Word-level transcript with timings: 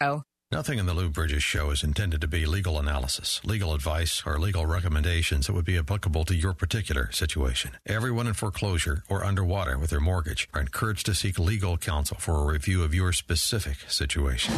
Oh. 0.00 0.22
Nothing 0.50 0.78
in 0.78 0.86
the 0.86 0.94
Lou 0.94 1.10
Bridges 1.10 1.42
show 1.42 1.70
is 1.70 1.82
intended 1.82 2.22
to 2.22 2.28
be 2.28 2.46
legal 2.46 2.78
analysis, 2.78 3.40
legal 3.44 3.74
advice, 3.74 4.22
or 4.24 4.38
legal 4.38 4.64
recommendations 4.64 5.46
that 5.46 5.52
would 5.52 5.66
be 5.66 5.76
applicable 5.76 6.24
to 6.24 6.34
your 6.34 6.54
particular 6.54 7.12
situation. 7.12 7.72
Everyone 7.84 8.26
in 8.26 8.32
foreclosure 8.32 9.02
or 9.10 9.24
underwater 9.24 9.76
with 9.76 9.90
their 9.90 10.00
mortgage 10.00 10.48
are 10.54 10.62
encouraged 10.62 11.04
to 11.06 11.14
seek 11.14 11.38
legal 11.38 11.76
counsel 11.76 12.16
for 12.18 12.36
a 12.36 12.52
review 12.52 12.82
of 12.82 12.94
your 12.94 13.12
specific 13.12 13.90
situation. 13.90 14.54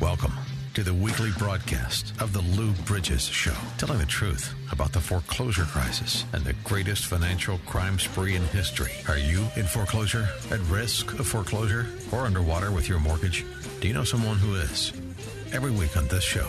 Welcome 0.00 0.32
to 0.74 0.82
the 0.82 0.94
weekly 0.94 1.30
broadcast 1.36 2.14
of 2.18 2.32
the 2.32 2.40
Lou 2.40 2.72
Bridges 2.86 3.26
Show, 3.26 3.54
telling 3.76 3.98
the 3.98 4.06
truth 4.06 4.54
about 4.72 4.92
the 4.92 5.00
foreclosure 5.00 5.64
crisis 5.64 6.24
and 6.32 6.42
the 6.44 6.54
greatest 6.64 7.06
financial 7.06 7.58
crime 7.66 7.98
spree 7.98 8.36
in 8.36 8.42
history. 8.44 8.92
Are 9.06 9.18
you 9.18 9.46
in 9.56 9.66
foreclosure, 9.66 10.26
at 10.50 10.60
risk 10.70 11.18
of 11.18 11.26
foreclosure, 11.26 11.88
or 12.10 12.20
underwater 12.20 12.70
with 12.70 12.88
your 12.88 13.00
mortgage? 13.00 13.44
Do 13.80 13.88
you 13.88 13.92
know 13.92 14.04
someone 14.04 14.38
who 14.38 14.54
is? 14.54 14.94
Every 15.52 15.70
week 15.70 15.94
on 15.98 16.08
this 16.08 16.24
show, 16.24 16.48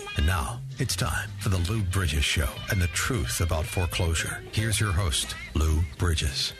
And 0.17 0.25
now, 0.25 0.59
it's 0.77 0.95
time 0.95 1.29
for 1.39 1.47
the 1.49 1.57
Lou 1.57 1.81
Bridges 1.83 2.25
Show 2.25 2.49
and 2.69 2.81
the 2.81 2.87
truth 2.87 3.39
about 3.39 3.65
foreclosure. 3.65 4.43
Here's 4.51 4.79
your 4.79 4.91
host, 4.91 5.35
Lou 5.53 5.83
Bridges. 5.97 6.51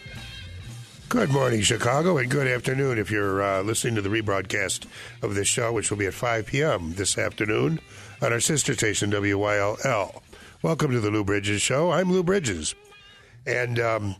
Good 1.09 1.31
morning, 1.31 1.61
Chicago, 1.61 2.17
and 2.17 2.31
good 2.31 2.47
afternoon 2.47 2.97
if 2.97 3.11
you're 3.11 3.43
uh, 3.43 3.61
listening 3.61 3.95
to 3.95 4.01
the 4.01 4.09
rebroadcast 4.09 4.85
of 5.21 5.35
this 5.35 5.49
show, 5.49 5.73
which 5.73 5.91
will 5.91 5.97
be 5.97 6.05
at 6.05 6.13
5 6.13 6.45
p.m. 6.45 6.93
this 6.93 7.17
afternoon 7.17 7.81
on 8.21 8.31
our 8.31 8.39
sister 8.39 8.73
station, 8.73 9.11
WYLL. 9.11 10.21
Welcome 10.61 10.91
to 10.91 11.01
the 11.01 11.11
Lou 11.11 11.25
Bridges 11.25 11.61
Show. 11.61 11.91
I'm 11.91 12.09
Lou 12.09 12.23
Bridges, 12.23 12.73
and 13.45 13.77
um, 13.79 14.15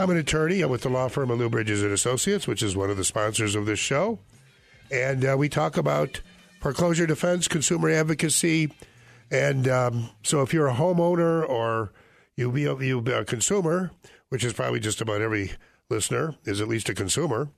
I'm 0.00 0.10
an 0.10 0.16
attorney. 0.16 0.62
I'm 0.62 0.70
with 0.70 0.82
the 0.82 0.88
law 0.88 1.06
firm 1.06 1.30
of 1.30 1.38
Lou 1.38 1.48
Bridges 1.48 1.84
and 1.84 1.92
Associates, 1.92 2.48
which 2.48 2.64
is 2.64 2.76
one 2.76 2.90
of 2.90 2.96
the 2.96 3.04
sponsors 3.04 3.54
of 3.54 3.66
this 3.66 3.78
show. 3.78 4.18
And 4.90 5.24
uh, 5.24 5.36
we 5.38 5.48
talk 5.48 5.76
about 5.76 6.20
foreclosure 6.64 7.06
defense, 7.06 7.46
consumer 7.46 7.90
advocacy, 7.90 8.72
and 9.30 9.68
um, 9.68 10.08
so 10.22 10.40
if 10.40 10.54
you're 10.54 10.66
a 10.66 10.72
homeowner 10.72 11.46
or 11.46 11.92
you 12.36 12.50
be 12.50 12.64
a, 12.64 12.74
you 12.78 13.02
be 13.02 13.12
a 13.12 13.22
consumer, 13.22 13.90
which 14.30 14.42
is 14.42 14.54
probably 14.54 14.80
just 14.80 15.02
about 15.02 15.20
every 15.20 15.52
listener 15.90 16.34
is 16.46 16.62
at 16.62 16.68
least 16.68 16.88
a 16.88 16.94
consumer, 16.94 17.50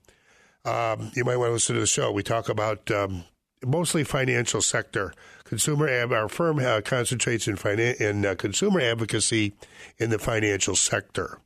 um, 0.64 1.12
you 1.14 1.24
might 1.24 1.36
want 1.36 1.50
to 1.50 1.52
listen 1.52 1.76
to 1.76 1.80
the 1.80 1.86
show. 1.86 2.10
We 2.10 2.24
talk 2.24 2.48
about 2.48 2.90
um, 2.90 3.22
mostly 3.64 4.02
financial 4.02 4.60
sector. 4.60 5.14
Consumer 5.44 5.88
our 6.12 6.28
firm 6.28 6.58
uh, 6.58 6.80
concentrates 6.84 7.46
in 7.46 7.54
finan- 7.54 8.00
in 8.00 8.26
uh, 8.26 8.34
consumer 8.34 8.80
advocacy 8.80 9.52
in 9.98 10.10
the 10.10 10.18
financial 10.18 10.74
sector, 10.74 11.38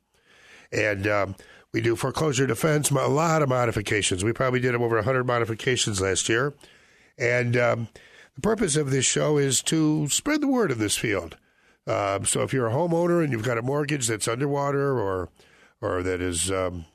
and 0.71 1.05
um, 1.05 1.35
we 1.71 1.81
do 1.81 1.95
foreclosure 1.95 2.47
defense. 2.47 2.89
A 2.89 3.07
lot 3.07 3.43
of 3.43 3.49
modifications. 3.49 4.23
We 4.23 4.33
probably 4.33 4.61
did 4.61 4.73
over 4.73 4.99
hundred 5.03 5.27
modifications 5.27 6.01
last 6.01 6.27
year, 6.27 6.55
and 7.17 7.57
um, 7.57 7.87
the 8.35 8.41
purpose 8.41 8.75
of 8.75 8.91
this 8.91 9.05
show 9.05 9.37
is 9.37 9.61
to 9.63 10.07
spread 10.09 10.41
the 10.41 10.47
word 10.47 10.71
in 10.71 10.79
this 10.79 10.97
field. 10.97 11.37
Uh, 11.87 12.23
so 12.23 12.41
if 12.43 12.53
you're 12.53 12.67
a 12.67 12.73
homeowner 12.73 13.23
and 13.23 13.31
you've 13.31 13.43
got 13.43 13.57
a 13.57 13.61
mortgage 13.61 14.07
that's 14.07 14.27
underwater 14.27 14.99
or 14.99 15.29
or 15.81 16.03
that 16.03 16.21
is 16.21 16.51
um, 16.51 16.85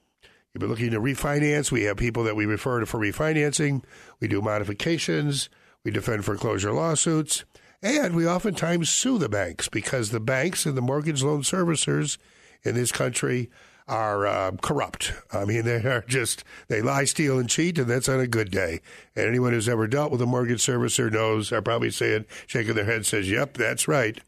you've 0.54 0.60
been 0.60 0.70
looking 0.70 0.92
to 0.92 1.00
refinance, 1.00 1.72
we 1.72 1.82
have 1.82 1.96
people 1.96 2.24
that 2.24 2.36
we 2.36 2.46
refer 2.46 2.80
to 2.80 2.86
for 2.86 3.00
refinancing. 3.00 3.82
We 4.20 4.28
do 4.28 4.40
modifications. 4.40 5.48
We 5.84 5.90
defend 5.90 6.24
foreclosure 6.24 6.72
lawsuits. 6.72 7.44
And 7.82 8.16
we 8.16 8.26
oftentimes 8.26 8.90
sue 8.90 9.18
the 9.18 9.28
banks 9.28 9.68
because 9.68 10.10
the 10.10 10.20
banks 10.20 10.66
and 10.66 10.76
the 10.76 10.82
mortgage 10.82 11.22
loan 11.22 11.42
servicers 11.42 12.16
in 12.62 12.74
this 12.74 12.90
country 12.90 13.50
are 13.88 14.26
uh, 14.26 14.52
corrupt. 14.62 15.12
I 15.32 15.44
mean, 15.44 15.64
they 15.64 15.76
are 15.76 16.04
just, 16.08 16.44
they 16.68 16.82
lie, 16.82 17.04
steal, 17.04 17.38
and 17.38 17.48
cheat, 17.48 17.78
and 17.78 17.86
that's 17.86 18.08
on 18.08 18.20
a 18.20 18.26
good 18.26 18.50
day. 18.50 18.80
And 19.14 19.26
anyone 19.26 19.52
who's 19.52 19.68
ever 19.68 19.86
dealt 19.86 20.10
with 20.10 20.20
a 20.22 20.26
mortgage 20.26 20.60
servicer 20.64 21.10
knows, 21.10 21.52
are 21.52 21.62
probably 21.62 21.90
saying, 21.90 22.24
shaking 22.46 22.74
their 22.74 22.84
head, 22.84 23.06
says, 23.06 23.30
yep, 23.30 23.54
that's 23.54 23.86
right. 23.86 24.20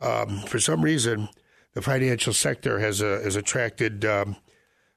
Um, 0.00 0.42
for 0.42 0.60
some 0.60 0.82
reason, 0.82 1.28
the 1.74 1.82
financial 1.82 2.32
sector 2.32 2.78
has, 2.78 3.02
uh, 3.02 3.20
has 3.24 3.34
attracted, 3.34 4.04
um, 4.04 4.36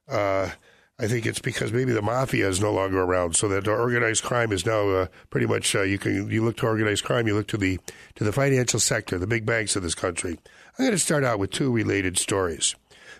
uh, 0.08 0.50
I 0.98 1.08
think 1.08 1.26
it's 1.26 1.40
because 1.40 1.72
maybe 1.72 1.92
the 1.92 2.00
mafia 2.00 2.48
is 2.48 2.60
no 2.60 2.72
longer 2.72 3.02
around, 3.02 3.36
so 3.36 3.48
that 3.48 3.68
organized 3.68 4.22
crime 4.22 4.50
is 4.50 4.64
now 4.64 4.88
uh, 4.88 5.06
pretty 5.28 5.46
much 5.46 5.74
uh, 5.74 5.82
you 5.82 5.98
can 5.98 6.30
you 6.30 6.42
look 6.42 6.56
to 6.58 6.66
organized 6.66 7.04
crime, 7.04 7.26
you 7.26 7.34
look 7.34 7.48
to 7.48 7.58
the 7.58 7.78
to 8.14 8.24
the 8.24 8.32
financial 8.32 8.80
sector, 8.80 9.18
the 9.18 9.26
big 9.26 9.44
banks 9.44 9.76
of 9.76 9.82
this 9.82 9.94
country. 9.94 10.38
I'm 10.78 10.86
going 10.86 10.92
to 10.92 10.98
start 10.98 11.22
out 11.22 11.38
with 11.38 11.50
two 11.50 11.70
related 11.70 12.16
stories. 12.16 12.74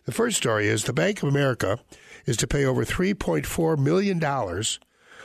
The 0.07 0.13
first 0.13 0.37
story 0.37 0.69
is 0.69 0.85
the 0.85 0.93
Bank 0.93 1.23
of 1.23 1.29
America 1.29 1.81
is 2.27 2.37
to 2.39 2.47
pay 2.47 2.65
over 2.65 2.85
$3.4 2.85 3.77
million 3.77 4.21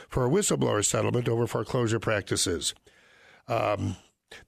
for 0.08 0.26
a 0.26 0.28
whistleblower 0.28 0.84
settlement 0.84 1.28
over 1.28 1.46
foreclosure 1.46 2.00
practices. 2.00 2.74
Um, 3.46 3.96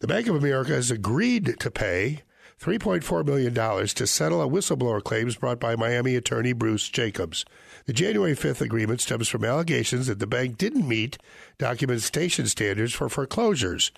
the 0.01 0.09
Bank 0.09 0.27
of 0.27 0.35
America 0.35 0.73
has 0.73 0.91
agreed 0.91 1.61
to 1.61 1.71
pay 1.71 2.23
$3.4 2.61 3.25
million 3.25 3.55
to 3.55 4.07
settle 4.09 4.43
a 4.43 4.49
whistleblower 4.49 5.03
claims 5.03 5.37
brought 5.37 5.61
by 5.61 5.77
Miami 5.77 6.17
attorney 6.17 6.53
Bruce 6.53 6.89
Jacobs. 6.89 7.45
The 7.87 7.93
January 7.93 8.35
5th 8.35 8.61
agreement 8.61 9.01
stems 9.01 9.29
from 9.29 9.45
allegations 9.45 10.09
that 10.09 10.19
the 10.19 10.27
bank 10.27 10.59
didn't 10.59 10.89
meet 10.89 11.17
documentation 11.59 12.47
standards 12.47 12.93
for 12.93 13.09
foreclosures, 13.09 13.93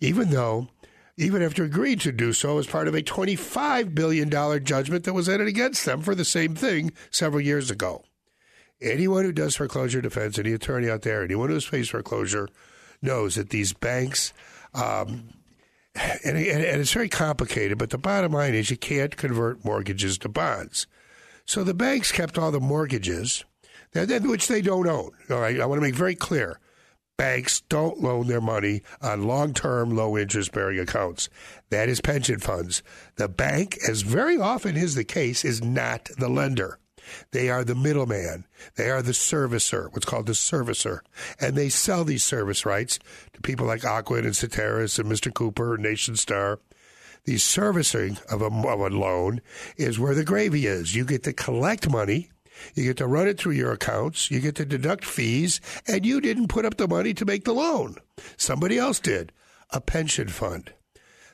even 0.00 0.30
though 0.30 0.68
even 1.16 1.42
after 1.42 1.64
agreeing 1.64 1.98
to 2.00 2.12
do 2.12 2.32
so 2.32 2.58
as 2.58 2.66
part 2.66 2.88
of 2.88 2.94
a 2.94 3.02
$25 3.02 3.94
billion 3.94 4.30
judgment 4.64 5.04
that 5.04 5.14
was 5.14 5.28
entered 5.28 5.48
against 5.48 5.84
them 5.84 6.02
for 6.02 6.14
the 6.14 6.24
same 6.24 6.54
thing 6.54 6.92
several 7.10 7.40
years 7.40 7.70
ago. 7.70 8.04
Anyone 8.82 9.24
who 9.24 9.32
does 9.32 9.56
foreclosure 9.56 10.02
defense, 10.02 10.38
any 10.38 10.52
attorney 10.52 10.90
out 10.90 11.02
there, 11.02 11.24
anyone 11.24 11.48
who's 11.48 11.64
faced 11.64 11.90
foreclosure, 11.92 12.48
knows 13.00 13.36
that 13.36 13.48
these 13.48 13.72
banks, 13.72 14.34
um, 14.74 15.30
and, 15.94 16.36
and 16.36 16.80
it's 16.80 16.92
very 16.92 17.08
complicated, 17.08 17.78
but 17.78 17.88
the 17.88 17.98
bottom 17.98 18.32
line 18.32 18.54
is 18.54 18.70
you 18.70 18.76
can't 18.76 19.16
convert 19.16 19.64
mortgages 19.64 20.18
to 20.18 20.28
bonds. 20.28 20.86
So 21.46 21.64
the 21.64 21.72
banks 21.72 22.12
kept 22.12 22.36
all 22.36 22.50
the 22.50 22.60
mortgages, 22.60 23.44
which 23.94 24.48
they 24.48 24.60
don't 24.60 24.88
own. 24.88 25.12
All 25.30 25.40
right, 25.40 25.58
I 25.58 25.64
want 25.64 25.78
to 25.78 25.86
make 25.86 25.94
very 25.94 26.14
clear 26.14 26.60
banks 27.16 27.60
don't 27.62 28.00
loan 28.02 28.26
their 28.26 28.40
money 28.40 28.82
on 29.00 29.26
long 29.26 29.54
term, 29.54 29.94
low 29.94 30.16
interest 30.16 30.52
bearing 30.52 30.78
accounts. 30.78 31.28
That 31.70 31.88
is 31.88 32.00
pension 32.00 32.38
funds. 32.38 32.82
The 33.16 33.28
bank, 33.28 33.78
as 33.88 34.02
very 34.02 34.38
often 34.38 34.76
is 34.76 34.94
the 34.94 35.04
case, 35.04 35.44
is 35.44 35.62
not 35.62 36.08
the 36.18 36.28
lender. 36.28 36.78
They 37.30 37.50
are 37.50 37.64
the 37.64 37.74
middleman. 37.74 38.46
They 38.76 38.90
are 38.90 39.02
the 39.02 39.12
servicer, 39.12 39.92
what's 39.92 40.06
called 40.06 40.26
the 40.26 40.32
servicer. 40.32 41.00
And 41.40 41.56
they 41.56 41.68
sell 41.68 42.04
these 42.04 42.24
service 42.24 42.66
rights 42.66 42.98
to 43.32 43.40
people 43.40 43.66
like 43.66 43.82
Ocwen 43.82 44.24
and 44.24 44.36
Seterus 44.36 44.98
and 44.98 45.10
Mr. 45.10 45.32
Cooper 45.32 45.74
and 45.74 45.84
Nationstar. 45.84 46.58
The 47.24 47.38
servicing 47.38 48.18
of 48.30 48.40
a, 48.40 48.46
of 48.46 48.80
a 48.80 48.88
loan 48.88 49.40
is 49.76 49.98
where 49.98 50.14
the 50.14 50.24
gravy 50.24 50.66
is. 50.66 50.94
You 50.94 51.04
get 51.04 51.24
to 51.24 51.32
collect 51.32 51.90
money 51.90 52.30
you 52.74 52.84
get 52.84 52.96
to 52.98 53.06
run 53.06 53.28
it 53.28 53.38
through 53.38 53.52
your 53.52 53.72
accounts. 53.72 54.30
You 54.30 54.40
get 54.40 54.54
to 54.56 54.64
deduct 54.64 55.04
fees, 55.04 55.60
and 55.86 56.04
you 56.04 56.20
didn't 56.20 56.48
put 56.48 56.64
up 56.64 56.76
the 56.76 56.88
money 56.88 57.14
to 57.14 57.24
make 57.24 57.44
the 57.44 57.54
loan. 57.54 57.96
Somebody 58.36 58.78
else 58.78 59.00
did. 59.00 59.32
A 59.70 59.80
pension 59.80 60.28
fund. 60.28 60.72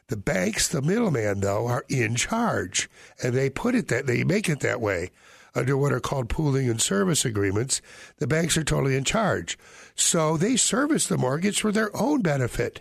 The 0.08 0.16
banks, 0.16 0.68
the 0.68 0.82
middleman, 0.82 1.40
though, 1.40 1.66
are 1.66 1.84
in 1.88 2.16
charge, 2.16 2.90
and 3.22 3.34
they 3.34 3.50
put 3.50 3.74
it 3.74 3.88
that 3.88 4.06
they 4.06 4.24
make 4.24 4.48
it 4.48 4.60
that 4.60 4.80
way 4.80 5.10
under 5.54 5.76
what 5.76 5.92
are 5.92 6.00
called 6.00 6.28
pooling 6.28 6.68
and 6.68 6.80
service 6.80 7.24
agreements. 7.24 7.80
The 8.18 8.26
banks 8.26 8.56
are 8.56 8.64
totally 8.64 8.96
in 8.96 9.04
charge, 9.04 9.58
so 9.94 10.36
they 10.36 10.56
service 10.56 11.06
the 11.06 11.18
mortgage 11.18 11.60
for 11.60 11.72
their 11.72 11.94
own 11.96 12.22
benefit. 12.22 12.80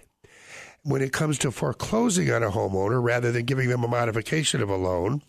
When 0.83 1.01
it 1.01 1.13
comes 1.13 1.38
to 1.39 1.51
foreclosing 1.51 2.31
on 2.31 2.44
a 2.44 2.50
homeowner, 2.50 3.04
rather 3.04 3.31
than 3.31 3.45
giving 3.45 3.69
them 3.69 3.83
a 3.83 3.88
modification 3.88 4.62
of 4.62 4.69
a 4.69 4.75
loan, 4.75 5.21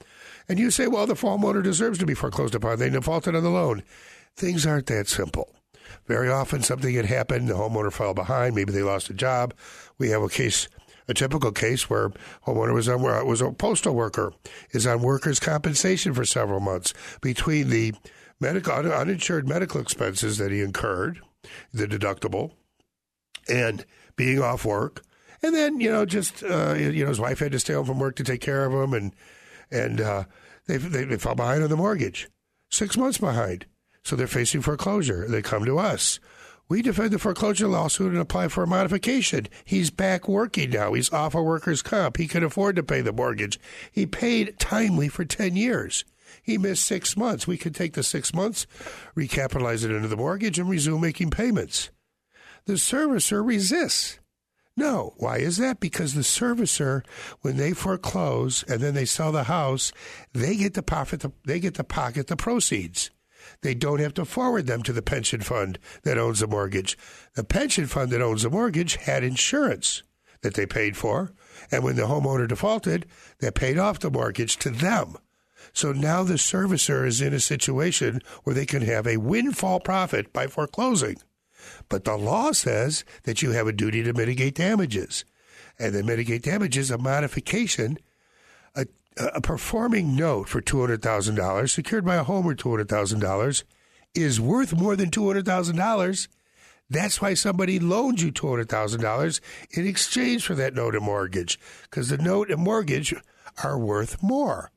and 0.49 0.59
you 0.59 0.71
say, 0.71 0.87
well, 0.87 1.07
the 1.07 1.15
homeowner 1.15 1.63
deserves 1.63 1.99
to 1.99 2.07
be 2.07 2.15
foreclosed 2.15 2.55
upon. 2.55 2.79
They 2.79 2.91
defaulted 2.91 3.35
on 3.35 3.43
the 3.43 3.51
loan. 3.51 3.83
Things 4.37 4.67
aren't 4.67 4.87
that 4.87 5.09
simple. 5.09 5.55
Very 6.07 6.31
often 6.31 6.63
something 6.63 6.95
had 6.95 7.07
happened, 7.07 7.49
the 7.49 7.55
homeowner 7.55 7.93
fell 7.93 8.15
behind, 8.15 8.55
maybe 8.55 8.73
they 8.73 8.83
lost 8.83 9.11
a 9.11 9.15
job. 9.15 9.55
We 9.99 10.09
have 10.11 10.23
a 10.23 10.29
case, 10.29 10.69
a 11.09 11.15
typical 11.15 11.53
case 11.53 11.89
where 11.91 12.11
homeowner 12.47 12.75
was 12.75 12.89
on 12.89 13.03
was 13.03 13.41
a 13.41 13.53
postal 13.53 13.95
worker, 13.95 14.33
is 14.71 14.87
on 14.87 15.03
workers' 15.03 15.41
compensation 15.41 16.15
for 16.15 16.25
several 16.25 16.61
months 16.61 16.95
between 17.21 17.69
the 17.69 17.95
medical 18.41 18.73
uninsured 18.73 19.49
medical 19.49 19.81
expenses 19.81 20.39
that 20.39 20.51
he 20.51 20.61
incurred, 20.61 21.21
the 21.73 21.87
deductible, 21.87 22.53
and 23.49 23.85
being 24.17 24.41
off 24.41 24.65
work. 24.65 25.03
And 25.43 25.55
then, 25.55 25.81
you 25.81 25.91
know, 25.91 26.05
just 26.07 26.43
uh, 26.43 26.75
you 26.75 27.03
know, 27.03 27.09
his 27.09 27.21
wife 27.21 27.41
had 27.41 27.53
to 27.53 27.61
stay 27.61 27.75
home 27.75 27.87
from 27.87 27.99
work 27.99 28.17
to 28.17 28.25
take 28.25 28.41
care 28.41 28.65
of 28.65 28.73
him 28.73 28.95
and 28.95 29.15
and 29.73 30.01
uh, 30.01 30.25
they, 30.67 30.77
they 30.77 31.05
they 31.05 31.17
fell 31.17 31.35
behind 31.35 31.63
on 31.63 31.71
the 31.71 31.77
mortgage, 31.77 32.29
six 32.71 32.97
months 32.97 33.19
behind. 33.19 33.67
So 34.05 34.17
they're 34.17 34.27
facing 34.27 34.63
foreclosure. 34.63 35.27
They 35.29 35.43
come 35.43 35.65
to 35.65 35.79
us. 35.79 36.19
We 36.69 36.83
defend 36.83 37.11
the 37.11 37.19
foreclosure 37.19 37.69
lawsuit 37.69 38.13
and 38.13 38.21
apply 38.21 38.49
for 38.49 38.63
a 38.63 38.67
modification. 38.67 39.47
He's 39.65 39.91
back 39.91 40.27
working 40.27 40.71
now. 40.71 40.95
He's 40.95 41.13
off 41.13 41.35
a 41.35 41.43
workers' 41.43 41.83
comp. 41.83 42.17
He 42.17 42.27
can 42.27 42.43
afford 42.43 42.77
to 42.77 42.83
pay 42.83 43.03
the 43.03 43.13
mortgage. 43.13 43.61
He 43.91 44.07
paid 44.07 44.59
timely 44.59 45.09
for 45.09 45.25
10 45.25 45.55
years. 45.55 46.05
He 46.43 46.57
missed 46.57 46.87
six 46.87 47.17
months. 47.17 47.47
We 47.47 47.59
could 47.59 47.75
take 47.75 47.93
the 47.93 48.03
six 48.03 48.33
months, 48.33 48.67
recapitalize 49.15 49.85
it 49.85 49.91
into 49.91 50.09
the 50.09 50.17
mortgage, 50.17 50.59
and 50.59 50.69
resume 50.69 51.01
making 51.01 51.31
payments. 51.31 51.91
The 52.65 52.75
servicer 52.75 53.45
resists. 53.45 54.19
No. 54.77 55.15
Why 55.19 55.39
is 55.39 55.59
that? 55.59 55.81
Because 55.81 56.15
the 56.15 56.23
servicer, 56.23 57.05
when 57.43 57.57
they 57.57 57.73
foreclose 57.73 58.63
and 58.65 58.81
then 58.81 58.95
they 58.95 59.05
sell 59.05 59.33
the 59.33 59.45
house, 59.45 59.93
they 60.33 60.57
get 60.57 60.75
to 60.75 60.81
the, 60.83 61.33
they 61.45 61.61
get 61.61 61.75
to 61.75 61.85
pocket 61.85 62.29
the 62.29 62.37
proceeds. 62.37 63.11
They 63.63 63.75
don't 63.75 64.01
have 64.01 64.15
to 64.15 64.25
forward 64.25 64.67
them 64.67 64.83
to 64.85 64.93
the 64.93 65.03
pension 65.03 65.41
fund 65.41 65.79
that 66.05 66.19
owns 66.19 66.41
the 66.41 66.47
mortgage. 66.47 66.97
The 67.35 67.45
pension 67.45 67.87
fund 67.87 68.11
that 68.11 68.23
owns 68.23 68.43
the 68.43 68.51
mortgage 68.51 68.97
had 68.97 69.25
insurance 69.25 70.03
that 70.43 70.55
they 70.55 70.67
paid 70.67 70.97
for, 70.97 71.33
and 71.71 71.83
when 71.83 71.97
the 71.97 72.03
homeowner 72.03 72.49
defaulted, 72.49 73.07
they 73.41 73.51
paid 73.51 73.79
off 73.79 74.01
the 74.01 74.11
mortgage 74.11 74.57
to 74.59 74.71
them. 74.71 75.17
So 75.73 75.93
now 75.93 76.23
the 76.23 76.35
servicer 76.35 77.07
is 77.07 77.21
in 77.21 77.33
a 77.33 77.41
situation 77.41 78.21
where 78.43 78.55
they 78.55 78.67
can 78.67 78.83
have 78.83 79.07
a 79.07 79.17
windfall 79.19 79.81
profit 79.81 80.33
by 80.33 80.49
foreclosing. 80.49 81.19
But 81.89 82.05
the 82.05 82.17
law 82.17 82.53
says 82.53 83.05
that 83.25 83.43
you 83.43 83.53
have 83.53 83.67
a 83.67 83.73
duty 83.73 84.03
to 84.03 84.13
mitigate 84.13 84.55
damages. 84.55 85.25
And 85.79 85.95
the 85.95 86.03
mitigate 86.03 86.43
damages, 86.43 86.91
a 86.91 86.99
modification 86.99 87.99
a 89.17 89.41
performing 89.41 90.17
note 90.17 90.49
for 90.49 90.61
$200,000 90.61 91.69
secured 91.69 92.05
by 92.05 92.17
a 92.17 92.25
home 92.25 92.47
or 92.47 92.55
$200,000 92.55 93.65
is 94.15 94.41
worth 94.41 94.75
more 94.75 94.97
than 94.97 95.11
$200,000. 95.11 96.29
That's 96.89 97.21
why 97.21 97.35
somebody 97.35 97.79
loaned 97.79 98.21
you 98.21 98.33
$200,000 98.33 99.41
in 99.71 99.87
exchange 99.87 100.45
for 100.45 100.55
that 100.55 100.75
note 100.75 100.95
and 100.95 101.05
mortgage 101.05 101.59
because 101.85 102.09
the 102.09 102.19
note 102.19 102.51
and 102.51 102.63
mortgage 102.63 103.15
are 103.63 103.79
worth 103.79 104.23
more. 104.23 104.71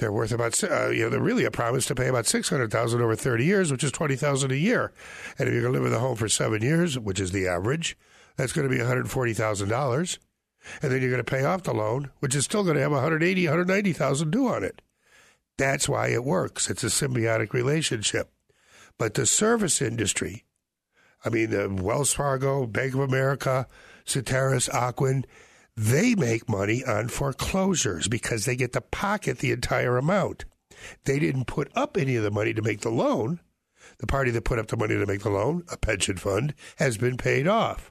They're 0.00 0.12
worth 0.12 0.32
about, 0.32 0.62
uh, 0.64 0.88
you 0.88 1.04
know, 1.04 1.10
they're 1.10 1.20
really 1.20 1.44
a 1.44 1.50
promise 1.50 1.86
to 1.86 1.94
pay 1.94 2.08
about 2.08 2.26
600000 2.26 3.00
over 3.00 3.14
30 3.14 3.44
years, 3.44 3.70
which 3.70 3.84
is 3.84 3.92
20000 3.92 4.50
a 4.50 4.56
year. 4.56 4.92
And 5.38 5.46
if 5.46 5.52
you're 5.52 5.62
going 5.62 5.74
to 5.74 5.78
live 5.78 5.86
in 5.86 5.92
the 5.92 6.00
home 6.00 6.16
for 6.16 6.28
seven 6.28 6.62
years, 6.62 6.98
which 6.98 7.20
is 7.20 7.30
the 7.30 7.46
average, 7.46 7.96
that's 8.36 8.52
going 8.52 8.68
to 8.68 8.74
be 8.74 8.82
$140,000 8.82 10.18
and 10.82 10.92
then 10.92 11.00
you're 11.00 11.10
going 11.10 11.24
to 11.24 11.30
pay 11.30 11.44
off 11.44 11.62
the 11.62 11.72
loan, 11.72 12.10
which 12.20 12.34
is 12.34 12.44
still 12.44 12.62
going 12.62 12.76
to 12.76 12.82
have 12.82 12.92
180, 12.92 13.46
190,000 13.46 14.30
due 14.30 14.48
on 14.48 14.64
it. 14.64 14.82
That's 15.56 15.88
why 15.88 16.08
it 16.08 16.24
works. 16.24 16.70
It's 16.70 16.84
a 16.84 16.88
symbiotic 16.88 17.52
relationship. 17.52 18.30
But 18.98 19.14
the 19.14 19.26
service 19.26 19.80
industry, 19.80 20.44
I 21.24 21.30
mean, 21.30 21.50
the 21.50 21.68
Wells 21.68 22.12
Fargo, 22.12 22.66
Bank 22.66 22.94
of 22.94 23.00
America, 23.00 23.66
Seterus, 24.04 24.68
Ocwen, 24.68 25.24
they 25.80 26.14
make 26.14 26.46
money 26.46 26.84
on 26.84 27.08
foreclosures 27.08 28.06
because 28.06 28.44
they 28.44 28.54
get 28.54 28.74
to 28.74 28.82
pocket 28.82 29.38
the 29.38 29.50
entire 29.50 29.96
amount. 29.96 30.44
They 31.06 31.18
didn't 31.18 31.46
put 31.46 31.72
up 31.74 31.96
any 31.96 32.16
of 32.16 32.22
the 32.22 32.30
money 32.30 32.52
to 32.52 32.60
make 32.60 32.82
the 32.82 32.90
loan. 32.90 33.40
The 33.96 34.06
party 34.06 34.30
that 34.32 34.44
put 34.44 34.58
up 34.58 34.66
the 34.66 34.76
money 34.76 34.98
to 34.98 35.06
make 35.06 35.22
the 35.22 35.30
loan, 35.30 35.64
a 35.72 35.78
pension 35.78 36.18
fund, 36.18 36.52
has 36.76 36.98
been 36.98 37.16
paid 37.16 37.48
off. 37.48 37.90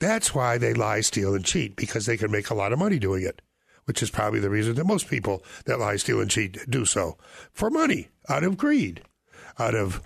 That's 0.00 0.34
why 0.34 0.56
they 0.56 0.72
lie, 0.72 1.02
steal, 1.02 1.34
and 1.34 1.44
cheat 1.44 1.76
because 1.76 2.06
they 2.06 2.16
can 2.16 2.30
make 2.30 2.48
a 2.48 2.54
lot 2.54 2.72
of 2.72 2.78
money 2.78 2.98
doing 2.98 3.22
it, 3.22 3.42
which 3.84 4.02
is 4.02 4.10
probably 4.10 4.40
the 4.40 4.48
reason 4.48 4.74
that 4.76 4.86
most 4.86 5.06
people 5.06 5.44
that 5.66 5.78
lie, 5.78 5.96
steal, 5.96 6.22
and 6.22 6.30
cheat 6.30 6.58
do 6.70 6.86
so 6.86 7.18
for 7.52 7.68
money, 7.68 8.08
out 8.30 8.44
of 8.44 8.56
greed, 8.56 9.02
out 9.58 9.74
of 9.74 10.00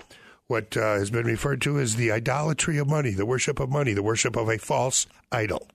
what 0.48 0.76
uh, 0.76 0.94
has 0.94 1.12
been 1.12 1.26
referred 1.26 1.62
to 1.62 1.78
as 1.78 1.94
the 1.94 2.10
idolatry 2.10 2.76
of 2.76 2.88
money, 2.88 3.12
the 3.12 3.26
worship 3.26 3.60
of 3.60 3.70
money, 3.70 3.92
the 3.92 4.02
worship 4.02 4.34
of 4.34 4.48
a 4.48 4.58
false 4.58 5.06
idol. 5.30 5.68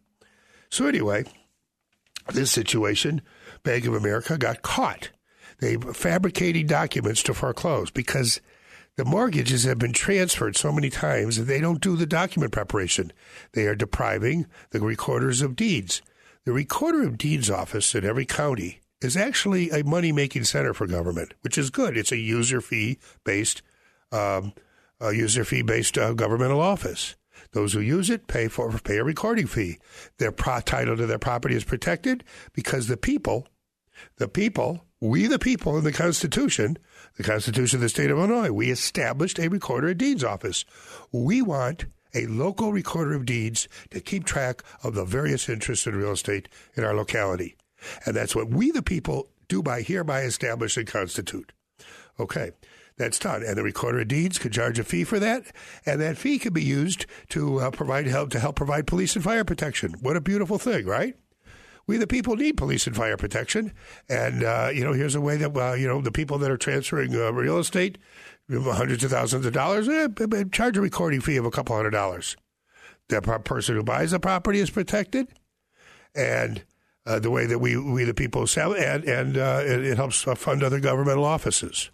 So, 0.73 0.87
anyway, 0.87 1.25
this 2.33 2.51
situation, 2.51 3.21
Bank 3.61 3.85
of 3.85 3.93
America 3.93 4.39
got 4.39 4.63
caught. 4.63 5.11
They 5.59 5.75
fabricating 5.75 6.65
documents 6.65 7.21
to 7.23 7.35
foreclose 7.35 7.91
because 7.91 8.41
the 8.97 9.05
mortgages 9.05 9.65
have 9.65 9.77
been 9.77 9.93
transferred 9.93 10.57
so 10.57 10.71
many 10.71 10.89
times 10.89 11.37
that 11.37 11.43
they 11.43 11.61
don't 11.61 11.79
do 11.79 11.95
the 11.95 12.07
document 12.07 12.53
preparation. 12.53 13.13
They 13.51 13.67
are 13.67 13.75
depriving 13.75 14.47
the 14.71 14.79
recorders 14.79 15.43
of 15.43 15.55
deeds. 15.55 16.01
The 16.43 16.53
recorder 16.53 17.03
of 17.03 17.19
deeds 17.19 17.51
office 17.51 17.93
in 17.93 18.03
every 18.03 18.25
county 18.25 18.81
is 18.99 19.15
actually 19.15 19.69
a 19.69 19.83
money 19.83 20.11
making 20.11 20.45
center 20.45 20.73
for 20.73 20.87
government, 20.87 21.35
which 21.41 21.55
is 21.55 21.69
good. 21.69 21.95
It's 21.95 22.11
a 22.11 22.17
user 22.17 22.61
fee 22.61 22.97
based, 23.23 23.61
um, 24.11 24.53
user 24.99 25.45
fee 25.45 25.61
based 25.61 25.99
uh, 25.99 26.13
governmental 26.13 26.61
office. 26.61 27.13
Those 27.53 27.73
who 27.73 27.79
use 27.79 28.09
it 28.09 28.27
pay 28.27 28.47
for 28.47 28.71
pay 28.79 28.97
a 28.97 29.03
recording 29.03 29.47
fee. 29.47 29.77
Their 30.17 30.31
pro- 30.31 30.59
title 30.59 30.97
to 30.97 31.05
their 31.05 31.19
property 31.19 31.55
is 31.55 31.63
protected 31.63 32.23
because 32.53 32.88
the 32.88 32.97
people, 32.97 33.47
the 34.17 34.27
people, 34.27 34.85
we 35.00 35.27
the 35.27 35.39
people 35.39 35.77
in 35.77 35.83
the 35.83 35.91
Constitution 35.91 36.77
the 37.15 37.23
Constitution 37.23 37.77
of 37.77 37.81
the 37.81 37.89
State 37.89 38.09
of 38.09 38.17
Illinois, 38.17 38.51
we 38.51 38.71
established 38.71 39.39
a 39.39 39.47
recorder 39.47 39.89
of 39.89 39.97
deeds 39.97 40.23
office. 40.23 40.65
We 41.11 41.41
want 41.41 41.85
a 42.15 42.25
local 42.25 42.71
recorder 42.71 43.13
of 43.13 43.25
deeds 43.25 43.67
to 43.91 43.99
keep 43.99 44.25
track 44.25 44.63
of 44.83 44.95
the 44.95 45.06
various 45.06 45.49
interests 45.49 45.85
in 45.85 45.95
real 45.95 46.11
estate 46.11 46.49
in 46.75 46.83
our 46.83 46.95
locality. 46.95 47.56
And 48.06 48.15
that's 48.15 48.35
what 48.35 48.49
we, 48.49 48.71
the 48.71 48.81
people, 48.81 49.29
do 49.47 49.61
by 49.61 49.81
hereby 49.81 50.21
establish 50.21 50.77
and 50.77 50.88
constitute. 50.88 51.51
Okay, 52.19 52.51
that's 52.98 53.19
done. 53.19 53.44
And 53.44 53.57
the 53.57 53.63
recorder 53.63 54.01
of 54.01 54.07
deeds 54.07 54.38
could 54.40 54.54
charge 54.54 54.80
a 54.80 54.84
fee 54.84 55.04
for 55.04 55.19
that, 55.19 55.45
and 55.86 56.00
that 56.01 56.18
fee 56.18 56.40
could 56.40 56.54
be 56.54 56.63
used 56.63 57.06
to 57.30 57.60
uh, 57.60 57.72
provide 57.72 58.07
help 58.07 58.30
to 58.31 58.40
help 58.40 58.56
provide 58.56 58.88
police 58.88 59.16
and 59.16 59.24
fire 59.24 59.44
protection. 59.44 59.95
What 60.01 60.18
a 60.18 60.22
beautiful 60.22 60.57
thing, 60.57 60.86
right? 60.86 61.16
we 61.88 61.98
the 61.98 62.07
people 62.07 62.36
need 62.36 62.57
police 62.57 62.88
and 62.88 62.95
fire 62.95 63.18
protection. 63.18 63.74
And 64.10 64.44
uh, 64.44 64.69
you 64.74 64.84
know, 64.84 64.94
here's 64.94 65.16
a 65.16 65.22
way 65.22 65.38
that 65.38 65.56
uh, 65.56 65.74
you 65.74 65.88
know 65.88 66.01
the 66.01 66.12
people 66.12 66.38
that 66.40 66.51
are 66.51 66.57
transferring 66.57 67.16
uh, 67.16 67.31
real 67.31 67.57
estate, 67.57 67.98
hundreds 68.50 69.04
of 69.04 69.12
thousands 69.12 69.45
of 69.45 69.54
dollars, 69.54 69.88
eh, 69.90 70.07
charge 70.51 70.78
a 70.78 70.81
recording 70.81 71.22
fee 71.22 71.38
of 71.38 71.45
a 71.45 71.51
couple 71.51 71.75
hundred 71.75 71.92
dollars. 71.92 72.38
The 73.10 73.22
person 73.22 73.75
who 73.75 73.84
buys 73.84 74.12
the 74.12 74.19
property 74.19 74.60
is 74.60 74.69
protected, 74.69 75.28
and 76.16 76.63
uh, 77.06 77.19
the 77.19 77.31
way 77.31 77.45
that 77.45 77.60
we 77.60 77.75
we 77.78 78.06
the 78.06 78.13
people 78.13 78.48
sell 78.48 78.74
and 78.74 79.04
and 79.04 79.38
uh, 79.38 79.62
it, 79.63 79.86
it 79.86 79.98
helps 79.98 80.22
fund 80.22 80.63
other 80.63 80.80
governmental 80.80 81.25
offices. 81.25 81.92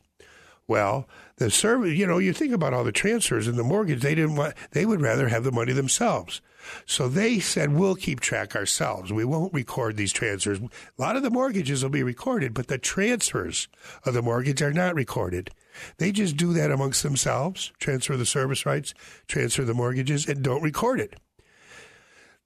Well, 0.70 1.10
the 1.38 1.50
service, 1.50 1.98
you 1.98 2.06
know, 2.06 2.20
you 2.20 2.32
think 2.32 2.54
about 2.54 2.76
all 2.76 2.84
the 2.84 2.92
transfers 2.92 3.48
and 3.48 3.58
the 3.58 3.64
mortgage. 3.64 4.02
They 4.02 4.14
didn't 4.14 4.36
want. 4.36 4.54
They 4.70 4.86
would 4.86 5.02
rather 5.02 5.28
have 5.28 5.44
the 5.44 5.52
money 5.52 5.74
themselves. 5.74 6.42
So 6.86 7.08
they 7.08 7.40
said, 7.40 7.74
we'll 7.74 7.96
keep 7.96 8.20
track 8.20 8.56
ourselves. 8.56 9.12
We 9.12 9.26
won't 9.26 9.52
record 9.52 9.98
these 9.98 10.14
transfers. 10.14 10.60
A 10.60 10.70
lot 11.02 11.16
of 11.16 11.24
the 11.24 11.32
mortgages 11.32 11.82
will 11.82 11.90
be 11.90 12.04
recorded, 12.04 12.54
but 12.54 12.68
the 12.68 12.78
transfers 12.78 13.68
of 14.06 14.14
the 14.14 14.22
mortgage 14.22 14.62
are 14.62 14.72
not 14.72 14.94
recorded. 14.94 15.50
They 15.98 16.12
just 16.12 16.38
do 16.38 16.54
that 16.54 16.70
amongst 16.70 17.02
themselves, 17.02 17.72
transfer 17.80 18.16
the 18.16 18.26
service 18.26 18.64
rights, 18.64 18.94
transfer 19.28 19.64
the 19.64 19.74
mortgages, 19.74 20.30
and 20.30 20.44
don't 20.44 20.62
record 20.62 21.00
it. 21.00 21.20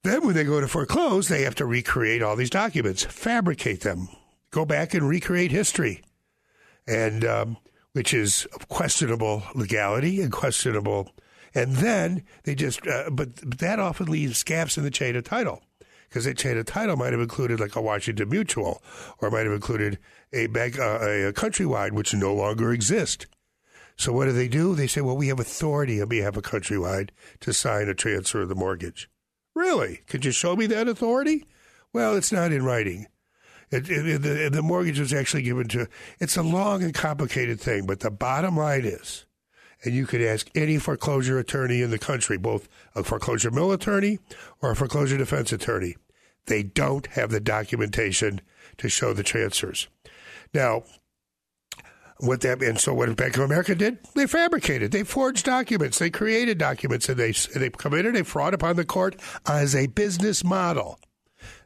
Then 0.03 0.25
when 0.25 0.35
they 0.35 0.45
go 0.45 0.61
to 0.61 0.67
foreclose, 0.69 1.27
they 1.27 1.41
have 1.41 1.55
to 1.55 1.65
recreate 1.65 2.21
all 2.21 2.37
these 2.37 2.49
documents, 2.49 3.03
fabricate 3.03 3.81
them, 3.81 4.07
go 4.49 4.63
back 4.63 4.93
and 4.93 5.09
recreate 5.09 5.51
history, 5.51 6.01
and 6.87 7.25
um, 7.25 7.57
which 7.93 8.13
is 8.13 8.47
questionable 8.69 9.43
legality 9.55 10.21
and 10.21 10.31
questionable 10.31 11.09
and 11.55 11.75
then 11.77 12.23
they 12.43 12.55
just, 12.55 12.85
uh, 12.87 13.09
but 13.11 13.35
that 13.35 13.79
often 13.79 14.07
leaves 14.07 14.43
gaps 14.43 14.77
in 14.77 14.83
the 14.83 14.91
chain 14.91 15.15
of 15.15 15.23
title 15.23 15.61
because 16.09 16.25
that 16.25 16.37
chain 16.37 16.57
of 16.57 16.65
title 16.65 16.95
might 16.95 17.13
have 17.13 17.21
included 17.21 17.59
like 17.59 17.75
a 17.75 17.81
Washington 17.81 18.29
Mutual 18.29 18.81
or 19.19 19.29
might 19.29 19.45
have 19.45 19.53
included 19.53 19.99
a 20.31 20.47
bank, 20.47 20.79
uh, 20.79 20.99
a 20.99 21.33
countrywide, 21.33 21.91
which 21.91 22.13
no 22.13 22.33
longer 22.33 22.71
exists. 22.71 23.25
So 23.95 24.11
what 24.11 24.25
do 24.25 24.31
they 24.31 24.47
do? 24.47 24.73
They 24.73 24.87
say, 24.87 25.01
well, 25.01 25.17
we 25.17 25.27
have 25.27 25.39
authority 25.39 26.01
on 26.01 26.09
behalf 26.09 26.35
of 26.35 26.43
countrywide 26.43 27.11
to 27.41 27.53
sign 27.53 27.87
a 27.87 27.93
transfer 27.93 28.41
of 28.41 28.49
the 28.49 28.55
mortgage. 28.55 29.09
Really? 29.53 30.01
Could 30.07 30.25
you 30.25 30.31
show 30.31 30.55
me 30.55 30.65
that 30.67 30.87
authority? 30.87 31.45
Well, 31.93 32.15
it's 32.15 32.31
not 32.31 32.51
in 32.51 32.65
writing. 32.65 33.05
It, 33.73 33.89
it, 33.89 34.21
the, 34.21 34.49
the 34.51 34.61
mortgage 34.61 34.99
was 34.99 35.13
actually 35.13 35.43
given 35.43 35.67
to. 35.69 35.87
It's 36.19 36.37
a 36.37 36.43
long 36.43 36.83
and 36.83 36.93
complicated 36.93 37.59
thing, 37.59 37.85
but 37.85 38.01
the 38.01 38.11
bottom 38.11 38.55
line 38.57 38.85
is 38.85 39.25
and 39.83 39.93
you 39.93 40.05
could 40.05 40.21
ask 40.21 40.49
any 40.55 40.77
foreclosure 40.77 41.37
attorney 41.39 41.81
in 41.81 41.91
the 41.91 41.99
country, 41.99 42.37
both 42.37 42.69
a 42.95 43.03
foreclosure 43.03 43.51
mill 43.51 43.71
attorney 43.71 44.19
or 44.61 44.71
a 44.71 44.75
foreclosure 44.75 45.17
defense 45.17 45.51
attorney. 45.51 45.95
They 46.45 46.63
don't 46.63 47.07
have 47.07 47.31
the 47.31 47.39
documentation 47.39 48.41
to 48.77 48.89
show 48.89 49.13
the 49.13 49.23
transfers. 49.23 49.87
Now, 50.53 50.83
what 52.19 52.41
that 52.41 52.61
and 52.61 52.79
so 52.79 52.93
what 52.93 53.15
Bank 53.15 53.35
of 53.35 53.43
America 53.43 53.75
did? 53.75 53.97
They 54.15 54.27
fabricated, 54.27 54.91
they 54.91 55.03
forged 55.03 55.45
documents, 55.45 55.99
they 55.99 56.09
created 56.09 56.57
documents, 56.57 57.09
and 57.09 57.17
they 57.17 57.31
they 57.31 57.69
committed 57.69 58.15
a 58.15 58.23
fraud 58.23 58.53
upon 58.53 58.75
the 58.75 58.85
court 58.85 59.19
as 59.45 59.75
a 59.75 59.87
business 59.87 60.43
model. 60.43 60.99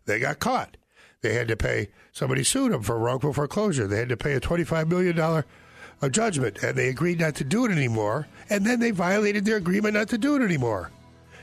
They 0.05 0.19
got 0.19 0.39
caught. 0.39 0.77
They 1.27 1.33
had 1.33 1.49
to 1.49 1.57
pay, 1.57 1.89
somebody 2.13 2.45
sued 2.45 2.71
them 2.71 2.83
for 2.83 2.97
wrongful 2.97 3.33
foreclosure. 3.33 3.85
They 3.85 3.97
had 3.97 4.07
to 4.07 4.15
pay 4.15 4.35
a 4.35 4.39
$25 4.39 4.87
million 4.87 5.19
uh, 5.19 5.43
judgment, 6.09 6.63
and 6.63 6.77
they 6.77 6.87
agreed 6.87 7.19
not 7.19 7.35
to 7.35 7.43
do 7.43 7.65
it 7.65 7.71
anymore. 7.71 8.27
And 8.49 8.65
then 8.65 8.79
they 8.79 8.91
violated 8.91 9.43
their 9.43 9.57
agreement 9.57 9.95
not 9.95 10.07
to 10.09 10.17
do 10.17 10.37
it 10.37 10.41
anymore. 10.41 10.89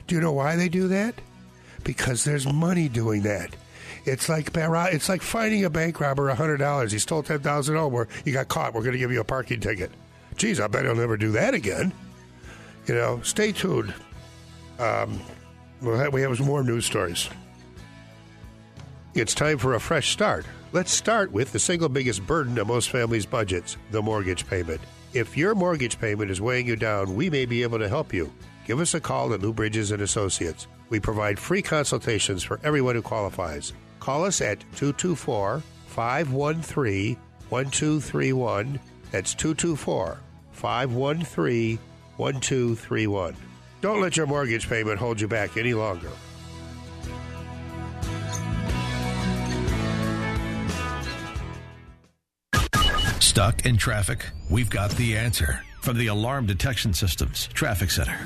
Do 0.06 0.14
you 0.14 0.22
know 0.22 0.32
why 0.32 0.56
they 0.56 0.70
do 0.70 0.88
that? 0.88 1.16
Because 1.82 2.24
there's 2.24 2.50
money 2.50 2.88
doing 2.88 3.24
that. 3.24 3.54
It's 4.06 4.30
like 4.30 4.52
it's 4.54 5.08
like 5.10 5.20
finding 5.20 5.66
a 5.66 5.70
bank 5.70 6.00
robber 6.00 6.30
hundred 6.34 6.58
dollars. 6.58 6.90
He 6.90 6.98
stole 6.98 7.22
ten 7.22 7.40
thousand 7.40 7.76
over. 7.76 8.08
You 8.24 8.32
got 8.32 8.48
caught. 8.48 8.72
We're 8.72 8.80
going 8.82 8.92
to 8.92 8.98
give 8.98 9.12
you 9.12 9.20
a 9.20 9.24
parking 9.24 9.60
ticket. 9.60 9.90
Geez, 10.36 10.60
I 10.60 10.66
bet 10.66 10.84
he'll 10.86 10.94
never 10.94 11.18
do 11.18 11.32
that 11.32 11.52
again. 11.52 11.92
You 12.86 12.94
know, 12.94 13.20
stay 13.22 13.52
tuned. 13.52 13.92
Um, 14.78 15.20
we 15.82 16.22
have 16.22 16.36
some 16.38 16.46
more 16.46 16.62
news 16.62 16.86
stories. 16.86 17.28
It's 19.14 19.32
time 19.32 19.58
for 19.58 19.74
a 19.74 19.80
fresh 19.80 20.10
start. 20.10 20.44
Let's 20.72 20.90
start 20.90 21.30
with 21.30 21.52
the 21.52 21.60
single 21.60 21.88
biggest 21.88 22.26
burden 22.26 22.58
of 22.58 22.66
most 22.66 22.90
families' 22.90 23.24
budgets 23.24 23.76
the 23.92 24.02
mortgage 24.02 24.44
payment. 24.44 24.80
If 25.12 25.36
your 25.36 25.54
mortgage 25.54 26.00
payment 26.00 26.32
is 26.32 26.40
weighing 26.40 26.66
you 26.66 26.74
down, 26.74 27.14
we 27.14 27.30
may 27.30 27.46
be 27.46 27.62
able 27.62 27.78
to 27.78 27.88
help 27.88 28.12
you. 28.12 28.32
Give 28.66 28.80
us 28.80 28.92
a 28.94 29.00
call 29.00 29.32
at 29.32 29.40
Lou 29.40 29.52
Bridges 29.52 29.92
and 29.92 30.02
Associates. 30.02 30.66
We 30.88 30.98
provide 30.98 31.38
free 31.38 31.62
consultations 31.62 32.42
for 32.42 32.58
everyone 32.64 32.96
who 32.96 33.02
qualifies. 33.02 33.72
Call 34.00 34.24
us 34.24 34.40
at 34.40 34.58
224 34.74 35.62
513 35.86 37.16
1231. 37.50 38.80
That's 39.12 39.32
224 39.34 40.18
513 40.50 41.78
1231. 42.16 43.36
Don't 43.80 44.00
let 44.00 44.16
your 44.16 44.26
mortgage 44.26 44.68
payment 44.68 44.98
hold 44.98 45.20
you 45.20 45.28
back 45.28 45.56
any 45.56 45.72
longer. 45.72 46.10
Stuck 53.20 53.66
in 53.66 53.76
traffic? 53.76 54.26
We've 54.50 54.70
got 54.70 54.90
the 54.92 55.16
answer 55.16 55.62
from 55.80 55.98
the 55.98 56.08
Alarm 56.08 56.46
Detection 56.46 56.92
Systems 56.92 57.48
Traffic 57.48 57.90
Center. 57.90 58.18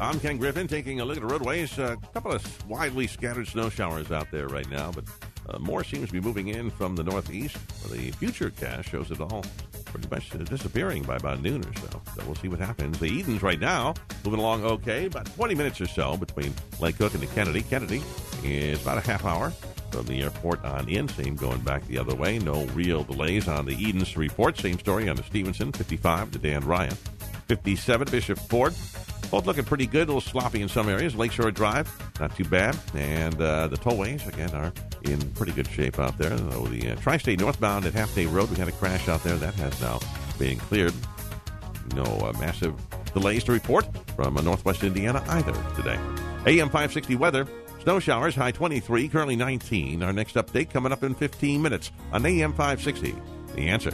I'm 0.00 0.20
Ken 0.20 0.36
Griffin 0.36 0.66
taking 0.66 1.00
a 1.00 1.04
look 1.04 1.16
at 1.16 1.22
the 1.22 1.28
roadways. 1.28 1.78
A 1.78 1.96
couple 2.12 2.32
of 2.32 2.68
widely 2.68 3.06
scattered 3.06 3.46
snow 3.46 3.70
showers 3.70 4.10
out 4.10 4.30
there 4.30 4.48
right 4.48 4.68
now, 4.68 4.90
but 4.90 5.04
uh, 5.48 5.58
more 5.58 5.84
seems 5.84 6.08
to 6.08 6.12
be 6.12 6.20
moving 6.20 6.48
in 6.48 6.70
from 6.70 6.96
the 6.96 7.04
northeast. 7.04 7.56
The 7.90 8.10
future 8.12 8.50
cast 8.50 8.88
shows 8.88 9.10
it 9.10 9.20
all 9.20 9.44
pretty 9.86 10.08
much 10.10 10.30
disappearing 10.48 11.02
by 11.04 11.16
about 11.16 11.40
noon 11.40 11.64
or 11.64 11.74
so. 11.74 12.02
So 12.16 12.22
we'll 12.26 12.34
see 12.34 12.48
what 12.48 12.58
happens. 12.60 12.98
The 12.98 13.06
Edens 13.06 13.42
right 13.42 13.60
now 13.60 13.94
moving 14.24 14.40
along 14.40 14.64
okay, 14.64 15.06
about 15.06 15.26
20 15.34 15.54
minutes 15.54 15.80
or 15.80 15.86
so 15.86 16.16
between 16.16 16.52
Lake 16.80 16.98
Cook 16.98 17.14
and 17.14 17.22
the 17.22 17.26
Kennedy. 17.28 17.62
Kennedy 17.62 18.02
is 18.42 18.82
about 18.82 18.98
a 18.98 19.02
half 19.02 19.24
hour 19.24 19.52
from 19.90 20.06
the 20.06 20.22
airport 20.22 20.64
on 20.64 20.88
in. 20.88 21.08
Same 21.08 21.36
going 21.36 21.60
back 21.60 21.86
the 21.86 21.98
other 21.98 22.14
way. 22.14 22.38
No 22.38 22.64
real 22.66 23.04
delays 23.04 23.48
on 23.48 23.66
the 23.66 23.74
Edens 23.74 24.16
report. 24.16 24.58
Same 24.58 24.78
story 24.78 25.08
on 25.08 25.16
the 25.16 25.22
Stevenson, 25.22 25.72
55 25.72 26.32
to 26.32 26.38
Dan 26.38 26.64
Ryan. 26.64 26.96
57 27.48 28.08
Bishop 28.10 28.38
Ford. 28.38 28.74
Both 29.30 29.46
looking 29.46 29.64
pretty 29.64 29.86
good, 29.86 30.04
a 30.04 30.12
little 30.12 30.20
sloppy 30.20 30.62
in 30.62 30.68
some 30.68 30.88
areas. 30.88 31.16
Lakeshore 31.16 31.50
Drive, 31.50 31.90
not 32.20 32.34
too 32.36 32.44
bad. 32.44 32.76
And 32.94 33.40
uh, 33.40 33.66
the 33.66 33.76
tollways, 33.76 34.26
again, 34.26 34.50
are 34.54 34.72
in 35.02 35.18
pretty 35.32 35.52
good 35.52 35.68
shape 35.68 35.98
out 35.98 36.16
there. 36.16 36.30
Though 36.30 36.66
the 36.66 36.92
uh, 36.92 36.96
Tri 36.96 37.16
State 37.16 37.40
northbound 37.40 37.86
at 37.86 37.94
Half 37.94 38.14
Day 38.14 38.26
Road, 38.26 38.50
we 38.50 38.56
had 38.56 38.68
a 38.68 38.72
crash 38.72 39.08
out 39.08 39.24
there. 39.24 39.36
That 39.36 39.54
has 39.54 39.80
now 39.80 39.98
been 40.38 40.58
cleared. 40.58 40.94
No 41.94 42.04
uh, 42.04 42.32
massive 42.38 42.74
delays 43.14 43.44
to 43.44 43.52
report 43.52 43.86
from 44.14 44.36
uh, 44.36 44.42
northwest 44.42 44.84
Indiana 44.84 45.24
either 45.28 45.52
today. 45.74 45.98
AM 46.46 46.68
560 46.68 47.16
weather. 47.16 47.48
Snow 47.86 48.00
showers, 48.00 48.34
high 48.34 48.50
23, 48.50 49.06
currently 49.06 49.36
19. 49.36 50.02
Our 50.02 50.12
next 50.12 50.34
update 50.34 50.70
coming 50.70 50.90
up 50.90 51.04
in 51.04 51.14
15 51.14 51.62
minutes 51.62 51.92
on 52.10 52.26
AM 52.26 52.50
560. 52.50 53.14
The 53.54 53.68
answer. 53.68 53.92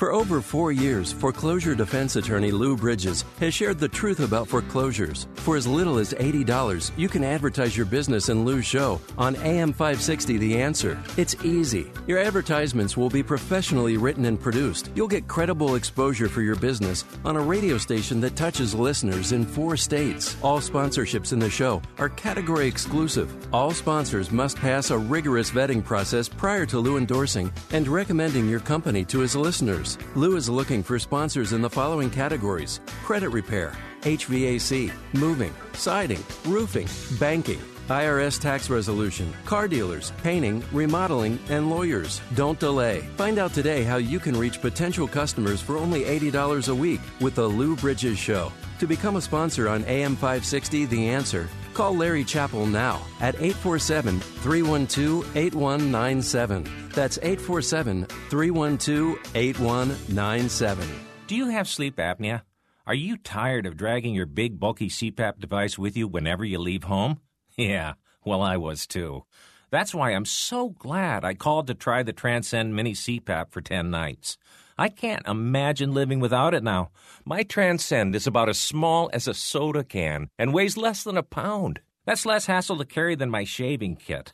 For 0.00 0.14
over 0.14 0.40
four 0.40 0.72
years, 0.72 1.12
foreclosure 1.12 1.74
defense 1.74 2.16
attorney 2.16 2.52
Lou 2.52 2.74
Bridges 2.74 3.26
has 3.38 3.52
shared 3.52 3.78
the 3.78 3.86
truth 3.86 4.20
about 4.20 4.48
foreclosures. 4.48 5.28
For 5.34 5.58
as 5.58 5.66
little 5.66 5.98
as 5.98 6.14
$80, 6.14 6.92
you 6.96 7.06
can 7.06 7.22
advertise 7.22 7.76
your 7.76 7.84
business 7.84 8.30
in 8.30 8.46
Lou's 8.46 8.64
show 8.64 8.98
on 9.18 9.36
AM 9.36 9.74
560 9.74 10.38
The 10.38 10.58
Answer. 10.58 10.98
It's 11.18 11.44
easy. 11.44 11.92
Your 12.06 12.18
advertisements 12.18 12.96
will 12.96 13.10
be 13.10 13.22
professionally 13.22 13.98
written 13.98 14.24
and 14.24 14.40
produced. 14.40 14.90
You'll 14.94 15.06
get 15.06 15.28
credible 15.28 15.74
exposure 15.74 16.30
for 16.30 16.40
your 16.40 16.56
business 16.56 17.04
on 17.22 17.36
a 17.36 17.42
radio 17.42 17.76
station 17.76 18.22
that 18.22 18.36
touches 18.36 18.74
listeners 18.74 19.32
in 19.32 19.44
four 19.44 19.76
states. 19.76 20.34
All 20.40 20.60
sponsorships 20.60 21.34
in 21.34 21.38
the 21.38 21.50
show 21.50 21.82
are 21.98 22.08
category 22.08 22.66
exclusive. 22.66 23.30
All 23.52 23.72
sponsors 23.72 24.30
must 24.30 24.56
pass 24.56 24.90
a 24.90 24.96
rigorous 24.96 25.50
vetting 25.50 25.84
process 25.84 26.26
prior 26.26 26.64
to 26.64 26.78
Lou 26.78 26.96
endorsing 26.96 27.52
and 27.74 27.86
recommending 27.86 28.48
your 28.48 28.60
company 28.60 29.04
to 29.04 29.18
his 29.18 29.36
listeners. 29.36 29.89
Lou 30.14 30.36
is 30.36 30.48
looking 30.48 30.82
for 30.82 30.98
sponsors 30.98 31.52
in 31.52 31.62
the 31.62 31.70
following 31.70 32.10
categories 32.10 32.80
credit 33.04 33.30
repair, 33.30 33.74
HVAC, 34.02 34.92
moving, 35.14 35.54
siding, 35.72 36.24
roofing, 36.46 36.88
banking. 37.18 37.60
IRS 37.90 38.40
tax 38.40 38.70
resolution, 38.70 39.32
car 39.44 39.66
dealers, 39.66 40.12
painting, 40.22 40.62
remodeling, 40.72 41.40
and 41.48 41.68
lawyers. 41.68 42.20
Don't 42.36 42.58
delay. 42.60 43.00
Find 43.16 43.36
out 43.36 43.52
today 43.52 43.82
how 43.82 43.96
you 43.96 44.20
can 44.20 44.38
reach 44.38 44.60
potential 44.60 45.08
customers 45.08 45.60
for 45.60 45.76
only 45.76 46.02
$80 46.04 46.68
a 46.68 46.74
week 46.74 47.00
with 47.20 47.34
The 47.34 47.48
Lou 47.48 47.74
Bridges 47.74 48.16
Show. 48.16 48.52
To 48.78 48.86
become 48.86 49.16
a 49.16 49.20
sponsor 49.20 49.68
on 49.68 49.84
AM 49.86 50.14
560 50.14 50.84
The 50.84 51.08
Answer, 51.08 51.48
call 51.70 51.96
Larry 51.96 52.24
Chapel 52.24 52.66
now 52.66 53.00
at 53.20 53.34
847 53.36 54.20
312 54.20 55.36
8197. 55.36 56.90
That's 56.94 57.18
847 57.18 58.04
312 58.04 59.18
8197. 59.34 60.88
Do 61.26 61.36
you 61.36 61.48
have 61.48 61.68
sleep 61.68 61.96
apnea? 61.96 62.42
Are 62.86 62.94
you 62.94 63.16
tired 63.16 63.66
of 63.66 63.76
dragging 63.76 64.14
your 64.14 64.26
big, 64.26 64.58
bulky 64.58 64.88
CPAP 64.88 65.38
device 65.38 65.78
with 65.78 65.96
you 65.96 66.08
whenever 66.08 66.44
you 66.44 66.58
leave 66.58 66.84
home? 66.84 67.20
Yeah, 67.56 67.94
well, 68.24 68.40
I 68.42 68.56
was 68.56 68.86
too. 68.86 69.24
That's 69.70 69.94
why 69.94 70.10
I'm 70.12 70.24
so 70.24 70.70
glad 70.70 71.24
I 71.24 71.34
called 71.34 71.66
to 71.66 71.74
try 71.74 72.02
the 72.02 72.12
Transcend 72.12 72.74
Mini 72.74 72.92
CPAP 72.92 73.52
for 73.52 73.60
10 73.60 73.90
nights. 73.90 74.38
I 74.80 74.88
can't 74.88 75.28
imagine 75.28 75.92
living 75.92 76.20
without 76.20 76.54
it 76.54 76.62
now. 76.62 76.88
My 77.26 77.42
Transcend 77.42 78.16
is 78.16 78.26
about 78.26 78.48
as 78.48 78.58
small 78.58 79.10
as 79.12 79.28
a 79.28 79.34
soda 79.34 79.84
can 79.84 80.30
and 80.38 80.54
weighs 80.54 80.78
less 80.78 81.04
than 81.04 81.18
a 81.18 81.22
pound. 81.22 81.80
That's 82.06 82.24
less 82.24 82.46
hassle 82.46 82.78
to 82.78 82.86
carry 82.86 83.14
than 83.14 83.28
my 83.28 83.44
shaving 83.44 83.96
kit. 83.96 84.32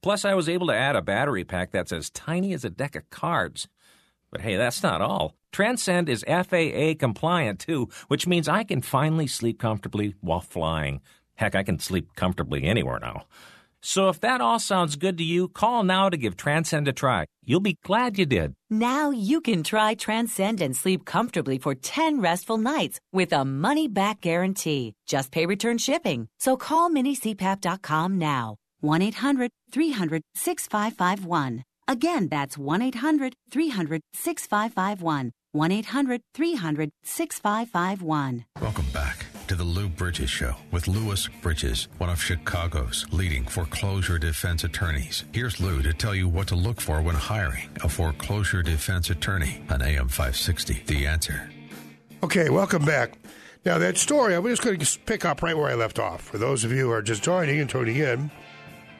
Plus, 0.00 0.24
I 0.24 0.34
was 0.34 0.48
able 0.48 0.68
to 0.68 0.76
add 0.76 0.94
a 0.94 1.02
battery 1.02 1.42
pack 1.42 1.72
that's 1.72 1.90
as 1.90 2.10
tiny 2.10 2.52
as 2.52 2.64
a 2.64 2.70
deck 2.70 2.94
of 2.94 3.10
cards. 3.10 3.66
But 4.30 4.42
hey, 4.42 4.54
that's 4.54 4.84
not 4.84 5.00
all. 5.00 5.34
Transcend 5.50 6.08
is 6.08 6.24
FAA 6.28 6.94
compliant 6.96 7.58
too, 7.58 7.88
which 8.06 8.28
means 8.28 8.48
I 8.48 8.62
can 8.62 8.82
finally 8.82 9.26
sleep 9.26 9.58
comfortably 9.58 10.14
while 10.20 10.40
flying. 10.40 11.00
Heck, 11.34 11.56
I 11.56 11.64
can 11.64 11.80
sleep 11.80 12.14
comfortably 12.14 12.62
anywhere 12.62 13.00
now. 13.00 13.24
So 13.82 14.08
if 14.08 14.20
that 14.20 14.40
all 14.40 14.58
sounds 14.58 14.96
good 14.96 15.18
to 15.18 15.24
you, 15.24 15.48
call 15.48 15.82
now 15.82 16.08
to 16.08 16.16
give 16.16 16.36
Transcend 16.36 16.88
a 16.88 16.92
try. 16.92 17.26
You'll 17.44 17.60
be 17.60 17.76
glad 17.84 18.18
you 18.18 18.26
did. 18.26 18.54
Now 18.70 19.10
you 19.10 19.40
can 19.40 19.62
try 19.62 19.94
Transcend 19.94 20.60
and 20.60 20.76
sleep 20.76 21.04
comfortably 21.04 21.58
for 21.58 21.74
10 21.74 22.20
restful 22.20 22.58
nights 22.58 23.00
with 23.12 23.32
a 23.32 23.44
money 23.44 23.88
back 23.88 24.20
guarantee. 24.20 24.94
Just 25.06 25.30
pay 25.30 25.46
return 25.46 25.78
shipping. 25.78 26.28
So 26.38 26.56
call 26.56 26.90
minicpap.com 26.90 28.18
now. 28.18 28.56
1 28.80 29.02
800 29.02 29.50
300 29.72 30.22
6551. 30.34 31.64
Again, 31.86 32.28
that's 32.28 32.58
1 32.58 32.82
800 32.82 33.34
300 33.50 34.00
6551. 34.12 35.32
1 35.52 35.72
800 35.72 36.20
300 36.34 36.90
6551. 37.02 38.44
Welcome 38.60 38.86
back 38.92 39.27
to 39.48 39.54
the 39.54 39.64
Lou 39.64 39.88
Bridges 39.88 40.28
Show 40.28 40.54
with 40.70 40.88
Louis 40.88 41.26
Bridges, 41.40 41.88
one 41.96 42.10
of 42.10 42.22
Chicago's 42.22 43.06
leading 43.10 43.44
foreclosure 43.44 44.18
defense 44.18 44.62
attorneys. 44.62 45.24
Here's 45.32 45.58
Lou 45.58 45.80
to 45.80 45.94
tell 45.94 46.14
you 46.14 46.28
what 46.28 46.48
to 46.48 46.54
look 46.54 46.82
for 46.82 47.00
when 47.00 47.14
hiring 47.14 47.70
a 47.82 47.88
foreclosure 47.88 48.62
defense 48.62 49.08
attorney 49.08 49.62
on 49.70 49.80
AM 49.80 50.08
560. 50.08 50.82
The 50.86 51.06
answer. 51.06 51.50
Okay, 52.22 52.50
welcome 52.50 52.84
back. 52.84 53.18
Now, 53.64 53.78
that 53.78 53.96
story, 53.96 54.34
I'm 54.34 54.44
just 54.44 54.60
going 54.60 54.78
to 54.78 54.98
pick 55.06 55.24
up 55.24 55.42
right 55.42 55.56
where 55.56 55.70
I 55.70 55.74
left 55.74 55.98
off. 55.98 56.20
For 56.20 56.36
those 56.36 56.62
of 56.64 56.70
you 56.70 56.80
who 56.80 56.90
are 56.90 57.02
just 57.02 57.22
joining 57.22 57.58
and 57.58 57.70
tuning 57.70 57.96
in, 57.96 58.30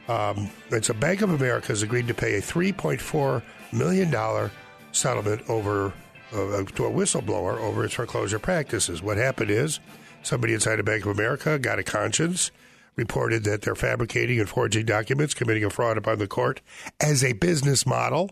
um, 0.09 0.49
it's 0.71 0.89
a 0.89 0.95
Bank 0.95 1.21
of 1.21 1.31
America 1.31 1.69
has 1.69 1.83
agreed 1.83 2.09
to 2.09 2.15
pay 2.15 2.37
a 2.37 2.41
$3.4 2.41 3.43
million 3.73 4.51
settlement 4.93 5.43
over 5.51 5.93
uh, 6.33 6.63
to 6.63 6.87
a 6.87 6.91
whistleblower 6.91 7.59
over 7.59 7.85
its 7.85 7.93
foreclosure 7.93 8.39
practices. 8.39 9.03
What 9.03 9.19
happened 9.19 9.51
is 9.51 9.81
somebody 10.23 10.55
inside 10.55 10.81
a 10.81 10.83
Bank 10.83 11.05
of 11.05 11.17
America 11.19 11.59
got 11.59 11.79
a 11.79 11.83
conscience, 11.83 12.51
reported 12.97 13.45
that 13.45 13.63
they're 13.63 13.75
fabricating 13.75 14.41
and 14.41 14.49
forging 14.49 14.85
documents, 14.85 15.35
committing 15.35 15.65
a 15.65 15.71
fraud 15.71 15.97
upon 15.97 16.19
the 16.19 16.27
court 16.27 16.61
as 17.01 17.23
a 17.23 17.33
business 17.33 17.87
model. 17.87 18.31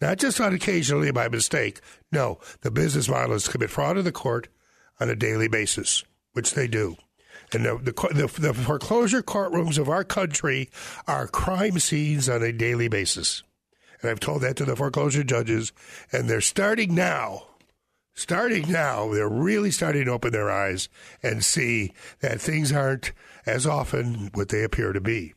Not 0.00 0.18
just 0.18 0.40
on 0.40 0.52
occasionally 0.52 1.10
by 1.12 1.28
mistake. 1.28 1.80
No, 2.12 2.38
the 2.60 2.70
business 2.70 3.08
model 3.08 3.36
is 3.36 3.44
to 3.44 3.50
commit 3.50 3.70
fraud 3.70 3.96
in 3.96 4.04
the 4.04 4.12
court 4.12 4.48
on 5.00 5.08
a 5.08 5.16
daily 5.16 5.48
basis, 5.48 6.04
which 6.32 6.52
they 6.52 6.68
do. 6.68 6.96
And 7.52 7.64
the, 7.64 7.78
the, 7.78 7.92
the, 7.92 8.40
the 8.40 8.54
foreclosure 8.54 9.22
courtrooms 9.22 9.78
of 9.78 9.88
our 9.88 10.04
country 10.04 10.68
are 11.06 11.26
crime 11.28 11.78
scenes 11.78 12.28
on 12.28 12.42
a 12.42 12.52
daily 12.52 12.88
basis. 12.88 13.42
And 14.02 14.10
I've 14.10 14.20
told 14.20 14.42
that 14.42 14.56
to 14.56 14.64
the 14.64 14.76
foreclosure 14.76 15.24
judges, 15.24 15.72
and 16.12 16.28
they're 16.28 16.40
starting 16.40 16.94
now. 16.94 17.44
Starting 18.14 18.70
now, 18.70 19.12
they're 19.12 19.28
really 19.28 19.72
starting 19.72 20.04
to 20.04 20.12
open 20.12 20.32
their 20.32 20.50
eyes 20.50 20.88
and 21.22 21.44
see 21.44 21.92
that 22.20 22.40
things 22.40 22.72
aren't 22.72 23.12
as 23.44 23.66
often 23.66 24.30
what 24.34 24.48
they 24.50 24.62
appear 24.62 24.92
to 24.92 25.00
be. 25.00 25.34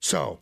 So, 0.00 0.40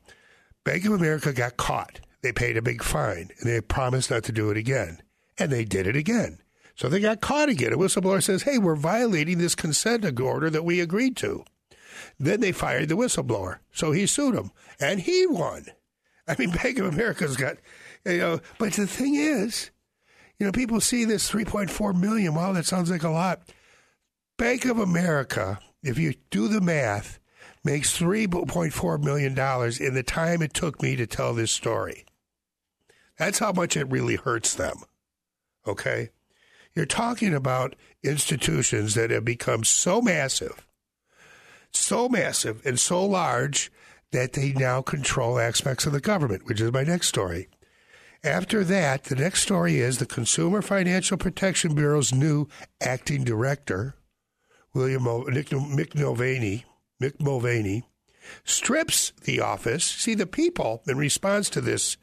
Bank 0.64 0.84
of 0.84 0.92
America 0.92 1.32
got 1.32 1.56
caught. 1.56 2.00
They 2.22 2.32
paid 2.32 2.56
a 2.56 2.62
big 2.62 2.82
fine, 2.82 3.30
and 3.38 3.50
they 3.50 3.60
promised 3.60 4.10
not 4.10 4.22
to 4.24 4.32
do 4.32 4.50
it 4.50 4.56
again. 4.56 5.02
And 5.36 5.50
they 5.50 5.64
did 5.64 5.86
it 5.86 5.96
again. 5.96 6.38
So 6.76 6.88
they 6.88 7.00
got 7.00 7.20
caught 7.20 7.48
again. 7.48 7.72
A 7.72 7.76
whistleblower 7.76 8.22
says, 8.22 8.42
hey, 8.42 8.58
we're 8.58 8.76
violating 8.76 9.38
this 9.38 9.54
consent 9.54 10.20
order 10.20 10.50
that 10.50 10.64
we 10.64 10.80
agreed 10.80 11.16
to. 11.18 11.44
Then 12.18 12.40
they 12.40 12.52
fired 12.52 12.88
the 12.88 12.96
whistleblower. 12.96 13.58
So 13.72 13.92
he 13.92 14.06
sued 14.06 14.36
them, 14.36 14.52
and 14.80 15.00
he 15.00 15.26
won. 15.26 15.66
I 16.26 16.36
mean, 16.38 16.50
Bank 16.62 16.78
of 16.78 16.86
America's 16.86 17.36
got, 17.36 17.56
you 18.04 18.18
know, 18.18 18.40
but 18.58 18.72
the 18.72 18.86
thing 18.86 19.14
is, 19.14 19.70
you 20.38 20.46
know, 20.46 20.52
people 20.52 20.80
see 20.80 21.04
this 21.04 21.30
3.4 21.30 21.98
million. 21.98 22.34
Wow, 22.34 22.52
that 22.52 22.66
sounds 22.66 22.90
like 22.90 23.02
a 23.02 23.10
lot. 23.10 23.42
Bank 24.36 24.64
of 24.64 24.78
America, 24.78 25.60
if 25.82 25.98
you 25.98 26.14
do 26.30 26.48
the 26.48 26.60
math, 26.60 27.20
makes 27.62 27.98
$3.4 27.98 29.02
million 29.02 29.32
in 29.32 29.94
the 29.94 30.02
time 30.02 30.42
it 30.42 30.52
took 30.52 30.82
me 30.82 30.96
to 30.96 31.06
tell 31.06 31.34
this 31.34 31.52
story. 31.52 32.04
That's 33.18 33.38
how 33.38 33.52
much 33.52 33.76
it 33.76 33.90
really 33.90 34.16
hurts 34.16 34.54
them. 34.54 34.76
Okay? 35.66 36.10
You're 36.74 36.86
talking 36.86 37.32
about 37.32 37.76
institutions 38.02 38.94
that 38.94 39.10
have 39.10 39.24
become 39.24 39.62
so 39.62 40.02
massive, 40.02 40.66
so 41.72 42.08
massive 42.08 42.60
and 42.66 42.78
so 42.78 43.04
large 43.04 43.70
that 44.10 44.32
they 44.32 44.52
now 44.52 44.82
control 44.82 45.38
aspects 45.38 45.86
of 45.86 45.92
the 45.92 46.00
government, 46.00 46.46
which 46.46 46.60
is 46.60 46.72
my 46.72 46.82
next 46.82 47.08
story. 47.08 47.48
After 48.24 48.64
that, 48.64 49.04
the 49.04 49.16
next 49.16 49.42
story 49.42 49.80
is 49.80 49.98
the 49.98 50.06
Consumer 50.06 50.62
Financial 50.62 51.18
Protection 51.18 51.74
Bureau's 51.74 52.10
new 52.14 52.48
acting 52.80 53.22
director, 53.22 53.96
William 54.72 55.06
o- 55.06 55.24
Nick, 55.24 55.50
strips 58.44 59.12
the 59.24 59.40
office. 59.40 59.84
See, 59.84 60.14
the 60.14 60.26
people, 60.26 60.82
in 60.88 60.96
response 60.96 61.50
to 61.50 61.60
this 61.60 61.98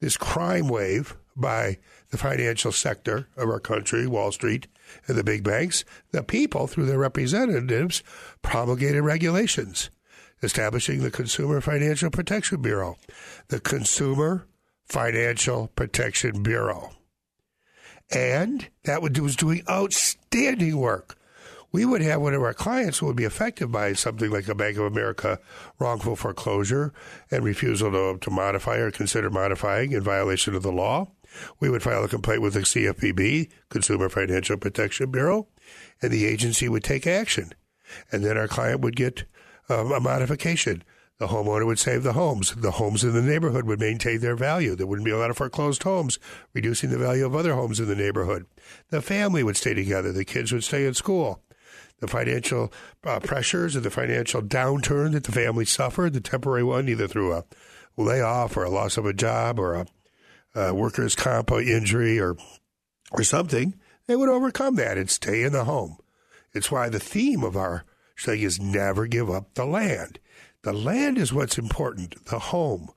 this 0.00 0.16
crime 0.16 0.68
wave 0.68 1.16
by 1.36 1.76
the 2.10 2.16
financial 2.16 2.72
sector 2.72 3.28
of 3.36 3.50
our 3.50 3.60
country, 3.60 4.06
Wall 4.06 4.32
Street, 4.32 4.68
and 5.06 5.18
the 5.18 5.24
big 5.24 5.44
banks, 5.44 5.84
the 6.12 6.22
people, 6.22 6.66
through 6.66 6.86
their 6.86 6.98
representatives, 6.98 8.02
promulgated 8.40 9.02
regulations 9.02 9.90
establishing 10.42 11.02
the 11.02 11.10
Consumer 11.10 11.60
Financial 11.60 12.10
Protection 12.10 12.62
Bureau. 12.62 12.96
The 13.48 13.60
Consumer 13.60 14.46
Financial 14.88 15.68
Protection 15.68 16.42
Bureau. 16.42 16.90
And 18.10 18.68
that 18.84 19.02
was 19.02 19.36
doing 19.36 19.62
outstanding 19.68 20.76
work. 20.78 21.18
We 21.70 21.84
would 21.84 22.00
have 22.00 22.22
one 22.22 22.32
of 22.32 22.42
our 22.42 22.54
clients 22.54 22.98
who 22.98 23.06
would 23.06 23.16
be 23.16 23.24
affected 23.24 23.70
by 23.70 23.92
something 23.92 24.30
like 24.30 24.48
a 24.48 24.54
Bank 24.54 24.78
of 24.78 24.84
America 24.84 25.38
wrongful 25.78 26.16
foreclosure 26.16 26.94
and 27.30 27.44
refusal 27.44 27.92
to, 27.92 28.18
to 28.18 28.30
modify 28.30 28.76
or 28.76 28.90
consider 28.90 29.28
modifying 29.28 29.92
in 29.92 30.02
violation 30.02 30.54
of 30.54 30.62
the 30.62 30.72
law. 30.72 31.10
We 31.60 31.68
would 31.68 31.82
file 31.82 32.02
a 32.04 32.08
complaint 32.08 32.40
with 32.40 32.54
the 32.54 32.60
CFPB, 32.60 33.50
Consumer 33.68 34.08
Financial 34.08 34.56
Protection 34.56 35.10
Bureau, 35.10 35.48
and 36.00 36.10
the 36.10 36.24
agency 36.24 36.70
would 36.70 36.84
take 36.84 37.06
action. 37.06 37.52
And 38.10 38.24
then 38.24 38.38
our 38.38 38.48
client 38.48 38.80
would 38.80 38.96
get 38.96 39.24
um, 39.68 39.92
a 39.92 40.00
modification. 40.00 40.82
The 41.18 41.28
homeowner 41.28 41.66
would 41.66 41.80
save 41.80 42.04
the 42.04 42.12
homes. 42.12 42.54
The 42.54 42.72
homes 42.72 43.02
in 43.02 43.12
the 43.12 43.22
neighborhood 43.22 43.64
would 43.64 43.80
maintain 43.80 44.20
their 44.20 44.36
value. 44.36 44.76
There 44.76 44.86
wouldn't 44.86 45.04
be 45.04 45.10
a 45.10 45.18
lot 45.18 45.30
of 45.30 45.36
foreclosed 45.36 45.82
homes, 45.82 46.18
reducing 46.54 46.90
the 46.90 46.98
value 46.98 47.26
of 47.26 47.34
other 47.34 47.54
homes 47.54 47.80
in 47.80 47.88
the 47.88 47.96
neighborhood. 47.96 48.46
The 48.90 49.02
family 49.02 49.42
would 49.42 49.56
stay 49.56 49.74
together. 49.74 50.12
The 50.12 50.24
kids 50.24 50.52
would 50.52 50.62
stay 50.62 50.86
in 50.86 50.94
school. 50.94 51.42
The 51.98 52.06
financial 52.06 52.72
uh, 53.02 53.18
pressures 53.18 53.74
and 53.74 53.84
the 53.84 53.90
financial 53.90 54.40
downturn 54.40 55.12
that 55.12 55.24
the 55.24 55.32
family 55.32 55.64
suffered, 55.64 56.12
the 56.12 56.20
temporary 56.20 56.62
one, 56.62 56.88
either 56.88 57.08
through 57.08 57.34
a 57.34 57.44
layoff 57.96 58.56
or 58.56 58.62
a 58.62 58.70
loss 58.70 58.96
of 58.96 59.04
a 59.04 59.12
job 59.12 59.58
or 59.58 59.74
a 59.74 59.86
uh, 60.54 60.72
workers' 60.72 61.16
comp 61.16 61.50
injury 61.50 62.18
or 62.20 62.36
or 63.10 63.24
something, 63.24 63.74
they 64.06 64.16
would 64.16 64.28
overcome 64.28 64.76
that 64.76 64.98
and 64.98 65.10
stay 65.10 65.42
in 65.42 65.52
the 65.52 65.64
home. 65.64 65.96
It's 66.52 66.70
why 66.70 66.88
the 66.88 67.00
theme 67.00 67.42
of 67.42 67.56
our 67.56 67.84
thing 68.18 68.40
is 68.40 68.60
never 68.60 69.06
give 69.06 69.30
up 69.30 69.54
the 69.54 69.64
land. 69.64 70.18
The 70.62 70.72
land 70.72 71.18
is 71.18 71.32
what's 71.32 71.58
important. 71.58 72.24
The 72.26 72.38
home. 72.38 72.90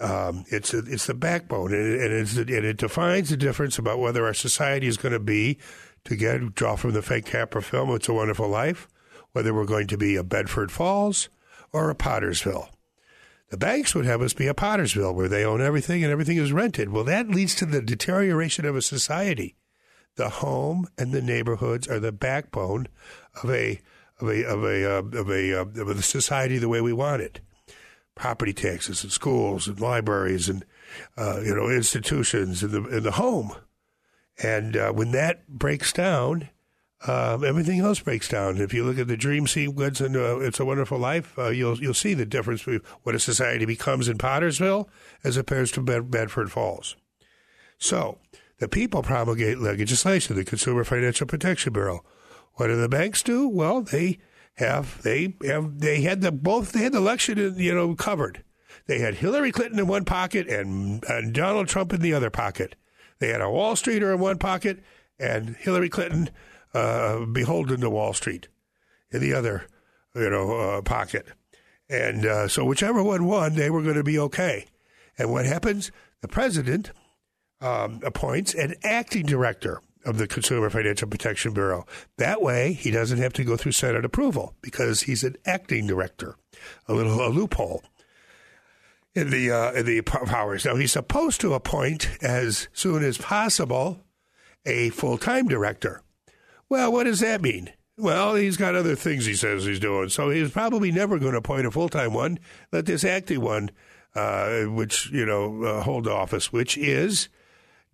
Um, 0.00 0.44
it's 0.48 0.72
it's 0.72 1.06
the 1.06 1.14
backbone, 1.14 1.74
and, 1.74 2.12
it, 2.12 2.36
and, 2.36 2.64
it 2.64 2.76
defines 2.76 3.30
the 3.30 3.36
difference 3.36 3.78
about 3.78 3.98
whether 3.98 4.24
our 4.26 4.34
society 4.34 4.86
is 4.86 4.96
going 4.96 5.12
to 5.12 5.18
be, 5.18 5.58
to 6.04 6.14
get 6.14 6.54
draw 6.54 6.76
from 6.76 6.92
the 6.92 7.02
Frank 7.02 7.26
Capra 7.26 7.60
film, 7.62 7.90
"It's 7.90 8.08
a 8.08 8.12
Wonderful 8.12 8.48
Life," 8.48 8.86
whether 9.32 9.52
we're 9.52 9.64
going 9.64 9.88
to 9.88 9.98
be 9.98 10.14
a 10.14 10.22
Bedford 10.22 10.70
Falls 10.70 11.28
or 11.72 11.90
a 11.90 11.96
Pottersville. 11.96 12.68
The 13.50 13.56
banks 13.56 13.94
would 13.94 14.04
have 14.04 14.20
us 14.20 14.34
be 14.34 14.46
a 14.46 14.54
Pottersville 14.54 15.14
where 15.14 15.28
they 15.28 15.44
own 15.44 15.60
everything 15.60 16.04
and 16.04 16.12
everything 16.12 16.36
is 16.36 16.52
rented. 16.52 16.90
Well, 16.90 17.04
that 17.04 17.28
leads 17.28 17.54
to 17.56 17.66
the 17.66 17.80
deterioration 17.80 18.66
of 18.66 18.76
a 18.76 18.82
society. 18.82 19.56
The 20.16 20.28
home 20.28 20.86
and 20.98 21.12
the 21.12 21.22
neighborhoods 21.22 21.88
are 21.88 22.00
the 22.00 22.12
backbone 22.12 22.88
of 23.42 23.50
a 23.50 23.80
of 24.20 24.28
a 24.28 24.44
of 24.44 24.64
a 24.64 24.98
uh, 24.98 25.18
of 25.20 25.30
a 25.30 25.60
uh, 25.60 25.82
of 25.82 25.88
a 25.88 26.02
society 26.02 26.58
the 26.58 26.68
way 26.68 26.80
we 26.80 26.92
want 26.92 27.22
it. 27.22 27.40
Property 28.14 28.52
taxes 28.52 29.04
and 29.04 29.12
schools 29.12 29.68
and 29.68 29.80
libraries 29.80 30.48
and 30.48 30.64
uh, 31.16 31.40
you 31.44 31.54
know 31.54 31.68
institutions 31.68 32.62
in 32.62 32.72
the 32.72 32.84
in 32.88 33.02
the 33.04 33.12
home, 33.12 33.52
and 34.42 34.76
uh, 34.76 34.92
when 34.92 35.12
that 35.12 35.48
breaks 35.48 35.92
down, 35.92 36.48
um, 37.06 37.44
everything 37.44 37.78
else 37.80 38.00
breaks 38.00 38.28
down. 38.28 38.58
If 38.58 38.74
you 38.74 38.84
look 38.84 38.98
at 38.98 39.06
the 39.06 39.16
dream 39.16 39.46
sequence 39.46 40.00
and 40.00 40.16
uh, 40.16 40.40
It's 40.40 40.58
a 40.58 40.64
Wonderful 40.64 40.98
Life, 40.98 41.38
uh, 41.38 41.50
you'll 41.50 41.78
you'll 41.78 41.94
see 41.94 42.14
the 42.14 42.26
difference 42.26 42.62
between 42.62 42.80
what 43.04 43.14
a 43.14 43.20
society 43.20 43.64
becomes 43.64 44.08
in 44.08 44.18
Pottersville 44.18 44.88
as 45.22 45.36
opposed 45.36 45.74
to 45.74 45.80
Bed- 45.80 46.10
Bedford 46.10 46.50
Falls. 46.50 46.96
So 47.78 48.18
the 48.58 48.68
people 48.68 49.02
promulgate 49.02 49.58
legislation, 49.58 50.34
the 50.34 50.44
Consumer 50.44 50.82
Financial 50.82 51.26
Protection 51.26 51.72
Bureau. 51.72 52.02
What 52.58 52.66
do 52.66 52.76
the 52.76 52.88
banks 52.88 53.22
do? 53.22 53.48
Well, 53.48 53.82
they 53.82 54.18
have 54.54 55.00
they 55.02 55.36
have 55.44 55.78
they 55.78 56.00
had 56.00 56.22
the 56.22 56.32
both 56.32 56.72
they 56.72 56.80
had 56.80 56.92
the 56.92 56.98
election 56.98 57.54
you 57.56 57.72
know 57.72 57.94
covered. 57.94 58.42
They 58.86 58.98
had 58.98 59.14
Hillary 59.14 59.52
Clinton 59.52 59.78
in 59.78 59.86
one 59.86 60.04
pocket 60.04 60.48
and, 60.48 61.04
and 61.04 61.32
Donald 61.32 61.68
Trump 61.68 61.92
in 61.92 62.00
the 62.00 62.14
other 62.14 62.30
pocket. 62.30 62.74
They 63.20 63.28
had 63.28 63.40
a 63.40 63.50
Wall 63.50 63.76
Streeter 63.76 64.12
in 64.12 64.18
one 64.18 64.38
pocket 64.38 64.82
and 65.20 65.54
Hillary 65.56 65.88
Clinton 65.88 66.30
uh, 66.74 67.26
beholden 67.26 67.80
to 67.82 67.90
Wall 67.90 68.12
Street 68.12 68.48
in 69.12 69.20
the 69.20 69.34
other, 69.34 69.66
you 70.16 70.28
know, 70.28 70.52
uh, 70.58 70.82
pocket. 70.82 71.28
And 71.88 72.26
uh, 72.26 72.48
so 72.48 72.64
whichever 72.64 73.02
one 73.02 73.26
won, 73.26 73.54
they 73.54 73.70
were 73.70 73.82
going 73.82 73.94
to 73.94 74.04
be 74.04 74.18
okay. 74.18 74.66
And 75.16 75.30
what 75.30 75.46
happens? 75.46 75.92
The 76.22 76.28
president 76.28 76.90
um, 77.60 78.00
appoints 78.02 78.52
an 78.52 78.74
acting 78.82 79.26
director 79.26 79.80
of 80.04 80.18
the 80.18 80.26
Consumer 80.26 80.70
Financial 80.70 81.08
Protection 81.08 81.52
Bureau. 81.52 81.86
That 82.16 82.40
way, 82.40 82.72
he 82.72 82.90
doesn't 82.90 83.18
have 83.18 83.32
to 83.34 83.44
go 83.44 83.56
through 83.56 83.72
Senate 83.72 84.04
approval 84.04 84.54
because 84.62 85.02
he's 85.02 85.24
an 85.24 85.36
acting 85.44 85.86
director. 85.86 86.36
A 86.86 86.94
little 86.94 87.20
a 87.20 87.28
loophole 87.28 87.82
in 89.14 89.30
the 89.30 89.50
uh, 89.50 89.72
in 89.72 89.86
the 89.86 90.02
powers. 90.02 90.64
Now 90.64 90.76
he's 90.76 90.92
supposed 90.92 91.40
to 91.40 91.54
appoint 91.54 92.08
as 92.22 92.68
soon 92.72 93.04
as 93.04 93.18
possible 93.18 94.00
a 94.64 94.90
full 94.90 95.18
time 95.18 95.48
director. 95.48 96.02
Well, 96.68 96.92
what 96.92 97.04
does 97.04 97.20
that 97.20 97.40
mean? 97.40 97.72
Well, 97.96 98.36
he's 98.36 98.56
got 98.56 98.76
other 98.76 98.94
things 98.94 99.26
he 99.26 99.34
says 99.34 99.64
he's 99.64 99.80
doing, 99.80 100.08
so 100.08 100.30
he's 100.30 100.52
probably 100.52 100.92
never 100.92 101.18
going 101.18 101.32
to 101.32 101.38
appoint 101.38 101.66
a 101.66 101.70
full 101.70 101.88
time 101.88 102.12
one. 102.12 102.38
Let 102.72 102.86
this 102.86 103.04
acting 103.04 103.40
one, 103.40 103.70
uh, 104.14 104.62
which 104.62 105.10
you 105.10 105.26
know, 105.26 105.64
uh, 105.64 105.82
hold 105.82 106.06
office, 106.06 106.52
which 106.52 106.78
is 106.78 107.28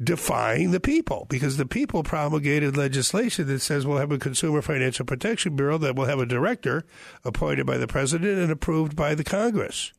defying 0.03 0.71
the 0.71 0.81
people, 0.81 1.27
because 1.29 1.57
the 1.57 1.67
people 1.67 2.03
promulgated 2.03 2.77
legislation 2.77 3.47
that 3.47 3.61
says 3.61 3.87
we'll 3.87 3.99
have 3.99 4.11
a 4.11 4.19
Consumer 4.19 4.61
Financial 4.61 5.07
Protection 5.07 5.55
Bureau 5.57 5.79
that 5.79 5.95
will 5.95 6.07
have 6.07 6.19
a 6.19 6.27
director 6.27 6.85
appointed 7.25 7.67
by 7.67 7.79
the 7.79 7.87
president 7.87 8.39
and 8.39 8.51
approved 8.51 8.97
by 8.97 9.15
the 9.15 9.25
Congress. 9.25 9.93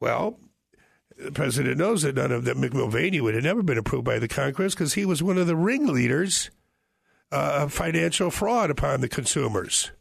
Well, 0.00 0.38
the 1.16 1.32
president 1.32 1.78
knows 1.78 2.02
that 2.02 2.16
none 2.16 2.32
of 2.32 2.44
that 2.44 2.56
Mick 2.56 2.74
Mulvaney 2.74 3.20
would 3.20 3.34
have 3.34 3.44
never 3.44 3.62
been 3.62 3.78
approved 3.78 4.04
by 4.04 4.18
the 4.18 4.28
Congress 4.28 4.74
because 4.74 4.94
he 4.94 5.06
was 5.06 5.22
one 5.22 5.38
of 5.38 5.46
the 5.46 5.56
ringleaders 5.56 6.50
uh, 7.32 7.68
financial 7.68 8.30
fraud 8.30 8.70
upon 8.70 9.00
the 9.00 9.08
consumers. 9.08 9.92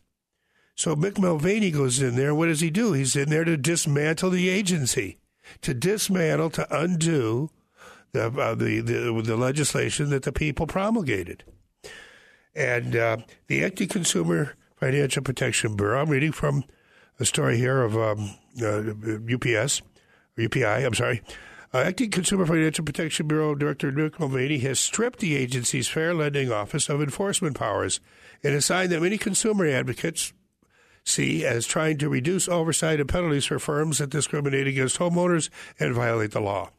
So 0.76 0.96
Mick 0.96 1.20
Mulvaney 1.20 1.72
goes 1.72 2.02
in 2.02 2.16
there. 2.16 2.34
What 2.34 2.48
does 2.48 2.62
he 2.62 2.70
do? 2.70 2.94
He's 2.94 3.16
in 3.16 3.30
there 3.30 3.44
to 3.44 3.56
dismantle 3.56 4.32
the 4.32 4.50
agency, 4.50 5.20
to 5.62 5.74
dismantle, 5.74 6.50
to 6.52 6.76
undo 6.76 7.50
uh, 8.16 8.56
the, 8.56 8.80
the, 8.82 9.22
the 9.24 9.38
legislation 9.38 10.10
that 10.10 10.24
the 10.24 10.32
people 10.32 10.68
promulgated. 10.68 11.44
And 12.56 12.96
uh, 12.96 13.18
the 13.48 13.64
Acting 13.64 13.88
Consumer 13.88 14.56
Financial 14.76 15.24
Protection 15.24 15.76
Bureau. 15.76 16.02
I'm 16.02 16.10
reading 16.10 16.32
from 16.32 16.64
a 17.20 17.26
story 17.26 17.58
here 17.58 17.82
of 17.82 17.98
um, 17.98 18.36
uh, 18.62 18.80
UPS, 19.34 19.82
or 20.38 20.44
UPI, 20.44 20.86
I'm 20.86 20.94
sorry. 20.94 21.22
Uh, 21.74 21.80
Acting 21.80 22.12
Consumer 22.12 22.46
Financial 22.46 22.86
Protection 22.86 23.28
Bureau 23.28 23.56
Director 23.56 23.92
Nick 23.92 24.20
Mulvaney 24.20 24.60
has 24.60 24.80
stripped 24.80 25.20
the 25.20 25.36
agency's 25.36 25.88
Fair 25.88 26.14
Lending 26.14 26.52
Office 26.52 26.90
of 26.90 27.02
enforcement 27.02 27.58
powers 27.58 28.00
in 28.44 28.54
a 28.54 28.62
sign 28.62 28.90
that 28.90 29.02
many 29.02 29.18
consumer 29.18 29.66
advocates 29.66 30.34
see 31.04 31.44
as 31.44 31.66
trying 31.66 31.98
to 31.98 32.10
reduce 32.10 32.48
oversight 32.48 33.00
and 33.00 33.10
penalties 33.10 33.46
for 33.46 33.58
firms 33.58 33.98
that 33.98 34.10
discriminate 34.10 34.68
against 34.68 35.00
homeowners 35.00 35.50
and 35.80 35.96
violate 35.96 36.32
the 36.32 36.40
law. 36.40 36.70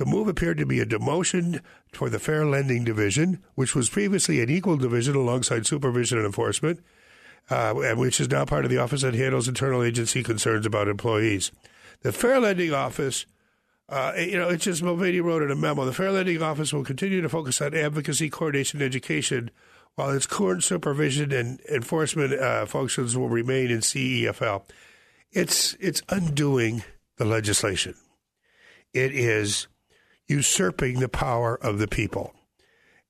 The 0.00 0.06
move 0.06 0.28
appeared 0.28 0.56
to 0.56 0.64
be 0.64 0.80
a 0.80 0.86
demotion 0.86 1.60
for 1.92 2.08
the 2.08 2.18
Fair 2.18 2.46
Lending 2.46 2.84
Division, 2.84 3.42
which 3.54 3.74
was 3.74 3.90
previously 3.90 4.40
an 4.40 4.48
equal 4.48 4.78
division 4.78 5.14
alongside 5.14 5.66
supervision 5.66 6.16
and 6.16 6.26
enforcement, 6.26 6.80
uh, 7.50 7.78
and 7.78 8.00
which 8.00 8.18
is 8.18 8.30
now 8.30 8.46
part 8.46 8.64
of 8.64 8.70
the 8.70 8.78
office 8.78 9.02
that 9.02 9.12
handles 9.12 9.46
internal 9.46 9.82
agency 9.82 10.22
concerns 10.22 10.64
about 10.64 10.88
employees. 10.88 11.52
The 12.00 12.12
Fair 12.12 12.40
Lending 12.40 12.72
Office, 12.72 13.26
uh, 13.90 14.14
you 14.16 14.38
know, 14.38 14.48
it's 14.48 14.64
just 14.64 14.82
Mulvaney 14.82 15.20
wrote 15.20 15.42
in 15.42 15.50
a 15.50 15.54
memo. 15.54 15.84
The 15.84 15.92
Fair 15.92 16.12
Lending 16.12 16.40
Office 16.40 16.72
will 16.72 16.82
continue 16.82 17.20
to 17.20 17.28
focus 17.28 17.60
on 17.60 17.74
advocacy, 17.74 18.30
coordination, 18.30 18.80
and 18.80 18.86
education, 18.86 19.50
while 19.96 20.08
its 20.12 20.26
current 20.26 20.64
supervision 20.64 21.30
and 21.30 21.60
enforcement 21.70 22.32
uh, 22.32 22.64
functions 22.64 23.18
will 23.18 23.28
remain 23.28 23.70
in 23.70 23.80
SEFL. 23.80 24.62
It's 25.30 25.76
it's 25.78 26.00
undoing 26.08 26.84
the 27.18 27.26
legislation. 27.26 27.96
It 28.94 29.12
is 29.12 29.66
usurping 30.30 31.00
the 31.00 31.08
power 31.08 31.56
of 31.56 31.78
the 31.78 31.88
people. 31.88 32.32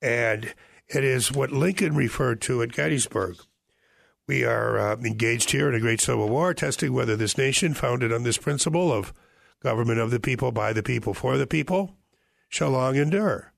And 0.03 0.55
it 0.89 1.05
is 1.05 1.31
what 1.31 1.53
Lincoln 1.53 1.95
referred 1.95 2.41
to 2.43 2.63
at 2.63 2.73
Gettysburg. 2.73 3.37
We 4.27 4.45
are 4.45 4.79
uh, 4.79 4.97
engaged 4.97 5.51
here 5.51 5.69
in 5.69 5.75
a 5.75 5.81
great 5.81 6.01
civil 6.01 6.29
war, 6.29 6.55
testing 6.55 6.93
whether 6.93 7.17
this 7.17 7.37
nation, 7.37 7.75
founded 7.75 8.13
on 8.13 8.23
this 8.23 8.39
principle 8.39 8.93
of 8.93 9.13
government 9.63 10.01
of 10.01 10.11
the 10.11 10.21
people, 10.21 10.51
by 10.51 10.73
the 10.73 10.83
people, 10.83 11.15
for 11.15 11.37
the 11.37 11.47
people, 11.47 11.97
shall 12.49 12.71
long 12.71 12.97
endure. 12.97 13.53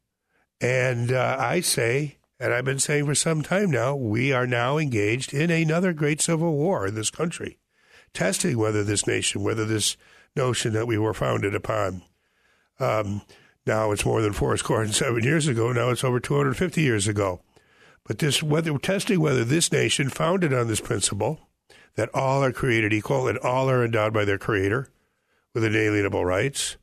And 0.61 1.13
uh, 1.13 1.37
I 1.39 1.61
say, 1.61 2.19
and 2.41 2.53
I've 2.53 2.65
been 2.65 2.79
saying 2.79 3.07
for 3.07 3.15
some 3.15 3.43
time 3.43 3.71
now, 3.71 3.95
we 3.95 4.33
are 4.33 4.47
now 4.47 4.79
engaged 4.79 5.33
in 5.33 5.51
another 5.51 5.93
great 5.93 6.21
civil 6.21 6.55
war 6.55 6.87
in 6.87 6.95
this 6.95 7.11
country, 7.11 7.59
testing 8.13 8.59
whether 8.59 8.83
this 8.83 9.07
nation, 9.07 9.43
whether 9.43 9.65
this 9.65 9.97
notion 10.35 10.73
that 10.73 10.87
we 10.87 10.99
were 10.99 11.15
founded 11.15 11.55
upon, 11.55 12.03
um, 12.81 13.23
now 13.67 13.93
it's 13.93 14.05
more 14.05 14.23
than 14.23 14.33
four 14.33 14.57
score 14.57 14.83
and 14.83 14.95
seven 14.95 15.23
years 15.23 15.47
ago. 15.47 15.73
Now 15.73 15.91
it's 15.91 16.05
over 16.05 16.19
250 16.19 16.81
years 16.81 17.07
ago. 17.07 17.41
But 18.05 18.19
this 18.19 18.43
whether 18.43 18.77
testing 18.79 19.21
whether 19.21 19.45
this 19.45 19.71
nation 19.71 20.09
founded 20.09 20.53
on 20.53 20.67
this 20.67 20.81
principle 20.81 21.41
that 21.95 22.11
all 22.15 22.43
are 22.43 22.53
created 22.53 22.93
equal 22.93 23.29
and 23.29 23.39
all 23.39 23.71
are 23.71 23.85
endowed 23.85 24.13
by 24.13 24.25
their 24.25 24.39
creator 24.39 24.89
with 25.55 25.65
inalienable 25.65 26.25
rights, 26.25 26.77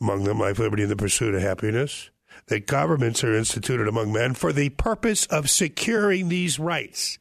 among 0.00 0.24
them 0.24 0.38
life, 0.38 0.58
liberty, 0.58 0.82
and 0.84 0.92
the 0.92 0.96
pursuit 0.96 1.34
of 1.34 1.42
happiness, 1.42 2.10
that 2.46 2.66
governments 2.66 3.24
are 3.24 3.34
instituted 3.34 3.88
among 3.88 4.12
men 4.12 4.32
for 4.32 4.52
the 4.52 4.68
purpose 4.70 5.26
of 5.26 5.50
securing 5.50 6.28
these 6.28 6.58
rights. 6.58 7.18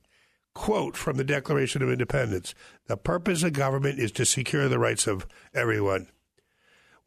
Quote 0.53 0.95
from 0.95 1.17
the 1.17 1.23
Declaration 1.23 1.81
of 1.81 1.89
Independence 1.89 2.55
The 2.87 2.97
purpose 2.97 3.43
of 3.43 3.53
government 3.53 3.99
is 3.99 4.11
to 4.13 4.25
secure 4.25 4.69
the 4.69 4.79
rights 4.79 5.07
of 5.07 5.27
everyone 5.53 6.07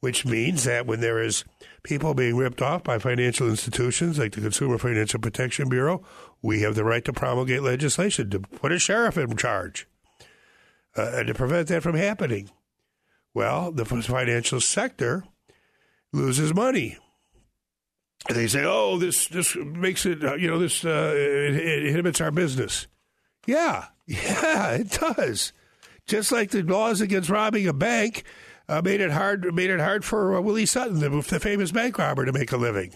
which 0.00 0.24
means 0.24 0.64
that 0.64 0.86
when 0.86 1.00
there 1.00 1.22
is 1.22 1.44
people 1.82 2.14
being 2.14 2.36
ripped 2.36 2.62
off 2.62 2.82
by 2.82 2.98
financial 2.98 3.48
institutions 3.48 4.18
like 4.18 4.32
the 4.32 4.40
Consumer 4.40 4.78
Financial 4.78 5.20
Protection 5.20 5.68
Bureau, 5.68 6.02
we 6.42 6.62
have 6.62 6.74
the 6.74 6.84
right 6.84 7.04
to 7.04 7.12
promulgate 7.12 7.62
legislation 7.62 8.30
to 8.30 8.40
put 8.40 8.72
a 8.72 8.78
sheriff 8.78 9.18
in 9.18 9.36
charge 9.36 9.86
uh, 10.96 11.10
and 11.14 11.28
to 11.28 11.34
prevent 11.34 11.68
that 11.68 11.82
from 11.82 11.96
happening. 11.96 12.50
Well, 13.34 13.70
the 13.70 13.84
financial 13.84 14.60
sector 14.60 15.24
loses 16.12 16.52
money. 16.52 16.98
They 18.28 18.48
say, 18.48 18.64
"Oh, 18.64 18.98
this 18.98 19.28
this 19.28 19.56
makes 19.56 20.04
it, 20.04 20.22
uh, 20.22 20.34
you 20.34 20.48
know, 20.48 20.58
this 20.58 20.84
uh, 20.84 21.14
it, 21.16 21.54
it 21.54 21.86
inhibits 21.86 22.20
our 22.20 22.30
business." 22.30 22.86
Yeah, 23.46 23.86
yeah, 24.06 24.72
it 24.72 24.90
does. 24.90 25.52
Just 26.06 26.32
like 26.32 26.50
the 26.50 26.62
laws 26.62 27.00
against 27.00 27.30
robbing 27.30 27.66
a 27.66 27.72
bank 27.72 28.24
uh, 28.70 28.80
made 28.82 29.00
it 29.00 29.10
hard 29.10 29.52
made 29.52 29.68
it 29.68 29.80
hard 29.80 30.04
for 30.04 30.36
uh, 30.36 30.40
Willie 30.40 30.64
Sutton, 30.64 31.00
the, 31.00 31.08
the 31.08 31.40
famous 31.40 31.72
bank 31.72 31.98
robber, 31.98 32.24
to 32.24 32.32
make 32.32 32.52
a 32.52 32.56
living. 32.56 32.94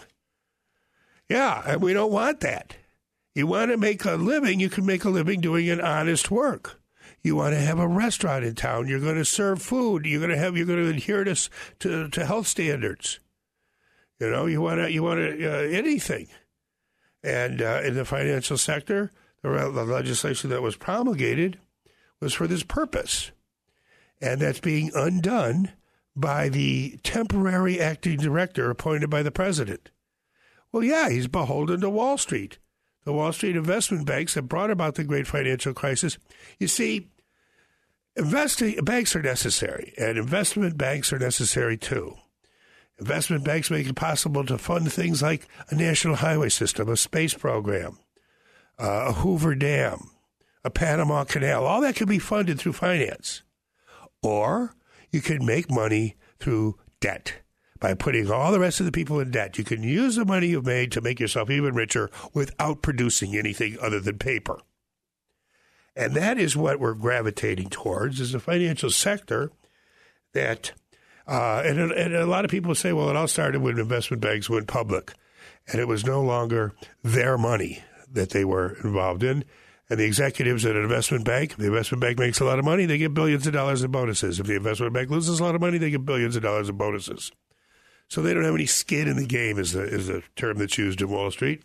Yeah, 1.28 1.62
and 1.66 1.82
we 1.82 1.92
don't 1.92 2.12
want 2.12 2.40
that. 2.40 2.76
You 3.34 3.48
want 3.48 3.72
to 3.72 3.76
make 3.76 4.04
a 4.04 4.14
living, 4.14 4.60
you 4.60 4.70
can 4.70 4.86
make 4.86 5.04
a 5.04 5.10
living 5.10 5.40
doing 5.40 5.68
an 5.68 5.80
honest 5.80 6.30
work. 6.30 6.80
You 7.22 7.34
want 7.34 7.54
to 7.54 7.60
have 7.60 7.80
a 7.80 7.88
restaurant 7.88 8.44
in 8.44 8.54
town. 8.54 8.86
You're 8.86 9.00
going 9.00 9.16
to 9.16 9.24
serve 9.24 9.60
food. 9.60 10.06
You're 10.06 10.20
going 10.20 10.30
to 10.30 10.38
have. 10.38 10.56
You're 10.56 10.66
going 10.66 10.84
to 10.84 10.90
adhere 10.90 11.24
to 11.24 11.34
to, 11.80 12.08
to 12.08 12.24
health 12.24 12.46
standards. 12.46 13.18
You 14.20 14.30
know, 14.30 14.46
you 14.46 14.60
want 14.60 14.80
to. 14.80 14.92
You 14.92 15.02
want 15.02 15.18
to 15.18 15.44
uh, 15.44 15.62
anything. 15.76 16.28
And 17.24 17.60
uh, 17.62 17.80
in 17.82 17.94
the 17.94 18.04
financial 18.04 18.58
sector, 18.58 19.10
the, 19.42 19.48
the 19.48 19.84
legislation 19.84 20.50
that 20.50 20.62
was 20.62 20.76
promulgated 20.76 21.58
was 22.20 22.34
for 22.34 22.46
this 22.46 22.62
purpose 22.62 23.32
and 24.20 24.40
that's 24.40 24.60
being 24.60 24.90
undone 24.94 25.72
by 26.16 26.48
the 26.48 26.98
temporary 27.02 27.80
acting 27.80 28.18
director 28.18 28.70
appointed 28.70 29.10
by 29.10 29.22
the 29.22 29.30
president. 29.30 29.90
Well, 30.72 30.84
yeah, 30.84 31.08
he's 31.08 31.28
beholden 31.28 31.80
to 31.82 31.90
Wall 31.90 32.18
Street. 32.18 32.58
The 33.04 33.12
Wall 33.12 33.32
Street 33.32 33.54
investment 33.54 34.06
banks 34.06 34.34
have 34.34 34.48
brought 34.48 34.70
about 34.70 34.96
the 34.96 35.04
great 35.04 35.26
financial 35.26 35.72
crisis. 35.72 36.18
You 36.58 36.68
see, 36.68 37.10
investing 38.16 38.76
banks 38.84 39.14
are 39.14 39.22
necessary, 39.22 39.92
and 39.96 40.18
investment 40.18 40.76
banks 40.76 41.12
are 41.12 41.18
necessary 41.18 41.76
too. 41.76 42.16
Investment 42.98 43.44
banks 43.44 43.70
make 43.70 43.86
it 43.86 43.94
possible 43.94 44.44
to 44.46 44.58
fund 44.58 44.92
things 44.92 45.22
like 45.22 45.46
a 45.68 45.76
national 45.76 46.16
highway 46.16 46.48
system, 46.48 46.88
a 46.88 46.96
space 46.96 47.34
program, 47.34 47.98
uh, 48.78 49.06
a 49.08 49.12
Hoover 49.12 49.54
Dam, 49.54 50.10
a 50.64 50.70
Panama 50.70 51.22
Canal. 51.24 51.66
All 51.66 51.80
that 51.82 51.96
can 51.96 52.08
be 52.08 52.18
funded 52.18 52.58
through 52.58 52.72
finance. 52.72 53.43
Or 54.24 54.74
you 55.10 55.20
can 55.20 55.44
make 55.44 55.70
money 55.70 56.16
through 56.38 56.78
debt 57.00 57.42
by 57.78 57.94
putting 57.94 58.30
all 58.30 58.50
the 58.50 58.60
rest 58.60 58.80
of 58.80 58.86
the 58.86 58.92
people 58.92 59.20
in 59.20 59.30
debt. 59.30 59.58
You 59.58 59.64
can 59.64 59.82
use 59.82 60.16
the 60.16 60.24
money 60.24 60.48
you've 60.48 60.64
made 60.64 60.90
to 60.92 61.00
make 61.00 61.20
yourself 61.20 61.50
even 61.50 61.74
richer 61.74 62.10
without 62.32 62.82
producing 62.82 63.36
anything 63.36 63.76
other 63.80 64.00
than 64.00 64.18
paper. 64.18 64.58
And 65.94 66.14
that 66.14 66.38
is 66.38 66.56
what 66.56 66.80
we're 66.80 66.94
gravitating 66.94 67.68
towards 67.68 68.20
is 68.20 68.34
a 68.34 68.40
financial 68.40 68.90
sector 68.90 69.52
that, 70.32 70.72
uh, 71.28 71.62
and, 71.64 71.92
and 71.92 72.14
a 72.14 72.26
lot 72.26 72.44
of 72.44 72.50
people 72.50 72.74
say, 72.74 72.92
well, 72.92 73.10
it 73.10 73.16
all 73.16 73.28
started 73.28 73.60
when 73.60 73.78
investment 73.78 74.22
banks 74.22 74.50
went 74.50 74.66
public 74.66 75.12
and 75.70 75.80
it 75.80 75.86
was 75.86 76.04
no 76.04 76.22
longer 76.22 76.72
their 77.02 77.38
money 77.38 77.82
that 78.10 78.30
they 78.30 78.44
were 78.44 78.76
involved 78.82 79.22
in 79.22 79.44
and 79.90 80.00
the 80.00 80.04
executives 80.04 80.64
at 80.64 80.76
an 80.76 80.82
investment 80.82 81.24
bank, 81.24 81.56
the 81.56 81.66
investment 81.66 82.00
bank 82.00 82.18
makes 82.18 82.40
a 82.40 82.44
lot 82.44 82.58
of 82.58 82.64
money, 82.64 82.86
they 82.86 82.98
get 82.98 83.14
billions 83.14 83.46
of 83.46 83.52
dollars 83.52 83.82
in 83.82 83.90
bonuses. 83.90 84.40
If 84.40 84.46
the 84.46 84.56
investment 84.56 84.94
bank 84.94 85.10
loses 85.10 85.40
a 85.40 85.44
lot 85.44 85.54
of 85.54 85.60
money, 85.60 85.78
they 85.78 85.90
get 85.90 86.06
billions 86.06 86.36
of 86.36 86.42
dollars 86.42 86.68
in 86.68 86.76
bonuses. 86.76 87.32
So 88.08 88.22
they 88.22 88.32
don't 88.34 88.44
have 88.44 88.54
any 88.54 88.66
skin 88.66 89.08
in 89.08 89.16
the 89.16 89.26
game, 89.26 89.58
is 89.58 89.72
the, 89.72 89.82
is 89.82 90.06
the 90.06 90.22
term 90.36 90.58
that's 90.58 90.78
used 90.78 91.00
in 91.00 91.08
Wall 91.08 91.30
Street. 91.30 91.62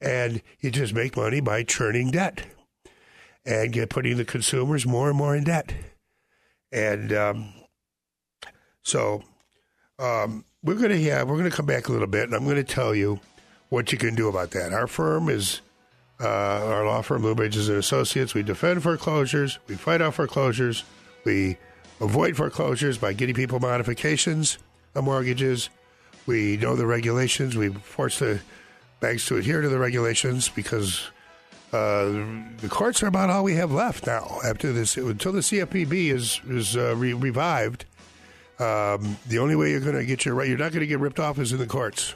And 0.00 0.42
you 0.60 0.70
just 0.70 0.94
make 0.94 1.16
money 1.16 1.40
by 1.40 1.62
churning 1.62 2.10
debt 2.10 2.44
and 3.44 3.72
get 3.72 3.90
putting 3.90 4.16
the 4.16 4.24
consumers 4.24 4.86
more 4.86 5.08
and 5.08 5.16
more 5.16 5.36
in 5.36 5.44
debt. 5.44 5.72
And 6.72 7.12
um, 7.12 7.54
so 8.82 9.22
um, 9.98 10.44
we're 10.62 10.74
going 10.74 10.90
to 10.90 10.98
yeah, 10.98 11.22
we're 11.22 11.38
going 11.38 11.50
to 11.50 11.56
come 11.56 11.66
back 11.66 11.88
a 11.88 11.92
little 11.92 12.06
bit, 12.06 12.24
and 12.24 12.34
I'm 12.34 12.44
going 12.44 12.56
to 12.56 12.64
tell 12.64 12.94
you 12.94 13.20
what 13.68 13.92
you 13.92 13.98
can 13.98 14.14
do 14.14 14.28
about 14.28 14.50
that. 14.52 14.72
Our 14.72 14.86
firm 14.86 15.28
is 15.28 15.60
uh, 16.20 16.26
our 16.26 16.86
law 16.86 17.02
firm, 17.02 17.22
Lou 17.22 17.34
Bridges 17.34 17.68
and 17.68 17.78
Associates, 17.78 18.34
we 18.34 18.42
defend 18.42 18.82
foreclosures, 18.82 19.58
we 19.66 19.74
fight 19.74 20.00
off 20.00 20.14
foreclosures, 20.14 20.84
we 21.24 21.56
avoid 22.00 22.36
foreclosures 22.36 22.98
by 22.98 23.12
getting 23.12 23.34
people 23.34 23.60
modifications 23.60 24.58
of 24.94 25.04
mortgages. 25.04 25.70
We 26.26 26.56
know 26.56 26.76
the 26.76 26.86
regulations. 26.86 27.56
We 27.56 27.70
force 27.70 28.18
the 28.18 28.40
banks 29.00 29.26
to 29.26 29.36
adhere 29.36 29.60
to 29.60 29.68
the 29.68 29.78
regulations 29.78 30.48
because 30.48 31.10
uh, 31.72 32.06
the 32.58 32.68
courts 32.70 33.02
are 33.02 33.08
about 33.08 33.30
all 33.30 33.44
we 33.44 33.54
have 33.54 33.72
left 33.72 34.06
now. 34.06 34.38
After 34.44 34.72
this, 34.72 34.96
until 34.96 35.32
the 35.32 35.40
CFPB 35.40 36.12
is 36.12 36.40
is 36.48 36.76
uh, 36.76 36.94
re- 36.96 37.12
revived, 37.12 37.84
um, 38.58 39.16
the 39.26 39.38
only 39.38 39.56
way 39.56 39.70
you're 39.70 39.80
going 39.80 39.96
to 39.96 40.04
get 40.04 40.24
your 40.24 40.34
right, 40.34 40.48
you're 40.48 40.58
not 40.58 40.72
going 40.72 40.80
to 40.80 40.86
get 40.86 41.00
ripped 41.00 41.20
off, 41.20 41.38
is 41.38 41.52
in 41.52 41.58
the 41.58 41.66
courts. 41.66 42.14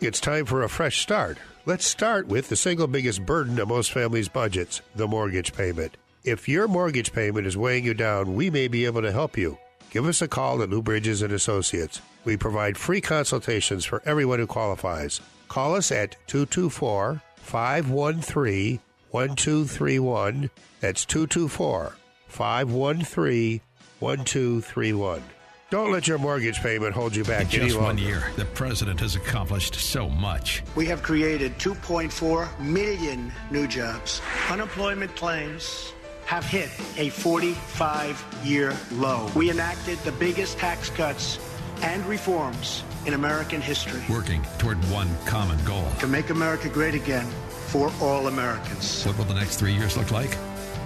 It's 0.00 0.20
time 0.20 0.44
for 0.44 0.62
a 0.62 0.68
fresh 0.68 1.00
start. 1.00 1.38
Let's 1.68 1.84
start 1.84 2.28
with 2.28 2.48
the 2.48 2.54
single 2.54 2.86
biggest 2.86 3.26
burden 3.26 3.58
of 3.58 3.66
most 3.66 3.90
families' 3.90 4.28
budgets 4.28 4.82
the 4.94 5.08
mortgage 5.08 5.52
payment. 5.52 5.96
If 6.22 6.48
your 6.48 6.68
mortgage 6.68 7.12
payment 7.12 7.44
is 7.44 7.56
weighing 7.56 7.82
you 7.82 7.92
down, 7.92 8.36
we 8.36 8.50
may 8.50 8.68
be 8.68 8.84
able 8.84 9.02
to 9.02 9.10
help 9.10 9.36
you. 9.36 9.58
Give 9.90 10.06
us 10.06 10.22
a 10.22 10.28
call 10.28 10.62
at 10.62 10.70
Lou 10.70 10.80
Bridges 10.80 11.22
and 11.22 11.32
Associates. 11.32 12.00
We 12.24 12.36
provide 12.36 12.78
free 12.78 13.00
consultations 13.00 13.84
for 13.84 14.00
everyone 14.04 14.38
who 14.38 14.46
qualifies. 14.46 15.20
Call 15.48 15.74
us 15.74 15.90
at 15.90 16.14
224 16.28 17.20
513 17.34 18.78
1231. 19.10 20.50
That's 20.78 21.04
224 21.04 21.96
513 22.28 23.60
1231. 23.98 25.22
Don't 25.68 25.90
let 25.90 26.06
your 26.06 26.18
mortgage 26.18 26.60
payment 26.60 26.94
hold 26.94 27.16
you 27.16 27.24
back 27.24 27.52
In 27.52 27.60
any 27.62 27.70
just 27.70 27.80
one 27.80 27.98
year, 27.98 28.30
the 28.36 28.44
president 28.44 29.00
has 29.00 29.16
accomplished 29.16 29.74
so 29.74 30.08
much. 30.08 30.62
We 30.76 30.86
have 30.86 31.02
created 31.02 31.58
2.4 31.58 32.60
million 32.60 33.32
new 33.50 33.66
jobs. 33.66 34.22
Unemployment 34.48 35.16
claims 35.16 35.92
have 36.26 36.44
hit 36.44 36.70
a 36.98 37.08
45 37.08 38.24
year 38.44 38.76
low. 38.92 39.28
We 39.34 39.50
enacted 39.50 39.98
the 40.00 40.12
biggest 40.12 40.56
tax 40.56 40.88
cuts 40.90 41.40
and 41.82 42.06
reforms 42.06 42.84
in 43.04 43.14
American 43.14 43.60
history 43.60 44.02
Working 44.08 44.42
toward 44.58 44.78
one 44.88 45.08
common 45.26 45.62
goal. 45.64 45.88
to 45.98 46.06
make 46.06 46.30
America 46.30 46.68
great 46.68 46.94
again 46.94 47.26
for 47.66 47.92
all 48.00 48.28
Americans. 48.28 49.04
What 49.04 49.18
will 49.18 49.24
the 49.24 49.34
next 49.34 49.56
three 49.56 49.72
years 49.74 49.96
look 49.96 50.12
like? 50.12 50.30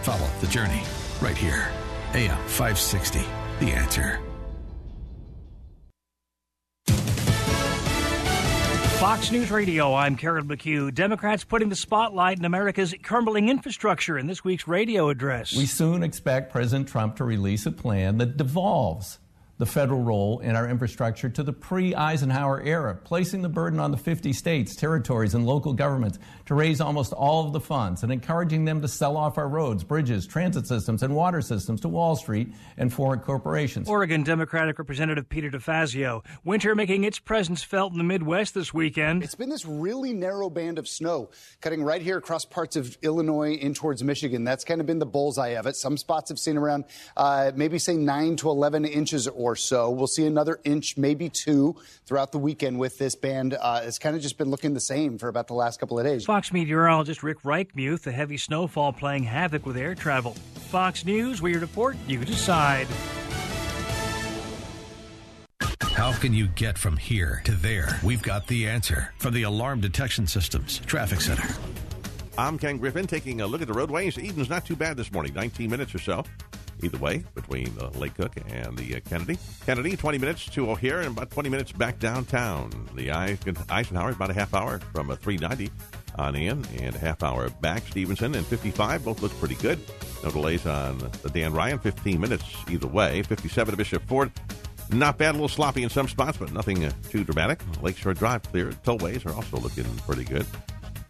Follow 0.03 0.27
the 0.41 0.47
journey 0.47 0.83
right 1.21 1.37
here. 1.37 1.69
AM 2.15 2.39
560, 2.49 3.21
The 3.61 3.73
Answer. 3.73 4.21
Fox 9.01 9.33
News 9.33 9.51
Radio, 9.51 9.95
I'm 9.95 10.15
Carol 10.15 10.45
McHugh. 10.45 10.93
Democrats 10.93 11.43
putting 11.43 11.71
the 11.71 11.75
spotlight 11.75 12.39
in 12.39 12.45
America's 12.45 12.95
crumbling 13.03 13.49
infrastructure 13.49 14.19
in 14.19 14.27
this 14.27 14.45
week's 14.45 14.69
radio 14.69 15.09
address. 15.09 15.57
We 15.57 15.65
soon 15.65 16.03
expect 16.03 16.53
President 16.53 16.87
Trump 16.87 17.17
to 17.17 17.25
release 17.25 17.65
a 17.65 17.73
plan 17.73 18.19
that 18.19 18.37
devolves 18.37 19.19
the 19.61 19.67
federal 19.67 20.01
role 20.01 20.41
in 20.41 20.57
our 20.57 20.67
infrastructure 20.67 21.29
to 21.29 21.43
the 21.43 21.53
pre 21.53 21.95
Eisenhower 21.95 22.63
era, 22.63 22.97
placing 22.97 23.43
the 23.43 23.49
burden 23.49 23.79
on 23.79 23.91
the 23.91 23.97
50 23.99 24.33
states, 24.33 24.75
territories, 24.75 25.35
and 25.35 25.45
local 25.45 25.75
governments 25.75 26.19
to 26.47 26.55
raise 26.55 26.81
almost 26.81 27.13
all 27.13 27.47
of 27.47 27.53
the 27.53 27.61
funds 27.61 28.03
and 28.03 28.11
encouraging 28.11 28.65
them 28.65 28.81
to 28.81 28.89
sell 28.89 29.19
off 29.19 29.37
our 29.37 29.49
roads, 29.49 29.85
bridges, 29.85 30.27
transit 30.27 30.67
systems, 30.67 31.03
and 31.03 31.15
water 31.15 31.43
systems 31.43 31.83
to 31.83 31.91
Wall 31.91 32.17
Street 32.17 32.55
and 32.79 32.91
foreign 32.91 33.21
corporations. 33.21 33.87
Oregon 33.87 34.23
Democratic 34.23 34.79
Representative 34.79 35.29
Peter 35.29 35.51
DeFazio. 35.51 36.25
Winter 36.43 36.75
making 36.75 37.05
its 37.05 37.19
presence 37.19 37.63
felt 37.63 37.93
in 37.93 37.99
the 37.99 38.05
Midwest 38.05 38.55
this 38.55 38.73
weekend. 38.73 39.23
It's 39.23 39.35
been 39.35 39.51
this 39.51 39.67
really 39.67 40.15
narrow 40.15 40.49
band 40.49 40.79
of 40.79 40.89
snow 40.89 41.29
cutting 41.61 41.85
right 41.85 42.01
here 42.01 42.17
across 42.17 42.47
parts 42.47 42.77
of 42.77 42.97
Illinois 43.03 43.53
in 43.53 43.75
towards 43.75 44.03
Michigan. 44.03 44.43
That's 44.43 44.65
kind 44.65 44.81
of 44.81 44.87
been 44.87 45.01
the 45.01 45.07
bullseye 45.07 45.49
of 45.49 45.67
it. 45.67 45.77
Some 45.77 45.99
spots 45.99 46.31
have 46.31 46.39
seen 46.39 46.57
around 46.57 46.87
uh, 47.15 47.53
maybe 47.55 47.79
say 47.79 47.99
9 47.99 48.37
to 48.37 48.49
11 48.49 48.87
inches 48.87 49.29
or 49.29 49.50
so. 49.57 49.91
We'll 49.91 50.07
see 50.07 50.27
another 50.27 50.61
inch, 50.65 50.97
maybe 50.97 51.29
two 51.29 51.77
throughout 52.07 52.33
the 52.33 52.39
weekend 52.39 52.79
with 52.79 52.99
this 52.99 53.15
band. 53.15 53.57
Uh, 53.61 53.83
it's 53.85 53.99
kind 53.99 54.17
of 54.17 54.23
just 54.23 54.39
been 54.39 54.51
looking 54.51 54.75
the 54.75 54.81
same 54.81 55.19
for 55.19 55.29
about 55.29 55.47
the 55.47 55.55
last 55.55 55.81
couple 55.81 55.99
of 55.99 56.05
days. 56.05 56.25
Fox 56.25 56.53
meteorologist 56.53 57.23
Rick 57.23 57.43
Reichmuth, 57.43 58.03
the 58.03 58.13
heavy 58.13 58.37
snowfall 58.37 58.93
playing 58.93 59.25
havoc 59.25 59.67
with 59.67 59.77
air 59.77 59.95
travel. 59.95 60.35
Fox 60.71 61.05
News, 61.05 61.43
we 61.43 61.57
report, 61.57 61.97
you 62.07 62.25
decide. 62.25 62.87
How 65.83 66.13
can 66.13 66.33
you 66.33 66.47
get 66.47 66.79
from 66.79 66.97
here 66.97 67.43
to 67.45 67.53
there? 67.53 68.01
We've 68.03 68.23
got 68.23 68.47
the 68.47 68.67
answer 68.67 69.13
from 69.19 69.35
the 69.35 69.43
Alarm 69.43 69.81
Detection 69.81 70.27
Systems 70.27 70.79
Traffic 70.87 71.21
Center. 71.21 71.47
I'm 72.39 72.59
Ken 72.59 72.79
Griffin 72.79 73.07
taking 73.07 73.43
a 73.43 73.47
look 73.47 73.61
at 73.61 73.69
the 73.69 73.75
roadways. 73.75 74.17
Edens 74.17 74.49
not 74.49 74.65
too 74.65 74.77
bad 74.77 74.97
this 74.97 75.13
morning, 75.13 75.35
19 75.35 75.69
minutes 75.69 75.95
or 75.95 75.99
so. 75.99 76.25
Either 76.83 76.99
way, 76.99 77.25
between 77.35 77.71
uh, 77.81 77.91
Lake 77.99 78.15
Cook 78.15 78.33
and 78.49 78.77
the 78.77 78.97
uh, 78.97 79.01
Kennedy. 79.09 79.39
Kennedy, 79.67 79.97
20 79.97 80.19
minutes 80.19 80.47
to 80.47 80.71
O'Hare 80.71 81.01
and 81.01 81.09
about 81.09 81.31
20 81.31 81.49
minutes 81.49 81.73
back 81.73 81.99
downtown. 81.99 82.71
The 82.95 83.11
Eisenhower, 83.11 84.11
is 84.11 84.17
about 84.17 84.31
a 84.31 84.35
half 84.35 84.55
hour 84.55 84.81
from 84.93 85.11
uh, 85.11 85.17
390 85.17 85.71
on 86.17 86.35
in 86.35 86.65
and 86.79 86.95
a 86.95 86.99
half 86.99 87.23
hour 87.23 87.49
back. 87.61 87.87
Stevenson 87.87 88.35
and 88.35 88.47
55 88.47 89.05
both 89.05 89.23
look 89.23 89.33
pretty 89.39 89.55
good. 89.57 89.79
No 90.23 90.31
delays 90.31 90.67
on 90.67 90.99
the 91.23 91.31
Dan 91.31 91.53
Ryan, 91.53 91.79
15 91.79 92.21
minutes 92.21 92.45
either 92.69 92.87
way. 92.87 93.23
57 93.23 93.73
to 93.73 93.77
Bishop 93.77 94.07
Ford. 94.07 94.31
Not 94.93 95.19
bad, 95.19 95.31
a 95.31 95.33
little 95.33 95.49
sloppy 95.49 95.83
in 95.85 95.89
some 95.89 96.09
spots, 96.09 96.37
but 96.37 96.53
nothing 96.53 96.85
uh, 96.85 96.93
too 97.11 97.23
dramatic. 97.25 97.61
Lakeshore 97.81 98.15
Drive 98.15 98.43
clear. 98.43 98.71
Tollways 98.85 99.25
are 99.25 99.33
also 99.33 99.59
looking 99.59 99.85
pretty 99.99 100.25
good. 100.25 100.47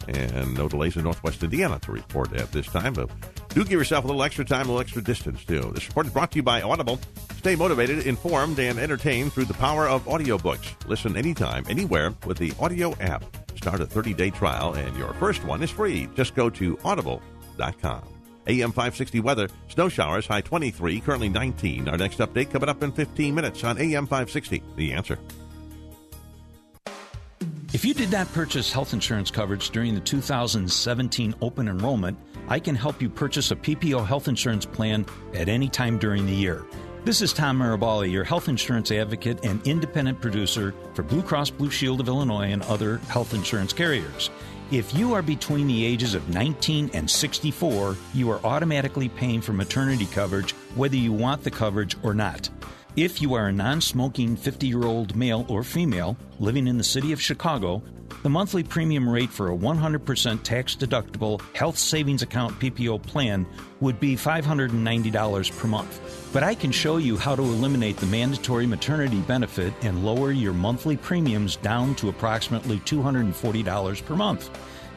And 0.08 0.54
no 0.54 0.68
delays 0.68 0.96
in 0.96 1.04
Northwest 1.04 1.42
Indiana 1.42 1.78
to 1.80 1.92
report 1.92 2.32
at 2.34 2.52
this 2.52 2.66
time. 2.66 2.92
But 2.92 3.10
do 3.50 3.64
give 3.64 3.72
yourself 3.72 4.04
a 4.04 4.06
little 4.06 4.22
extra 4.22 4.44
time, 4.44 4.66
a 4.66 4.72
little 4.72 4.80
extra 4.80 5.02
distance, 5.02 5.44
too. 5.44 5.70
This 5.74 5.86
report 5.88 6.06
is 6.06 6.12
brought 6.12 6.30
to 6.32 6.36
you 6.36 6.42
by 6.42 6.62
Audible. 6.62 6.98
Stay 7.38 7.56
motivated, 7.56 8.06
informed, 8.06 8.58
and 8.58 8.78
entertained 8.78 9.32
through 9.32 9.46
the 9.46 9.54
power 9.54 9.88
of 9.88 10.04
audiobooks. 10.04 10.74
Listen 10.86 11.16
anytime, 11.16 11.64
anywhere 11.68 12.14
with 12.26 12.38
the 12.38 12.52
audio 12.60 12.94
app. 13.00 13.24
Start 13.56 13.80
a 13.80 13.86
30 13.86 14.14
day 14.14 14.30
trial, 14.30 14.74
and 14.74 14.96
your 14.96 15.12
first 15.14 15.44
one 15.44 15.62
is 15.62 15.70
free. 15.70 16.08
Just 16.14 16.34
go 16.34 16.48
to 16.50 16.78
audible.com. 16.84 18.02
AM 18.46 18.70
560 18.70 19.20
weather, 19.20 19.48
snow 19.68 19.88
showers, 19.88 20.26
high 20.26 20.40
23, 20.40 21.00
currently 21.00 21.28
19. 21.28 21.88
Our 21.88 21.96
next 21.96 22.18
update 22.18 22.50
coming 22.50 22.68
up 22.68 22.82
in 22.82 22.92
15 22.92 23.34
minutes 23.34 23.62
on 23.64 23.78
AM 23.78 24.06
560. 24.06 24.62
The 24.76 24.92
answer. 24.92 25.18
If 27.72 27.84
you 27.84 27.94
did 27.94 28.10
not 28.10 28.32
purchase 28.32 28.72
health 28.72 28.92
insurance 28.92 29.30
coverage 29.30 29.70
during 29.70 29.94
the 29.94 30.00
2017 30.00 31.34
open 31.40 31.68
enrollment, 31.68 32.18
I 32.50 32.58
can 32.58 32.74
help 32.74 33.00
you 33.00 33.08
purchase 33.08 33.52
a 33.52 33.56
PPO 33.56 34.04
health 34.04 34.26
insurance 34.26 34.66
plan 34.66 35.06
at 35.34 35.48
any 35.48 35.68
time 35.68 35.98
during 35.98 36.26
the 36.26 36.34
year. 36.34 36.64
This 37.04 37.22
is 37.22 37.32
Tom 37.32 37.60
Marabali, 37.60 38.10
your 38.10 38.24
health 38.24 38.48
insurance 38.48 38.90
advocate 38.90 39.44
and 39.44 39.64
independent 39.66 40.20
producer 40.20 40.74
for 40.94 41.04
Blue 41.04 41.22
Cross 41.22 41.50
Blue 41.50 41.70
Shield 41.70 42.00
of 42.00 42.08
Illinois 42.08 42.50
and 42.50 42.62
other 42.64 42.98
health 43.08 43.34
insurance 43.34 43.72
carriers. 43.72 44.30
If 44.72 44.92
you 44.94 45.14
are 45.14 45.22
between 45.22 45.68
the 45.68 45.84
ages 45.86 46.14
of 46.14 46.28
19 46.28 46.90
and 46.92 47.08
64, 47.08 47.96
you 48.14 48.30
are 48.30 48.44
automatically 48.44 49.08
paying 49.08 49.40
for 49.40 49.52
maternity 49.52 50.06
coverage 50.06 50.50
whether 50.74 50.96
you 50.96 51.12
want 51.12 51.44
the 51.44 51.50
coverage 51.52 51.96
or 52.02 52.14
not. 52.14 52.50
If 52.96 53.22
you 53.22 53.34
are 53.34 53.46
a 53.46 53.52
non 53.52 53.80
smoking 53.80 54.36
50 54.36 54.66
year 54.66 54.82
old 54.82 55.14
male 55.14 55.46
or 55.48 55.62
female 55.62 56.16
living 56.40 56.66
in 56.66 56.78
the 56.78 56.84
city 56.84 57.12
of 57.12 57.22
Chicago, 57.22 57.80
the 58.22 58.30
monthly 58.30 58.62
premium 58.62 59.08
rate 59.08 59.30
for 59.30 59.50
a 59.50 59.56
100% 59.56 60.42
tax 60.42 60.76
deductible 60.76 61.40
health 61.54 61.78
savings 61.78 62.22
account 62.22 62.58
PPO 62.60 63.02
plan 63.02 63.46
would 63.80 63.98
be 63.98 64.14
$590 64.14 65.58
per 65.58 65.68
month. 65.68 66.28
But 66.32 66.42
I 66.42 66.54
can 66.54 66.70
show 66.70 66.98
you 66.98 67.16
how 67.16 67.34
to 67.34 67.42
eliminate 67.42 67.96
the 67.96 68.06
mandatory 68.06 68.66
maternity 68.66 69.20
benefit 69.20 69.72
and 69.82 70.04
lower 70.04 70.32
your 70.32 70.52
monthly 70.52 70.96
premiums 70.96 71.56
down 71.56 71.94
to 71.96 72.08
approximately 72.08 72.78
$240 72.80 74.04
per 74.04 74.16
month. 74.16 74.50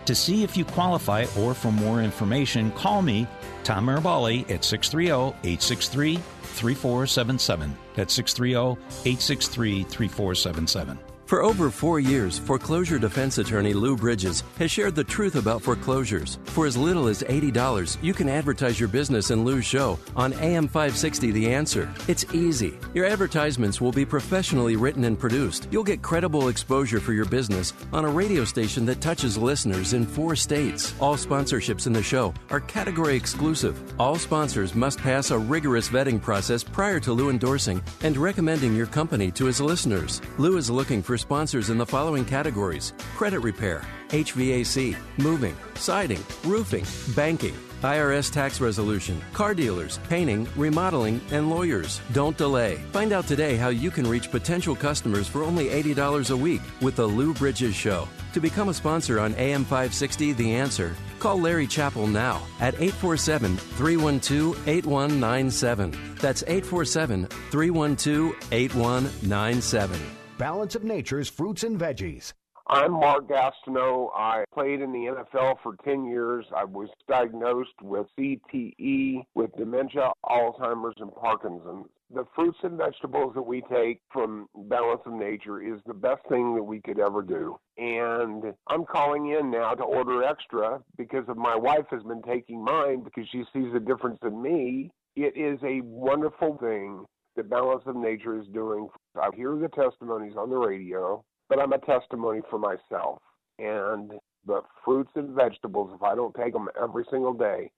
To 0.05 0.15
see 0.15 0.43
if 0.43 0.57
you 0.57 0.65
qualify 0.65 1.25
or 1.39 1.53
for 1.53 1.71
more 1.71 2.01
information, 2.01 2.71
call 2.71 3.01
me, 3.01 3.25
Tom 3.63 3.85
Marabali, 3.85 4.41
at 4.51 4.65
630 4.65 5.29
863 5.47 6.17
3477. 6.17 7.77
That's 7.95 8.13
630 8.13 8.81
863 9.09 9.83
3477. 9.83 11.12
For 11.33 11.41
over 11.41 11.71
four 11.71 11.99
years, 11.99 12.37
foreclosure 12.37 12.99
defense 12.99 13.39
attorney 13.39 13.73
Lou 13.73 13.97
Bridges 13.97 14.43
has 14.59 14.69
shared 14.69 14.93
the 14.93 15.03
truth 15.03 15.33
about 15.33 15.63
foreclosures. 15.63 16.37
For 16.43 16.67
as 16.67 16.77
little 16.77 17.07
as 17.07 17.23
$80, 17.23 17.97
you 18.03 18.13
can 18.13 18.29
advertise 18.29 18.79
your 18.79 18.87
business 18.87 19.31
in 19.31 19.43
Lou's 19.43 19.65
show 19.65 19.97
on 20.15 20.33
AM 20.33 20.67
560 20.67 21.31
The 21.31 21.51
Answer. 21.51 21.91
It's 22.07 22.31
easy. 22.35 22.77
Your 22.93 23.07
advertisements 23.07 23.81
will 23.81 23.91
be 23.91 24.05
professionally 24.05 24.75
written 24.75 25.05
and 25.05 25.17
produced. 25.17 25.67
You'll 25.71 25.83
get 25.83 26.03
credible 26.03 26.49
exposure 26.49 26.99
for 26.99 27.13
your 27.13 27.25
business 27.25 27.73
on 27.91 28.05
a 28.05 28.09
radio 28.11 28.45
station 28.45 28.85
that 28.85 29.01
touches 29.01 29.35
listeners 29.35 29.93
in 29.93 30.05
four 30.05 30.35
states. 30.35 30.93
All 30.99 31.15
sponsorships 31.15 31.87
in 31.87 31.93
the 31.93 32.03
show 32.03 32.31
are 32.51 32.59
category 32.59 33.15
exclusive. 33.15 33.81
All 33.99 34.19
sponsors 34.19 34.75
must 34.75 34.99
pass 34.99 35.31
a 35.31 35.39
rigorous 35.39 35.89
vetting 35.89 36.21
process 36.21 36.63
prior 36.63 36.99
to 36.99 37.11
Lou 37.11 37.31
endorsing 37.31 37.81
and 38.03 38.17
recommending 38.17 38.75
your 38.75 38.85
company 38.85 39.31
to 39.31 39.45
his 39.45 39.59
listeners. 39.59 40.21
Lou 40.37 40.57
is 40.57 40.69
looking 40.69 41.01
for 41.01 41.22
sponsors 41.23 41.69
in 41.69 41.77
the 41.77 41.85
following 41.85 42.25
categories 42.25 42.93
credit 43.15 43.39
repair, 43.39 43.81
HVAC, 44.09 44.95
moving, 45.17 45.55
siding, 45.75 46.23
roofing, 46.43 46.85
banking. 47.15 47.55
IRS 47.81 48.31
tax 48.31 48.61
resolution, 48.61 49.21
car 49.33 49.53
dealers, 49.53 49.99
painting, 50.07 50.47
remodeling, 50.55 51.19
and 51.31 51.49
lawyers. 51.49 51.99
Don't 52.13 52.37
delay. 52.37 52.75
Find 52.93 53.11
out 53.11 53.27
today 53.27 53.57
how 53.57 53.69
you 53.69 53.91
can 53.91 54.07
reach 54.07 54.31
potential 54.31 54.73
customers 54.73 55.27
for 55.27 55.43
only 55.43 55.65
$80 55.65 56.31
a 56.31 56.37
week 56.37 56.61
with 56.81 56.95
The 56.95 57.05
Lou 57.05 57.33
Bridges 57.33 57.75
Show. 57.75 58.07
To 58.33 58.39
become 58.39 58.69
a 58.69 58.73
sponsor 58.73 59.19
on 59.19 59.35
AM 59.35 59.63
560 59.63 60.31
The 60.31 60.55
Answer, 60.55 60.95
call 61.19 61.39
Larry 61.39 61.67
Chappell 61.67 62.07
now 62.07 62.41
at 62.61 62.73
847 62.75 63.57
312 63.57 64.67
8197. 64.67 66.15
That's 66.21 66.43
847 66.43 67.27
312 67.51 68.35
8197. 68.51 70.22
Balance 70.37 70.75
of 70.75 70.83
Nature's 70.83 71.29
fruits 71.29 71.63
and 71.63 71.79
veggies. 71.79 72.33
I'm 72.67 72.93
Mark 72.93 73.27
Gastineau. 73.27 74.09
I 74.15 74.45
played 74.53 74.81
in 74.81 74.91
the 74.91 75.23
NFL 75.35 75.57
for 75.61 75.75
10 75.83 76.05
years. 76.05 76.45
I 76.55 76.63
was 76.63 76.89
diagnosed 77.07 77.81
with 77.81 78.07
CTE, 78.17 79.25
with 79.35 79.55
dementia, 79.57 80.11
Alzheimer's, 80.25 80.95
and 80.99 81.13
Parkinson's 81.13 81.87
the 82.13 82.25
fruits 82.35 82.57
and 82.63 82.77
vegetables 82.77 83.33
that 83.33 83.41
we 83.41 83.61
take 83.61 83.99
from 84.11 84.47
Balance 84.55 85.01
of 85.05 85.13
Nature 85.13 85.61
is 85.61 85.81
the 85.85 85.93
best 85.93 86.21
thing 86.29 86.55
that 86.55 86.63
we 86.63 86.79
could 86.81 86.99
ever 86.99 87.21
do. 87.21 87.57
And 87.77 88.53
I'm 88.67 88.85
calling 88.85 89.31
in 89.31 89.49
now 89.49 89.73
to 89.73 89.83
order 89.83 90.23
extra 90.23 90.79
because 90.97 91.27
of 91.27 91.37
my 91.37 91.55
wife 91.55 91.85
has 91.89 92.03
been 92.03 92.21
taking 92.21 92.63
mine 92.63 93.03
because 93.03 93.27
she 93.31 93.43
sees 93.53 93.73
a 93.75 93.79
difference 93.79 94.19
in 94.21 94.41
me. 94.41 94.91
It 95.15 95.35
is 95.35 95.59
a 95.63 95.81
wonderful 95.81 96.57
thing 96.57 97.05
that 97.35 97.49
Balance 97.49 97.83
of 97.85 97.95
Nature 97.95 98.39
is 98.39 98.47
doing. 98.53 98.89
I 99.15 99.29
hear 99.35 99.55
the 99.55 99.69
testimonies 99.69 100.33
on 100.37 100.49
the 100.49 100.57
radio, 100.57 101.23
but 101.49 101.59
I'm 101.59 101.73
a 101.73 101.79
testimony 101.79 102.41
for 102.49 102.59
myself. 102.59 103.21
And 103.59 104.13
the 104.45 104.61
fruits 104.83 105.11
and 105.15 105.29
vegetables, 105.29 105.91
if 105.95 106.03
I 106.03 106.15
don't 106.15 106.35
take 106.35 106.53
them 106.53 106.67
every 106.81 107.05
single 107.09 107.33
day, 107.33 107.71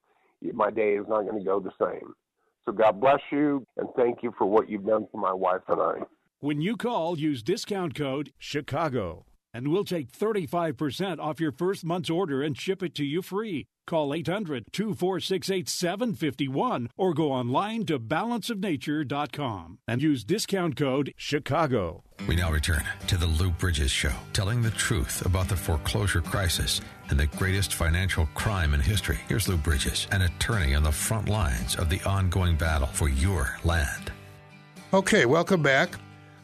my 0.53 0.69
day 0.69 0.93
is 0.93 1.05
not 1.07 1.23
going 1.23 1.39
to 1.39 1.45
go 1.45 1.59
the 1.59 1.71
same. 1.79 2.13
So 2.65 2.71
God 2.71 2.99
bless 2.99 3.21
you 3.31 3.65
and 3.77 3.87
thank 3.95 4.23
you 4.23 4.33
for 4.37 4.45
what 4.45 4.69
you've 4.69 4.85
done 4.85 5.07
for 5.11 5.19
my 5.19 5.33
wife 5.33 5.61
and 5.67 5.81
I. 5.81 5.93
When 6.39 6.61
you 6.61 6.75
call, 6.77 7.17
use 7.17 7.43
discount 7.43 7.95
code 7.95 8.31
CHICAGO 8.41 9.23
and 9.55 9.69
we'll 9.69 9.85
take 9.85 10.11
35% 10.11 11.17
off 11.19 11.39
your 11.39 11.53
first 11.53 11.85
month's 11.85 12.09
order 12.09 12.43
and 12.43 12.57
ship 12.57 12.83
it 12.83 12.93
to 12.95 13.05
you 13.05 13.21
free. 13.21 13.67
Call 13.87 14.13
800 14.13 14.65
246 14.73 15.49
8751 15.49 16.89
or 16.97 17.13
go 17.13 17.31
online 17.31 17.85
to 17.85 17.97
balanceofnature.com 17.97 19.79
and 19.87 20.01
use 20.01 20.25
discount 20.25 20.75
code 20.75 21.13
CHICAGO. 21.17 22.01
We 22.27 22.35
now 22.35 22.51
return 22.51 22.83
to 23.07 23.15
the 23.15 23.27
Lou 23.27 23.49
Bridges 23.51 23.91
Show, 23.91 24.11
telling 24.33 24.61
the 24.61 24.71
truth 24.71 25.25
about 25.25 25.47
the 25.47 25.55
foreclosure 25.55 26.21
crisis 26.21 26.81
and 27.09 27.17
the 27.17 27.27
greatest 27.27 27.75
financial 27.75 28.27
crime 28.33 28.73
in 28.73 28.81
history. 28.81 29.19
Here's 29.29 29.47
Lou 29.47 29.57
Bridges, 29.57 30.07
an 30.11 30.23
attorney 30.23 30.75
on 30.75 30.83
the 30.83 30.91
front 30.91 31.29
lines 31.29 31.77
of 31.77 31.89
the 31.89 32.01
ongoing 32.01 32.57
battle 32.57 32.87
for 32.87 33.07
your 33.07 33.57
land. 33.63 34.11
Okay, 34.93 35.25
welcome 35.25 35.61
back. 35.61 35.95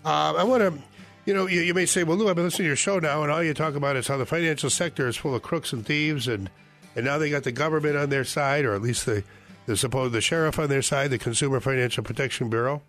Uh, 0.04 0.34
I 0.36 0.44
want 0.44 0.62
to, 0.62 0.82
you 1.26 1.34
know, 1.34 1.48
you, 1.48 1.62
you, 1.62 1.74
may 1.74 1.86
say, 1.86 2.04
well, 2.04 2.18
Lou, 2.18 2.30
I've 2.30 2.36
been 2.36 2.46
listening 2.46 2.66
to 2.66 2.70
your 2.70 2.76
show 2.76 3.00
now, 3.00 3.24
and 3.24 3.32
all 3.32 3.44
you 3.44 3.54
talk 3.54 3.76
about 3.76 3.96
is 3.96 4.08
how 4.08 4.18
the 4.18 4.26
financial 4.26 4.70
sector 4.70 5.08
is 5.08 5.18
full 5.18 5.36
of 5.36 5.42
crooks 5.42 5.74
and 5.74 5.86
thieves, 5.86 6.28
and, 6.28 6.50
and 6.96 7.06
now 7.06 7.18
they 7.18 7.30
got 7.30 7.44
the 7.44 7.52
government 7.52 7.96
on 7.96 8.10
their 8.10 8.24
side, 8.24 8.66
or 8.66 8.74
at 8.74 8.82
least 8.82 9.06
the, 9.06 9.24
the 9.66 9.78
supposed 9.78 10.14
the 10.14 10.22
sheriff 10.22 10.58
on 10.58 10.70
their 10.70 10.82
side, 10.82 11.12
the 11.12 11.18
Consumer 11.18 11.60
Financial 11.60 12.04
Protection 12.04 12.50
Bureau. 12.50 12.82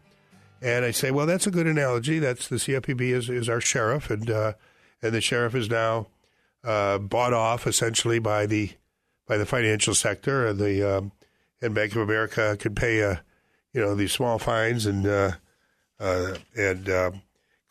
And 0.61 0.85
I 0.85 0.93
say, 0.93 1.11
well, 1.11 1.27
that's 1.27 1.47
a 1.47 1.51
good 1.51 1.67
analogy. 1.67 2.19
That's 2.19 2.49
the 2.49 2.57
CFPB 2.57 3.01
is, 3.01 3.29
is 3.29 3.49
our 3.49 3.61
sheriff, 3.61 4.11
and 4.11 4.31
uh, 4.31 4.53
and 5.03 5.13
the 5.13 5.21
sheriff 5.21 5.57
is 5.57 5.69
now 5.69 6.07
uh, 6.63 6.99
bought 6.99 7.33
off 7.33 7.67
essentially 7.67 8.21
by 8.21 8.47
the 8.47 8.71
by 9.27 9.37
the 9.37 9.47
financial 9.47 9.95
sector, 9.95 10.47
and 10.47 10.61
the 10.61 10.99
um, 10.99 11.13
and 11.61 11.75
Bank 11.75 11.93
of 11.93 12.03
America 12.03 12.57
could 12.59 12.77
pay 12.77 13.03
uh, 13.03 13.17
you 13.73 13.81
know 13.81 13.95
these 13.95 14.13
small 14.13 14.39
fines 14.39 14.87
and 14.87 15.07
uh, 15.07 15.33
uh, 15.99 16.35
and 16.57 16.89
uh, 16.89 17.11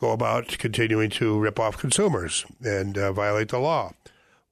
go 0.02 0.10
about 0.10 0.48
continuing 0.58 1.08
to 1.08 1.38
rip 1.38 1.60
off 1.60 1.78
consumers 1.78 2.44
and 2.60 2.98
uh, 2.98 3.12
violate 3.12 3.50
the 3.50 3.58
law. 3.60 3.92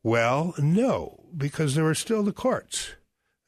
Well, 0.01 0.55
no, 0.59 1.25
because 1.37 1.75
there 1.75 1.87
are 1.87 1.95
still 1.95 2.23
the 2.23 2.33
courts. 2.33 2.93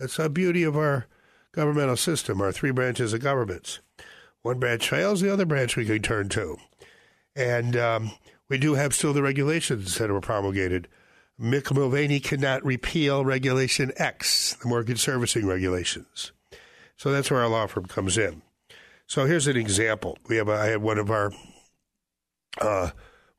That's 0.01 0.17
the 0.17 0.29
beauty 0.29 0.65
of 0.65 0.77
our 0.77 1.07
governmental 1.53 1.97
system, 1.97 2.41
our 2.41 2.51
three 2.51 2.73
branches 2.73 3.13
of 3.13 3.21
governments. 3.21 3.79
One 4.43 4.59
branch 4.59 4.89
fails, 4.89 5.21
the 5.21 5.33
other 5.33 5.47
branch 5.47 5.77
we 5.77 5.87
can 5.87 6.03
turn 6.03 6.29
to. 6.31 6.57
And 7.37 7.77
um, 7.77 8.11
we 8.49 8.59
do 8.59 8.75
have 8.75 8.95
still 8.95 9.13
the 9.13 9.23
regulations 9.23 9.97
that 9.99 10.11
were 10.11 10.21
promulgated. 10.21 10.89
Mick 11.41 11.73
Mulvaney 11.73 12.19
cannot 12.19 12.65
repeal 12.65 13.25
Regulation 13.25 13.93
X, 13.97 14.57
the 14.61 14.69
mortgage 14.69 14.99
servicing 14.99 15.47
regulations. 15.47 16.33
So 16.97 17.13
that's 17.13 17.31
where 17.31 17.43
our 17.43 17.49
law 17.49 17.69
firm 17.69 17.87
comes 17.87 18.19
in. 18.19 18.43
So 19.07 19.27
here's 19.27 19.47
an 19.47 19.57
example. 19.57 20.19
We 20.29 20.37
have 20.39 20.49
a, 20.49 20.55
I 20.55 20.67
had 20.67 20.83
one 20.83 20.99
of 20.99 21.09
our 21.09 21.33
uh, 22.61 22.91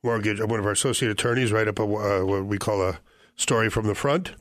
mortgage, 0.02 0.40
one 0.42 0.60
of 0.60 0.66
our 0.66 0.72
associate 0.72 1.12
attorneys 1.12 1.52
write 1.52 1.68
up 1.68 1.80
a, 1.80 1.84
uh, 1.84 2.26
what 2.26 2.46
we 2.46 2.58
call 2.58 2.82
a 2.82 3.00
story 3.36 3.70
from 3.70 3.88
the 3.88 3.96
front, 3.96 4.34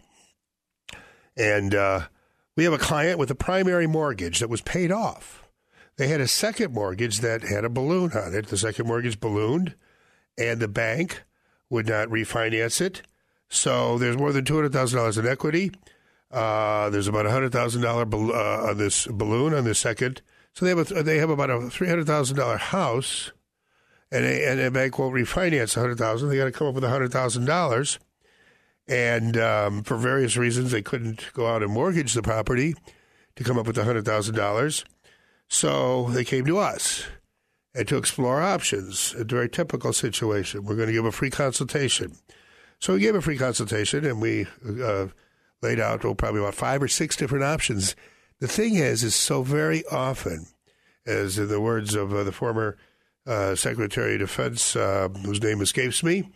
and 1.37 1.75
uh, 1.75 2.07
we 2.57 2.65
have 2.65 2.73
a 2.73 2.79
client 2.79 3.19
with 3.19 3.31
a 3.31 3.35
primary 3.35 3.87
mortgage 3.87 4.41
that 4.41 4.51
was 4.51 4.61
paid 4.61 4.91
off. 4.93 5.49
They 5.97 6.09
had 6.09 6.21
a 6.21 6.29
second 6.29 6.73
mortgage 6.73 7.21
that 7.21 7.43
had 7.43 7.65
a 7.65 7.69
balloon 7.69 8.13
on 8.13 8.35
it. 8.35 8.47
The 8.47 8.57
second 8.57 8.87
mortgage 8.87 9.21
ballooned, 9.21 9.75
and 10.39 10.61
the 10.61 10.69
bank 10.69 11.23
would 11.69 11.87
not 11.87 12.09
refinance 12.09 12.81
it. 12.81 13.03
So 13.49 13.99
there's 13.99 14.17
more 14.17 14.33
than 14.33 14.45
two 14.45 14.55
hundred 14.55 14.73
thousand 14.73 14.99
dollars 14.99 15.19
in 15.19 15.27
equity. 15.27 15.73
Uh, 16.31 16.89
there's 16.89 17.09
about 17.09 17.27
a 17.27 17.31
hundred 17.31 17.53
thousand 17.53 17.83
dollar 17.83 18.07
uh, 18.11 18.71
on 18.71 18.79
this 18.79 19.07
balloon 19.07 19.53
on 19.53 19.65
the 19.65 19.75
second. 19.75 20.23
So 20.55 20.65
they 20.65 20.71
have 20.71 20.91
a, 20.91 21.03
they 21.03 21.19
have 21.19 21.31
about 21.31 21.51
a 21.51 21.69
three 21.69 21.89
hundred 21.89 22.07
thousand 22.07 22.39
dollar 22.39 22.57
house, 22.57 23.33
and 24.13 24.25
a, 24.25 24.51
and 24.51 24.61
a 24.61 24.71
bank 24.71 24.99
won't 24.99 25.15
refinance 25.15 25.77
a 25.77 25.81
hundred 25.81 25.99
thousand. 25.99 26.29
They 26.29 26.37
got 26.37 26.45
to 26.45 26.53
come 26.53 26.69
up 26.69 26.75
with 26.75 26.85
a 26.85 26.91
hundred 26.91 27.11
thousand 27.11 27.47
dollars, 27.47 27.99
and 28.87 29.37
um, 29.39 29.83
for 29.83 29.97
various 29.97 30.37
reasons 30.37 30.71
they 30.71 30.83
couldn't 30.83 31.33
go 31.33 31.47
out 31.47 31.63
and 31.63 31.73
mortgage 31.73 32.13
the 32.13 32.23
property 32.23 32.75
to 33.37 33.45
come 33.45 33.59
up 33.59 33.67
with 33.67 33.79
a 33.79 33.85
hundred 33.85 34.05
thousand 34.05 34.37
dollars. 34.37 34.85
So 35.49 36.11
they 36.11 36.25
came 36.25 36.45
to 36.47 36.59
us 36.59 37.07
and 37.75 37.89
to 37.89 37.97
explore 37.97 38.43
options. 38.43 39.15
A 39.17 39.25
very 39.25 39.49
typical 39.49 39.93
situation. 39.93 40.65
We're 40.65 40.77
going 40.77 40.89
to 40.89 40.93
give 40.93 41.05
a 41.05 41.13
free 41.13 41.31
consultation. 41.31 42.13
So 42.81 42.95
we 42.95 43.01
gave 43.01 43.15
a 43.15 43.23
free 43.23 43.39
consultation 43.39 44.05
and 44.05 44.21
we 44.21 44.47
uh, 44.83 45.09
laid 45.63 45.81
out 45.81 46.05
oh, 46.05 46.15
probably 46.15 46.41
about 46.41 46.55
five 46.55 46.83
or 46.83 46.89
six 46.89 47.17
different 47.17 47.45
options. 47.45 47.95
The 48.41 48.49
thing 48.49 48.75
is, 48.75 49.05
is 49.05 49.15
so 49.15 49.43
very 49.43 49.87
often, 49.87 50.47
as 51.07 51.39
in 51.39 51.49
the 51.49 51.61
words 51.61 51.95
of 51.95 52.13
uh, 52.13 52.25
the 52.25 52.33
former 52.33 52.77
uh, 53.27 53.55
Secretary 53.55 54.15
of 54.15 54.21
Defense, 54.21 54.77
uh, 54.77 55.09
whose 55.25 55.43
name 55.43 55.61
escapes 55.61 56.03
me, 56.03 56.31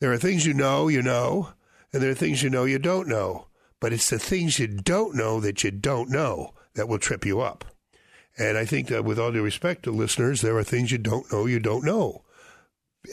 there 0.00 0.12
are 0.12 0.18
things 0.18 0.44
you 0.44 0.54
know, 0.54 0.88
you 0.88 1.02
know, 1.02 1.50
and 1.92 2.02
there 2.02 2.10
are 2.10 2.14
things 2.14 2.42
you 2.42 2.50
know 2.50 2.64
you 2.64 2.78
don't 2.78 3.08
know. 3.08 3.46
But 3.80 3.92
it's 3.92 4.10
the 4.10 4.18
things 4.18 4.58
you 4.58 4.68
don't 4.68 5.16
know 5.16 5.40
that 5.40 5.64
you 5.64 5.70
don't 5.70 6.10
know 6.10 6.54
that 6.74 6.88
will 6.88 6.98
trip 6.98 7.26
you 7.26 7.40
up. 7.40 7.64
And 8.38 8.56
I 8.56 8.64
think 8.64 8.88
that 8.88 9.04
with 9.04 9.18
all 9.18 9.32
due 9.32 9.42
respect 9.42 9.82
to 9.84 9.90
listeners, 9.90 10.40
there 10.40 10.56
are 10.56 10.64
things 10.64 10.90
you 10.90 10.98
don't 10.98 11.30
know 11.32 11.46
you 11.46 11.58
don't 11.58 11.84
know. 11.84 12.22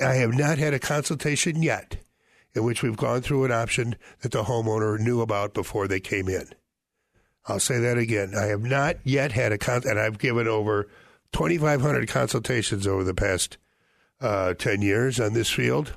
I 0.02 0.16
have 0.16 0.34
not 0.34 0.60
had 0.60 0.74
a 0.74 0.80
consultation 0.80 1.64
yet 1.64 1.98
in 2.54 2.64
which 2.64 2.82
we've 2.82 2.98
gone 2.98 3.22
through 3.22 3.46
an 3.46 3.52
option 3.52 3.96
that 4.22 4.32
the 4.32 4.44
homeowner 4.44 5.00
knew 5.00 5.22
about 5.22 5.54
before 5.54 5.88
they 5.88 6.00
came 6.00 6.28
in. 6.28 6.48
I'll 7.48 7.60
say 7.60 7.80
that 7.80 7.98
again. 7.98 8.34
I 8.36 8.46
have 8.46 8.62
not 8.62 8.98
yet 9.04 9.32
had 9.32 9.52
a 9.52 9.58
con, 9.58 9.82
and 9.86 10.00
I've 10.00 10.20
given 10.20 10.48
over 10.48 10.88
2,500 11.34 12.08
consultations 12.08 12.88
over 12.88 13.04
the 13.04 13.14
past 13.14 13.58
uh, 14.22 14.54
10 14.54 14.82
years 14.82 15.20
on 15.20 15.34
this 15.34 15.50
field. 15.50 15.94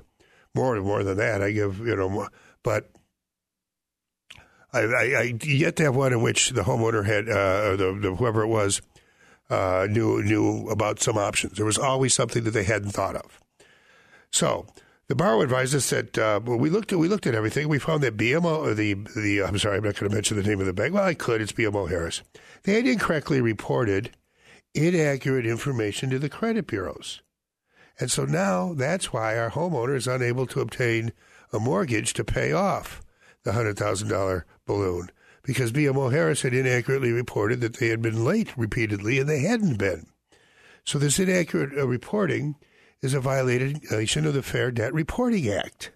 More 0.55 0.79
more 0.83 1.03
than 1.03 1.17
that, 1.17 1.43
I 1.43 1.51
give 1.51 1.79
you 1.79 1.97
know, 1.97 2.11
more, 2.11 2.29
but 2.63 2.91
I, 4.73 4.81
I, 4.81 5.03
I, 5.03 5.39
yet 5.43 5.77
to 5.77 5.85
have 5.85 5.97
one 5.97 6.13
in 6.13 6.23
which 6.23 6.51
the 6.51 6.63
homeowner 6.63 7.05
had, 7.05 7.29
uh, 7.29 7.71
or 7.71 7.77
the, 7.77 7.99
the, 8.01 8.15
whoever 8.17 8.43
it 8.43 8.49
was, 8.49 8.81
uh, 9.51 9.87
knew 9.91 10.23
knew 10.23 10.69
about 10.69 11.01
some 11.01 11.19
options. 11.19 11.57
There 11.57 11.67
was 11.67 11.79
always 11.79 12.15
something 12.15 12.45
that 12.45 12.53
they 12.53 12.65
hadn't 12.65 12.91
thought 12.91 13.17
of. 13.17 13.41
So 14.31 14.67
the 15.09 15.15
borrower 15.15 15.45
advised 15.45 15.75
us 15.75 15.91
that 15.91 16.17
uh, 16.17 16.41
well, 16.45 16.59
we 16.59 16.71
looked 16.71 16.93
at 16.93 16.99
we 16.99 17.09
looked 17.09 17.27
at 17.27 17.35
everything. 17.35 17.69
We 17.69 17.79
found 17.79 18.03
that 18.03 18.17
BMO 18.17 18.59
or 18.59 18.75
the 18.75 18.95
the 19.17 19.43
I'm 19.43 19.59
sorry, 19.59 19.77
I'm 19.77 19.85
not 19.85 19.97
going 19.97 20.11
to 20.11 20.15
mention 20.15 20.37
the 20.37 20.43
name 20.43 20.61
of 20.61 20.67
the 20.67 20.73
bank. 20.73 20.95
Well, 20.95 21.05
I 21.05 21.15
could. 21.15 21.43
It's 21.43 21.53
BMO 21.53 21.89
Harris. 21.89 22.23
They 22.63 22.75
had 22.75 22.87
incorrectly 22.87 23.41
reported 23.41 24.11
inaccurate 24.75 25.47
information 25.47 26.11
to 26.11 26.19
the 26.19 26.29
credit 26.29 26.67
bureaus, 26.67 27.23
and 27.99 28.11
so 28.11 28.25
now 28.25 28.73
that's 28.75 29.13
why 29.13 29.39
our 29.39 29.51
homeowner 29.51 29.97
is 29.97 30.07
unable 30.07 30.47
to 30.47 30.61
obtain 30.61 31.13
a 31.53 31.59
mortgage 31.59 32.15
to 32.15 32.25
pay 32.25 32.53
off 32.53 33.03
the 33.45 33.53
hundred 33.53 33.77
thousand 33.79 34.09
dollar 34.09 34.47
balloon 34.67 35.11
because 35.43 35.73
BMO 35.73 36.13
Harris 36.13 36.43
had 36.43 36.55
inaccurately 36.55 37.13
reported 37.13 37.61
that 37.61 37.75
they 37.75 37.89
had 37.89 38.01
been 38.01 38.25
late 38.25 38.57
repeatedly, 38.57 39.19
and 39.19 39.29
they 39.29 39.41
hadn't 39.41 39.79
been. 39.79 40.07
So 40.85 40.99
this 40.99 41.19
inaccurate 41.19 41.77
uh, 41.77 41.87
reporting 41.87 42.57
is 43.01 43.15
a 43.15 43.21
violation 43.21 44.27
of 44.27 44.35
the 44.35 44.43
Fair 44.43 44.71
Debt 44.71 44.95
Reporting 44.95 45.49
Act. 45.49 45.91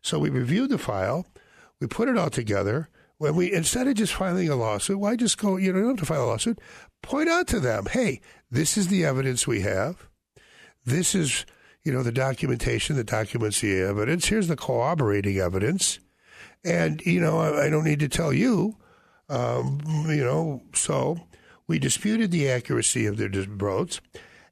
So 0.00 0.18
we 0.18 0.30
reviewed 0.30 0.70
the 0.70 0.78
file, 0.78 1.26
we 1.80 1.88
put 1.88 2.08
it 2.08 2.16
all 2.16 2.30
together. 2.30 2.88
When 3.18 3.34
we 3.34 3.52
instead 3.52 3.88
of 3.88 3.94
just 3.94 4.14
filing 4.14 4.48
a 4.48 4.56
lawsuit, 4.56 4.98
why 4.98 5.16
just 5.16 5.38
go? 5.38 5.56
You 5.56 5.72
know, 5.72 5.80
don't 5.80 5.88
have 5.90 5.98
to 5.98 6.06
file 6.06 6.24
a 6.24 6.26
lawsuit. 6.26 6.60
Point 7.02 7.28
out 7.28 7.46
to 7.48 7.60
them, 7.60 7.86
hey, 7.86 8.20
this 8.50 8.76
is 8.76 8.88
the 8.88 9.04
evidence 9.04 9.46
we 9.46 9.60
have. 9.60 10.08
This 10.84 11.14
is, 11.14 11.44
you 11.84 11.92
know, 11.92 12.02
the 12.02 12.12
documentation 12.12 12.96
that 12.96 13.06
documents 13.06 13.60
the 13.60 13.80
evidence. 13.80 14.26
Here's 14.26 14.48
the 14.48 14.56
corroborating 14.56 15.38
evidence, 15.38 15.98
and 16.64 17.00
you 17.04 17.20
know, 17.20 17.38
I, 17.38 17.66
I 17.66 17.70
don't 17.70 17.84
need 17.84 18.00
to 18.00 18.08
tell 18.08 18.32
you. 18.32 18.76
Um, 19.28 19.80
you 20.06 20.24
know, 20.24 20.62
so 20.72 21.18
we 21.66 21.78
disputed 21.78 22.30
the 22.30 22.48
accuracy 22.48 23.06
of 23.06 23.16
their 23.16 23.28
votes. 23.28 24.00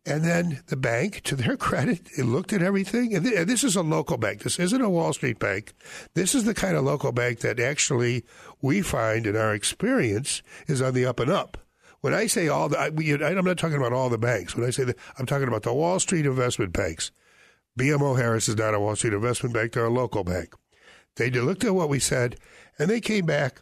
And 0.06 0.24
then 0.24 0.62
the 0.68 0.76
bank, 0.76 1.22
to 1.24 1.34
their 1.34 1.56
credit, 1.68 2.08
it 2.16 2.24
looked 2.24 2.52
at 2.52 2.62
everything. 2.62 3.14
And, 3.14 3.24
th- 3.24 3.36
and, 3.36 3.48
this 3.48 3.64
is 3.64 3.74
a 3.74 3.82
local 3.82 4.16
bank. 4.16 4.42
This 4.42 4.58
isn't 4.60 4.80
a 4.80 4.88
Wall 4.88 5.12
Street 5.12 5.40
bank. 5.40 5.74
This 6.14 6.34
is 6.34 6.44
the 6.44 6.54
kind 6.54 6.76
of 6.76 6.84
local 6.84 7.10
bank 7.10 7.40
that 7.40 7.58
actually 7.58 8.24
we 8.62 8.82
find 8.82 9.26
in 9.26 9.36
our 9.36 9.52
experience 9.52 10.42
is 10.68 10.80
on 10.80 10.94
the 10.94 11.04
up 11.04 11.18
and 11.18 11.30
up. 11.30 11.58
When 12.02 12.14
I 12.14 12.28
say 12.28 12.46
all 12.46 12.68
the, 12.68 12.78
I, 12.78 12.86
I'm 12.86 13.44
not 13.44 13.58
talking 13.58 13.76
about 13.76 13.92
all 13.92 14.08
the 14.08 14.16
banks. 14.16 14.54
When 14.54 14.64
I 14.64 14.70
say 14.70 14.84
that, 14.84 14.96
I'm 15.18 15.26
talking 15.26 15.48
about 15.48 15.64
the 15.64 15.74
Wall 15.74 15.98
Street 15.98 16.24
investment 16.24 16.72
banks. 16.72 17.10
BMO 17.76 18.16
Harris 18.16 18.48
is 18.48 18.56
not 18.56 18.74
a 18.74 18.80
Wall 18.80 18.94
Street 18.94 19.12
investment 19.12 19.54
bank; 19.54 19.72
they're 19.72 19.86
a 19.86 19.90
local 19.90 20.22
bank. 20.22 20.54
They 21.16 21.30
looked 21.30 21.64
at 21.64 21.74
what 21.74 21.88
we 21.88 21.98
said, 21.98 22.36
and 22.78 22.88
they 22.88 23.00
came 23.00 23.26
back 23.26 23.60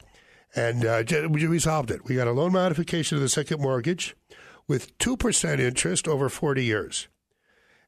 and 0.57 0.85
uh, 0.85 1.03
we 1.29 1.47
resolved 1.47 1.91
it. 1.91 2.05
We 2.05 2.15
got 2.15 2.29
a 2.29 2.33
loan 2.33 2.53
modification 2.53 3.17
of 3.17 3.23
the 3.23 3.29
second 3.29 3.61
mortgage 3.61 4.15
with 4.67 4.97
2% 4.99 5.61
interest 5.61 6.09
over 6.09 6.29
40 6.29 6.65
years. 6.65 7.09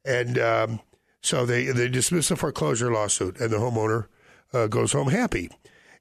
And 0.05 0.39
um, 0.39 0.81
so 1.20 1.45
they, 1.45 1.66
they 1.66 1.89
dismissed 1.89 2.29
the 2.29 2.37
foreclosure 2.37 2.93
lawsuit, 2.93 3.41
and 3.41 3.51
the 3.51 3.57
homeowner 3.57 4.07
uh, 4.53 4.66
goes 4.68 4.93
home 4.93 5.09
happy. 5.09 5.51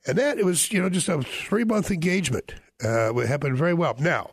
And 0.07 0.17
that 0.17 0.38
it 0.38 0.45
was, 0.45 0.71
you 0.71 0.82
know, 0.82 0.89
just 0.89 1.09
a 1.09 1.23
three 1.23 1.63
month 1.63 1.89
engagement. 1.89 2.53
Uh, 2.84 3.15
it 3.15 3.28
happened 3.28 3.57
very 3.57 3.73
well. 3.73 3.95
Now, 3.99 4.32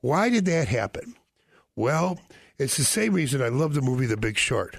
why 0.00 0.28
did 0.28 0.44
that 0.46 0.68
happen? 0.68 1.14
Well, 1.76 2.18
it's 2.58 2.76
the 2.76 2.84
same 2.84 3.14
reason 3.14 3.40
I 3.40 3.48
love 3.48 3.74
the 3.74 3.80
movie 3.80 4.06
The 4.06 4.16
Big 4.16 4.36
Short. 4.36 4.76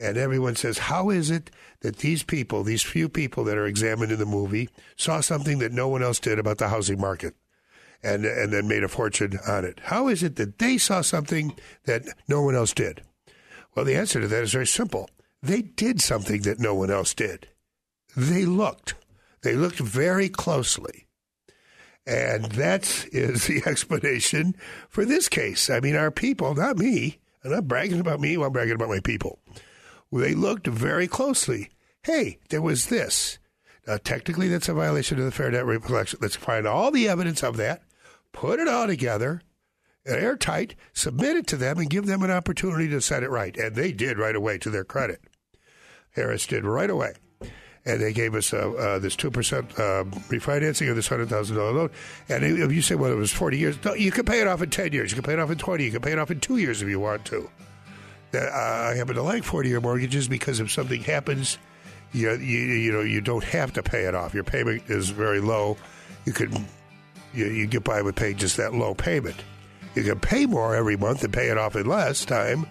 And 0.00 0.16
everyone 0.16 0.54
says, 0.54 0.78
how 0.78 1.10
is 1.10 1.30
it 1.30 1.50
that 1.80 1.98
these 1.98 2.22
people, 2.22 2.62
these 2.62 2.82
few 2.82 3.08
people 3.08 3.44
that 3.44 3.58
are 3.58 3.66
examined 3.66 4.12
in 4.12 4.18
the 4.18 4.26
movie, 4.26 4.68
saw 4.96 5.20
something 5.20 5.58
that 5.58 5.72
no 5.72 5.88
one 5.88 6.02
else 6.02 6.20
did 6.20 6.38
about 6.38 6.58
the 6.58 6.68
housing 6.68 7.00
market? 7.00 7.34
And 8.02 8.24
and 8.24 8.52
then 8.52 8.68
made 8.68 8.84
a 8.84 8.88
fortune 8.88 9.38
on 9.46 9.64
it. 9.64 9.80
How 9.84 10.08
is 10.08 10.22
it 10.22 10.36
that 10.36 10.58
they 10.58 10.78
saw 10.78 11.00
something 11.00 11.56
that 11.84 12.04
no 12.28 12.42
one 12.42 12.54
else 12.54 12.72
did? 12.72 13.02
Well, 13.74 13.84
the 13.84 13.96
answer 13.96 14.20
to 14.20 14.28
that 14.28 14.42
is 14.42 14.52
very 14.52 14.66
simple. 14.66 15.10
They 15.42 15.62
did 15.62 16.00
something 16.00 16.42
that 16.42 16.58
no 16.58 16.74
one 16.74 16.90
else 16.90 17.14
did. 17.14 17.48
They 18.16 18.44
looked. 18.44 18.94
They 19.42 19.54
looked 19.54 19.78
very 19.78 20.28
closely. 20.28 21.06
And 22.06 22.46
that 22.52 23.06
is 23.12 23.46
the 23.46 23.62
explanation 23.66 24.56
for 24.88 25.04
this 25.04 25.28
case. 25.28 25.68
I 25.70 25.80
mean, 25.80 25.94
our 25.94 26.10
people, 26.10 26.54
not 26.54 26.78
me, 26.78 27.18
I'm 27.44 27.52
not 27.52 27.68
bragging 27.68 28.00
about 28.00 28.20
me, 28.20 28.34
I'm 28.34 28.52
bragging 28.52 28.74
about 28.74 28.88
my 28.88 29.00
people. 29.00 29.38
They 30.10 30.34
looked 30.34 30.66
very 30.66 31.06
closely. 31.06 31.70
Hey, 32.02 32.38
there 32.48 32.62
was 32.62 32.86
this. 32.86 33.38
Now, 33.86 33.98
technically, 33.98 34.48
that's 34.48 34.68
a 34.68 34.74
violation 34.74 35.18
of 35.18 35.24
the 35.24 35.30
Fair 35.30 35.50
Debt 35.50 35.64
Collection. 35.82 36.18
Let's 36.20 36.36
find 36.36 36.66
all 36.66 36.90
the 36.90 37.08
evidence 37.08 37.42
of 37.42 37.56
that, 37.58 37.82
put 38.38 38.60
it 38.60 38.68
all 38.68 38.86
together, 38.86 39.42
airtight, 40.06 40.76
submit 40.92 41.36
it 41.36 41.46
to 41.48 41.56
them, 41.56 41.76
and 41.78 41.90
give 41.90 42.06
them 42.06 42.22
an 42.22 42.30
opportunity 42.30 42.86
to 42.86 43.00
set 43.00 43.24
it 43.24 43.30
right. 43.30 43.56
And 43.56 43.74
they 43.74 43.90
did 43.90 44.16
right 44.16 44.36
away, 44.36 44.58
to 44.58 44.70
their 44.70 44.84
credit. 44.84 45.20
Harris 46.12 46.46
did 46.46 46.64
right 46.64 46.88
away. 46.88 47.14
And 47.84 48.00
they 48.00 48.12
gave 48.12 48.36
us 48.36 48.52
uh, 48.52 48.70
uh, 48.78 48.98
this 49.00 49.16
2% 49.16 49.32
uh, 49.72 50.04
refinancing 50.28 50.88
of 50.88 50.94
this 50.94 51.08
$100,000 51.08 51.56
loan. 51.56 51.90
And 52.28 52.44
if 52.44 52.70
you 52.70 52.80
say, 52.80 52.94
well, 52.94 53.10
it 53.10 53.16
was 53.16 53.32
40 53.32 53.58
years, 53.58 53.84
no, 53.84 53.94
you 53.94 54.12
can 54.12 54.24
pay 54.24 54.40
it 54.40 54.46
off 54.46 54.62
in 54.62 54.70
10 54.70 54.92
years. 54.92 55.10
You 55.10 55.16
can 55.16 55.24
pay 55.24 55.32
it 55.32 55.40
off 55.40 55.50
in 55.50 55.58
20. 55.58 55.82
You 55.82 55.90
can 55.90 56.02
pay 56.02 56.12
it 56.12 56.18
off 56.20 56.30
in 56.30 56.38
two 56.38 56.58
years 56.58 56.80
if 56.80 56.88
you 56.88 57.00
want 57.00 57.24
to. 57.24 57.50
I 58.34 58.94
happen 58.94 59.16
to 59.16 59.22
like 59.22 59.42
40 59.42 59.68
year 59.68 59.80
mortgages 59.80 60.28
because 60.28 60.60
if 60.60 60.70
something 60.70 61.02
happens, 61.02 61.58
you, 62.12 62.30
you, 62.34 62.58
you 62.58 62.92
know, 62.92 63.00
you 63.00 63.20
don't 63.20 63.44
have 63.44 63.72
to 63.72 63.82
pay 63.82 64.02
it 64.04 64.14
off. 64.14 64.32
Your 64.32 64.44
payment 64.44 64.84
is 64.86 65.10
very 65.10 65.40
low. 65.40 65.76
You 66.24 66.32
can 66.32 66.68
you, 67.34 67.46
you 67.46 67.66
get 67.66 67.84
by 67.84 68.02
with 68.02 68.16
paying 68.16 68.36
just 68.36 68.56
that 68.56 68.74
low 68.74 68.94
payment. 68.94 69.36
You 69.94 70.02
can 70.04 70.20
pay 70.20 70.46
more 70.46 70.74
every 70.74 70.96
month 70.96 71.24
and 71.24 71.32
pay 71.32 71.48
it 71.48 71.58
off 71.58 71.76
in 71.76 71.86
less 71.86 72.24
time 72.24 72.66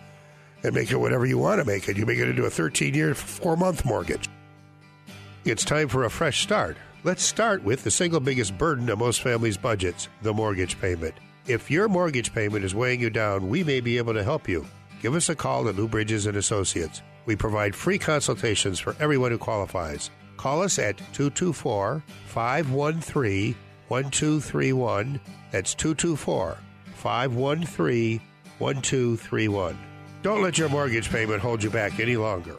and 0.63 0.73
make 0.73 0.91
it 0.91 0.97
whatever 0.97 1.25
you 1.25 1.37
want 1.37 1.59
to 1.59 1.65
make 1.65 1.87
it. 1.87 1.97
You 1.97 2.05
make 2.05 2.19
it 2.19 2.29
into 2.29 2.45
a 2.45 2.49
13 2.49 2.93
year, 2.93 3.13
four 3.15 3.55
month 3.57 3.85
mortgage. 3.85 4.29
It's 5.45 5.63
time 5.63 5.87
for 5.87 6.03
a 6.03 6.09
fresh 6.09 6.41
start. 6.41 6.77
Let's 7.03 7.23
start 7.23 7.63
with 7.63 7.83
the 7.83 7.91
single 7.91 8.19
biggest 8.19 8.57
burden 8.57 8.89
of 8.89 8.99
most 8.99 9.21
families' 9.21 9.57
budgets 9.57 10.09
the 10.21 10.33
mortgage 10.33 10.79
payment. 10.79 11.15
If 11.47 11.71
your 11.71 11.87
mortgage 11.87 12.33
payment 12.33 12.65
is 12.65 12.75
weighing 12.75 12.99
you 12.99 13.09
down, 13.09 13.47
we 13.47 13.63
may 13.63 13.79
be 13.79 13.97
able 13.97 14.13
to 14.13 14.23
help 14.23 14.49
you. 14.49 14.65
Give 15.01 15.15
us 15.15 15.29
a 15.29 15.35
call 15.35 15.69
at 15.69 15.75
Lou 15.75 15.87
Bridges 15.87 16.25
and 16.25 16.35
Associates. 16.35 17.01
We 17.25 17.35
provide 17.35 17.75
free 17.75 17.97
consultations 17.97 18.79
for 18.79 18.95
everyone 18.99 19.31
who 19.31 19.37
qualifies. 19.37 20.09
Call 20.35 20.61
us 20.61 20.79
at 20.79 20.97
224 21.13 22.03
513 22.25 23.55
1231. 23.87 25.19
That's 25.51 25.73
224 25.75 26.57
513 26.95 28.21
1231. 28.59 29.77
Don't 30.23 30.41
let 30.41 30.57
your 30.57 30.69
mortgage 30.69 31.09
payment 31.09 31.41
hold 31.41 31.63
you 31.63 31.69
back 31.69 31.99
any 31.99 32.17
longer. 32.17 32.57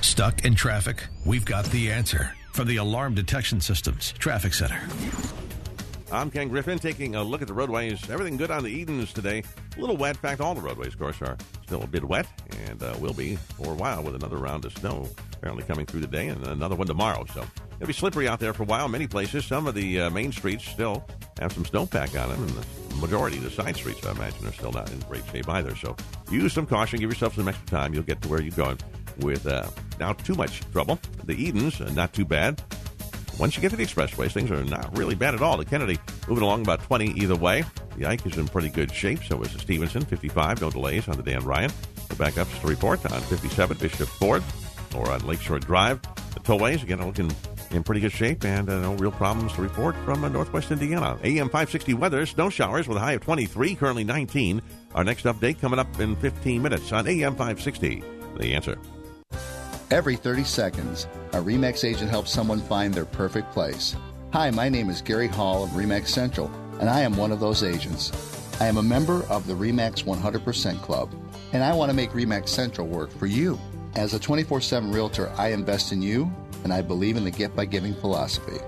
Stuck 0.00 0.44
in 0.44 0.54
traffic? 0.54 1.06
We've 1.24 1.44
got 1.44 1.64
the 1.66 1.90
answer 1.90 2.34
from 2.52 2.68
the 2.68 2.76
Alarm 2.76 3.14
Detection 3.14 3.60
Systems 3.60 4.12
Traffic 4.12 4.54
Center. 4.54 4.80
I'm 6.12 6.30
Ken 6.30 6.48
Griffin 6.48 6.78
taking 6.78 7.16
a 7.16 7.22
look 7.22 7.42
at 7.42 7.48
the 7.48 7.54
roadways. 7.54 8.08
Everything 8.10 8.36
good 8.36 8.50
on 8.50 8.62
the 8.62 8.70
Edens 8.70 9.12
today. 9.12 9.42
A 9.76 9.80
little 9.80 9.96
wet. 9.96 10.16
In 10.16 10.20
fact, 10.20 10.40
all 10.40 10.54
the 10.54 10.60
roadways, 10.60 10.94
of 10.94 10.98
course, 10.98 11.20
are 11.22 11.36
still 11.64 11.82
a 11.82 11.86
bit 11.86 12.04
wet 12.04 12.26
and 12.68 12.82
uh, 12.82 12.94
will 13.00 13.12
be 13.12 13.36
for 13.36 13.72
a 13.72 13.74
while 13.74 14.02
with 14.02 14.14
another 14.14 14.36
round 14.36 14.64
of 14.64 14.76
snow 14.78 15.08
apparently 15.32 15.64
coming 15.64 15.84
through 15.84 16.00
today 16.00 16.28
and 16.28 16.46
another 16.46 16.74
one 16.74 16.86
tomorrow. 16.86 17.24
So 17.34 17.44
it'll 17.76 17.86
be 17.86 17.92
slippery 17.92 18.28
out 18.28 18.40
there 18.40 18.54
for 18.54 18.62
a 18.62 18.66
while. 18.66 18.88
Many 18.88 19.06
places, 19.06 19.44
some 19.44 19.66
of 19.66 19.74
the 19.74 20.02
uh, 20.02 20.10
main 20.10 20.32
streets 20.32 20.64
still 20.64 21.04
have 21.38 21.52
some 21.52 21.64
snowpack 21.64 22.18
on 22.18 22.30
them, 22.30 22.42
and 22.42 22.50
the 22.50 22.96
majority 22.96 23.36
of 23.36 23.44
the 23.44 23.50
side 23.50 23.76
streets, 23.76 24.06
I 24.06 24.12
imagine, 24.12 24.46
are 24.46 24.52
still 24.52 24.72
not 24.72 24.90
in 24.90 25.00
great 25.00 25.26
shape 25.26 25.48
either. 25.48 25.74
So 25.76 25.96
use 26.30 26.52
some 26.52 26.66
caution. 26.66 27.00
Give 27.00 27.10
yourself 27.10 27.34
some 27.34 27.48
extra 27.48 27.66
time. 27.66 27.92
You'll 27.92 28.04
get 28.04 28.22
to 28.22 28.28
where 28.28 28.40
you're 28.40 28.56
going 28.56 28.78
with 29.18 29.46
uh, 29.46 29.68
too 30.22 30.34
much 30.34 30.60
trouble. 30.72 30.98
The 31.24 31.34
Edens, 31.34 31.80
uh, 31.80 31.90
not 31.92 32.12
too 32.12 32.24
bad. 32.24 32.62
Once 33.38 33.56
you 33.56 33.62
get 33.62 33.70
to 33.70 33.76
the 33.76 33.84
expressways, 33.84 34.32
things 34.32 34.50
are 34.50 34.64
not 34.64 34.96
really 34.96 35.14
bad 35.14 35.34
at 35.34 35.42
all. 35.42 35.56
The 35.56 35.64
Kennedy 35.64 35.98
moving 36.28 36.44
along 36.44 36.62
about 36.62 36.82
20 36.84 37.12
either 37.20 37.34
way. 37.34 37.64
The 37.96 38.06
Ike 38.06 38.26
is 38.26 38.38
in 38.38 38.46
pretty 38.46 38.68
good 38.68 38.92
shape. 38.92 39.24
So 39.24 39.40
is 39.42 39.52
the 39.52 39.58
Stevenson, 39.58 40.04
55. 40.04 40.60
No 40.60 40.70
delays 40.70 41.08
on 41.08 41.16
the 41.16 41.22
Dan 41.22 41.44
Ryan. 41.44 41.72
The 42.08 42.14
backups 42.14 42.60
to 42.60 42.66
report 42.66 43.04
on 43.10 43.20
57 43.22 43.76
Bishop 43.78 44.08
Ford 44.08 44.42
or 44.94 45.10
on 45.10 45.26
Lakeshore 45.26 45.58
Drive. 45.58 46.00
The 46.34 46.40
tollways, 46.40 46.82
again, 46.82 47.00
are 47.00 47.06
looking 47.06 47.32
in 47.70 47.82
pretty 47.82 48.00
good 48.00 48.12
shape 48.12 48.44
and 48.44 48.68
uh, 48.68 48.80
no 48.80 48.94
real 48.94 49.10
problems 49.10 49.52
to 49.54 49.62
report 49.62 49.96
from 50.04 50.24
uh, 50.24 50.28
northwest 50.28 50.70
Indiana. 50.70 51.18
AM 51.24 51.46
560 51.46 51.94
weather, 51.94 52.26
snow 52.26 52.48
showers 52.48 52.86
with 52.86 52.96
a 52.96 53.00
high 53.00 53.12
of 53.12 53.22
23, 53.22 53.74
currently 53.74 54.04
19. 54.04 54.62
Our 54.94 55.04
next 55.04 55.24
update 55.24 55.60
coming 55.60 55.78
up 55.78 55.98
in 55.98 56.14
15 56.16 56.62
minutes 56.62 56.92
on 56.92 57.08
AM 57.08 57.32
560. 57.32 58.02
The 58.38 58.54
answer. 58.54 58.78
Every 59.90 60.16
30 60.16 60.44
seconds, 60.44 61.06
a 61.34 61.38
REMAX 61.38 61.82
agent 61.82 62.08
helps 62.08 62.30
someone 62.30 62.60
find 62.60 62.94
their 62.94 63.04
perfect 63.04 63.50
place. 63.50 63.96
Hi, 64.32 64.52
my 64.52 64.68
name 64.68 64.88
is 64.88 65.02
Gary 65.02 65.26
Hall 65.26 65.64
of 65.64 65.70
REMAX 65.70 66.06
Central, 66.06 66.48
and 66.78 66.88
I 66.88 67.00
am 67.00 67.16
one 67.16 67.32
of 67.32 67.40
those 67.40 67.64
agents. 67.64 68.12
I 68.60 68.66
am 68.66 68.76
a 68.76 68.82
member 68.84 69.24
of 69.24 69.44
the 69.48 69.54
REMAX 69.54 70.04
100% 70.04 70.80
Club, 70.80 71.12
and 71.52 71.64
I 71.64 71.72
want 71.72 71.90
to 71.90 71.96
make 71.96 72.10
REMAX 72.10 72.50
Central 72.50 72.86
work 72.86 73.10
for 73.10 73.26
you. 73.26 73.58
As 73.96 74.14
a 74.14 74.18
24 74.20 74.60
7 74.60 74.92
realtor, 74.92 75.32
I 75.36 75.48
invest 75.48 75.90
in 75.90 76.00
you, 76.02 76.32
and 76.62 76.72
I 76.72 76.82
believe 76.82 77.16
in 77.16 77.24
the 77.24 77.32
gift 77.32 77.56
by 77.56 77.64
giving 77.64 77.96
philosophy. 77.96 78.60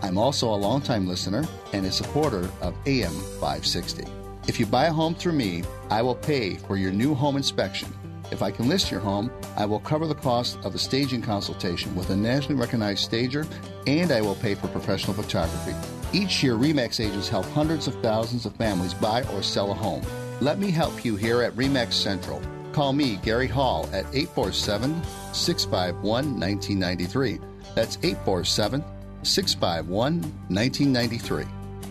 I'm 0.00 0.16
also 0.16 0.48
a 0.48 0.56
longtime 0.56 1.06
listener 1.06 1.44
and 1.74 1.84
a 1.84 1.92
supporter 1.92 2.48
of 2.62 2.74
AM 2.86 3.12
560. 3.12 4.06
If 4.48 4.58
you 4.58 4.64
buy 4.64 4.86
a 4.86 4.92
home 4.92 5.14
through 5.14 5.32
me, 5.32 5.62
I 5.90 6.00
will 6.00 6.14
pay 6.14 6.54
for 6.54 6.78
your 6.78 6.90
new 6.90 7.14
home 7.14 7.36
inspection 7.36 7.92
if 8.34 8.42
I 8.42 8.50
can 8.50 8.68
list 8.68 8.90
your 8.90 9.00
home, 9.00 9.30
I 9.56 9.64
will 9.64 9.80
cover 9.80 10.06
the 10.06 10.14
cost 10.14 10.58
of 10.64 10.74
a 10.74 10.78
staging 10.78 11.22
consultation 11.22 11.94
with 11.94 12.10
a 12.10 12.16
nationally 12.16 12.60
recognized 12.60 13.04
stager, 13.04 13.46
and 13.86 14.12
I 14.12 14.20
will 14.20 14.34
pay 14.34 14.54
for 14.54 14.68
professional 14.68 15.14
photography. 15.14 15.74
Each 16.12 16.42
year, 16.42 16.54
REMAX 16.54 17.04
agents 17.04 17.28
help 17.28 17.46
hundreds 17.46 17.86
of 17.86 17.94
thousands 18.02 18.44
of 18.44 18.54
families 18.56 18.92
buy 18.92 19.22
or 19.32 19.42
sell 19.42 19.70
a 19.70 19.74
home. 19.74 20.02
Let 20.40 20.58
me 20.58 20.70
help 20.70 21.04
you 21.04 21.16
here 21.16 21.42
at 21.42 21.54
REMAX 21.54 21.92
Central. 21.94 22.42
Call 22.72 22.92
me, 22.92 23.16
Gary 23.22 23.46
Hall, 23.46 23.88
at 23.92 24.04
847 24.12 25.02
651 25.32 26.38
1993. 26.38 27.38
That's 27.74 27.96
847 28.02 28.84
651 29.22 30.20
1993. 30.48 31.44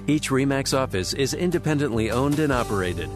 Each 0.07 0.29
REMAX 0.29 0.77
office 0.77 1.13
is 1.13 1.33
independently 1.33 2.11
owned 2.11 2.39
and 2.39 2.51
operated. 2.51 3.09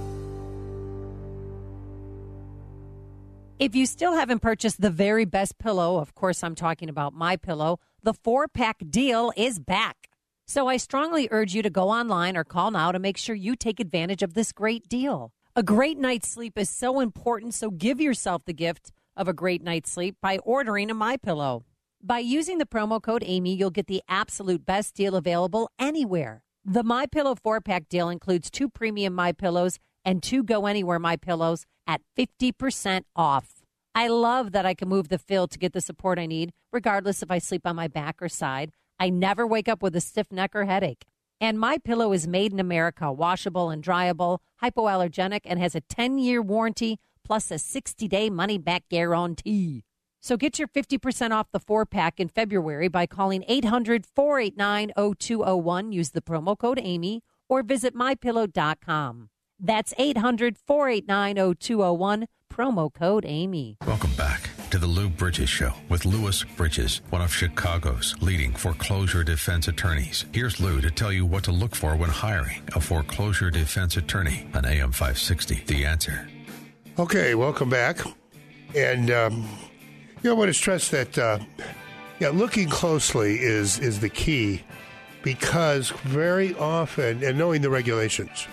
If 3.60 3.74
you 3.74 3.88
still 3.88 4.14
haven't 4.14 4.44
purchased 4.44 4.82
the 4.82 4.92
very 4.92 5.26
best 5.26 5.58
pillow, 5.58 5.98
of 5.98 6.14
course 6.14 6.44
I'm 6.44 6.54
talking 6.54 6.90
about 6.90 7.16
my 7.16 7.36
pillow, 7.38 7.80
the 8.04 8.14
4-pack 8.14 8.84
deal 8.92 9.34
is 9.36 9.58
back. 9.58 10.10
So 10.46 10.68
I 10.68 10.78
strongly 10.78 11.28
urge 11.32 11.56
you 11.56 11.64
to 11.64 11.72
go 11.72 11.90
online 11.90 12.38
or 12.38 12.44
call 12.44 12.70
now 12.70 12.92
to 12.92 13.00
make 13.00 13.18
sure 13.18 13.34
you 13.34 13.56
take 13.56 13.80
advantage 13.80 14.22
of 14.22 14.36
this 14.36 14.52
great 14.52 14.88
deal. 14.88 15.34
A 15.56 15.64
great 15.64 15.98
night's 15.98 16.30
sleep 16.30 16.56
is 16.56 16.70
so 16.70 17.00
important, 17.00 17.56
so 17.56 17.72
give 17.72 18.00
yourself 18.00 18.44
the 18.46 18.54
gift 18.54 18.92
of 19.16 19.28
a 19.28 19.34
great 19.34 19.64
night's 19.64 19.92
sleep 19.92 20.18
by 20.22 20.38
ordering 20.38 20.92
a 20.92 20.94
my 20.94 21.18
pillow. 21.18 21.66
By 22.00 22.20
using 22.20 22.60
the 22.60 22.68
promo 22.68 23.02
code 23.02 23.24
Amy, 23.26 23.56
you'll 23.56 23.72
get 23.72 23.88
the 23.88 24.04
absolute 24.08 24.68
best 24.68 24.94
deal 24.94 25.16
available 25.16 25.72
anywhere. 25.80 26.44
The 26.64 26.84
My 26.84 27.08
Pillow 27.08 27.34
4-pack 27.34 27.90
deal 27.90 28.10
includes 28.10 28.52
two 28.52 28.70
premium 28.70 29.16
My 29.16 29.32
Pillows 29.32 29.80
and 30.08 30.24
two 30.24 30.42
Go 30.42 30.66
Anywhere 30.66 31.00
My 31.00 31.18
Pillows 31.18 31.66
at 31.86 32.00
50% 32.18 33.04
off. 33.14 33.62
I 33.94 34.08
love 34.08 34.54
that 34.54 34.66
I 34.66 34.74
can 34.74 34.88
move 34.88 35.10
the 35.10 35.18
fill 35.18 35.50
to 35.50 35.60
get 35.60 35.74
the 35.74 35.82
support 35.82 36.18
I 36.18 36.26
need, 36.26 36.54
regardless 36.72 37.22
if 37.22 37.30
I 37.30 37.40
sleep 37.40 37.68
on 37.68 37.76
my 37.76 37.90
back 37.90 38.22
or 38.22 38.30
side. 38.30 38.72
I 38.98 39.10
never 39.10 39.46
wake 39.46 39.68
up 39.68 39.84
with 39.84 39.98
a 39.98 40.02
stiff 40.02 40.32
neck 40.32 40.56
or 40.56 40.64
headache. 40.64 41.04
And 41.42 41.60
My 41.60 41.78
Pillow 41.78 42.14
is 42.14 42.26
made 42.26 42.54
in 42.54 42.60
America, 42.60 43.12
washable 43.12 43.70
and 43.70 43.84
dryable, 43.84 44.40
hypoallergenic, 44.64 45.42
and 45.44 45.60
has 45.60 45.76
a 45.76 45.82
10-year 45.82 46.42
warranty 46.42 47.00
plus 47.26 47.52
a 47.52 47.56
60-day 47.56 48.30
money-back 48.30 48.86
guarantee. 48.90 49.84
So 50.22 50.38
get 50.38 50.58
your 50.58 50.70
50% 50.70 51.32
off 51.32 51.52
the 51.52 51.60
four 51.60 51.86
pack 51.86 52.18
in 52.18 52.30
February 52.30 52.88
by 52.88 53.08
calling 53.08 53.44
800 53.46 54.06
489 54.06 54.94
0201. 55.20 55.92
Use 55.92 56.12
the 56.12 56.22
promo 56.22 56.58
code 56.58 56.80
Amy 56.82 57.24
or 57.50 57.62
visit 57.62 57.94
mypillow.com. 57.94 59.30
That's 59.60 59.94
800 59.98 60.58
489 60.58 61.56
0201, 61.56 62.28
promo 62.54 62.94
code 62.94 63.26
Amy. 63.26 63.78
Welcome 63.88 64.14
back 64.16 64.50
to 64.70 64.78
the 64.78 64.86
Lou 64.86 65.10
Bridges 65.10 65.50
Show 65.50 65.74
with 65.90 66.06
Louis 66.06 66.44
Bridges, 66.56 67.02
one 67.10 67.22
of 67.22 67.34
Chicago's 67.34 68.16
leading 68.22 68.54
foreclosure 68.54 69.24
defense 69.24 69.68
attorneys. 69.68 70.26
Here's 70.32 70.60
Lou 70.60 70.80
to 70.82 70.92
tell 70.92 71.12
you 71.12 71.26
what 71.26 71.44
to 71.46 71.52
look 71.52 71.76
for 71.76 71.96
when 71.96 72.10
hiring 72.10 72.62
a 72.76 72.82
foreclosure 72.82 73.50
defense 73.50 73.98
attorney 73.98 74.48
on 74.54 74.66
AM 74.66 74.92
560. 74.92 75.64
The 75.66 75.86
answer. 75.86 76.30
Okay, 77.00 77.34
welcome 77.34 77.70
back. 77.70 78.00
And 78.76 79.10
um, 79.10 79.48
you 80.22 80.30
know, 80.30 80.36
I 80.36 80.38
want 80.38 80.50
to 80.50 80.54
stress 80.54 80.90
that 80.90 81.18
uh, 81.18 81.40
yeah, 82.20 82.30
looking 82.30 82.70
closely 82.70 83.40
is 83.40 83.80
is 83.80 84.02
the 84.02 84.10
key 84.10 84.64
because 85.24 85.90
very 85.90 86.54
often, 86.56 87.24
and 87.24 87.38
knowing 87.38 87.62
the 87.62 87.70
regulations. 87.70 88.48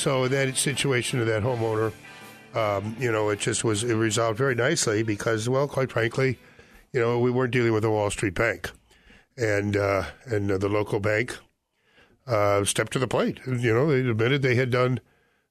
So 0.00 0.28
that 0.28 0.56
situation 0.56 1.20
of 1.20 1.26
that 1.26 1.42
homeowner, 1.42 1.92
um, 2.54 2.96
you 2.98 3.12
know, 3.12 3.28
it 3.28 3.38
just 3.38 3.64
was 3.64 3.84
it 3.84 3.92
resolved 3.92 4.38
very 4.38 4.54
nicely 4.54 5.02
because, 5.02 5.46
well, 5.46 5.68
quite 5.68 5.92
frankly, 5.92 6.38
you 6.94 7.00
know, 7.00 7.18
we 7.18 7.30
weren't 7.30 7.52
dealing 7.52 7.74
with 7.74 7.84
a 7.84 7.90
Wall 7.90 8.08
Street 8.08 8.34
bank, 8.34 8.70
and 9.36 9.76
uh, 9.76 10.04
and 10.24 10.50
uh, 10.50 10.56
the 10.56 10.70
local 10.70 11.00
bank 11.00 11.36
uh, 12.26 12.64
stepped 12.64 12.94
to 12.94 12.98
the 12.98 13.06
plate. 13.06 13.40
You 13.46 13.74
know, 13.74 13.88
they 13.88 14.08
admitted 14.08 14.40
they 14.40 14.54
had 14.54 14.70
done 14.70 15.00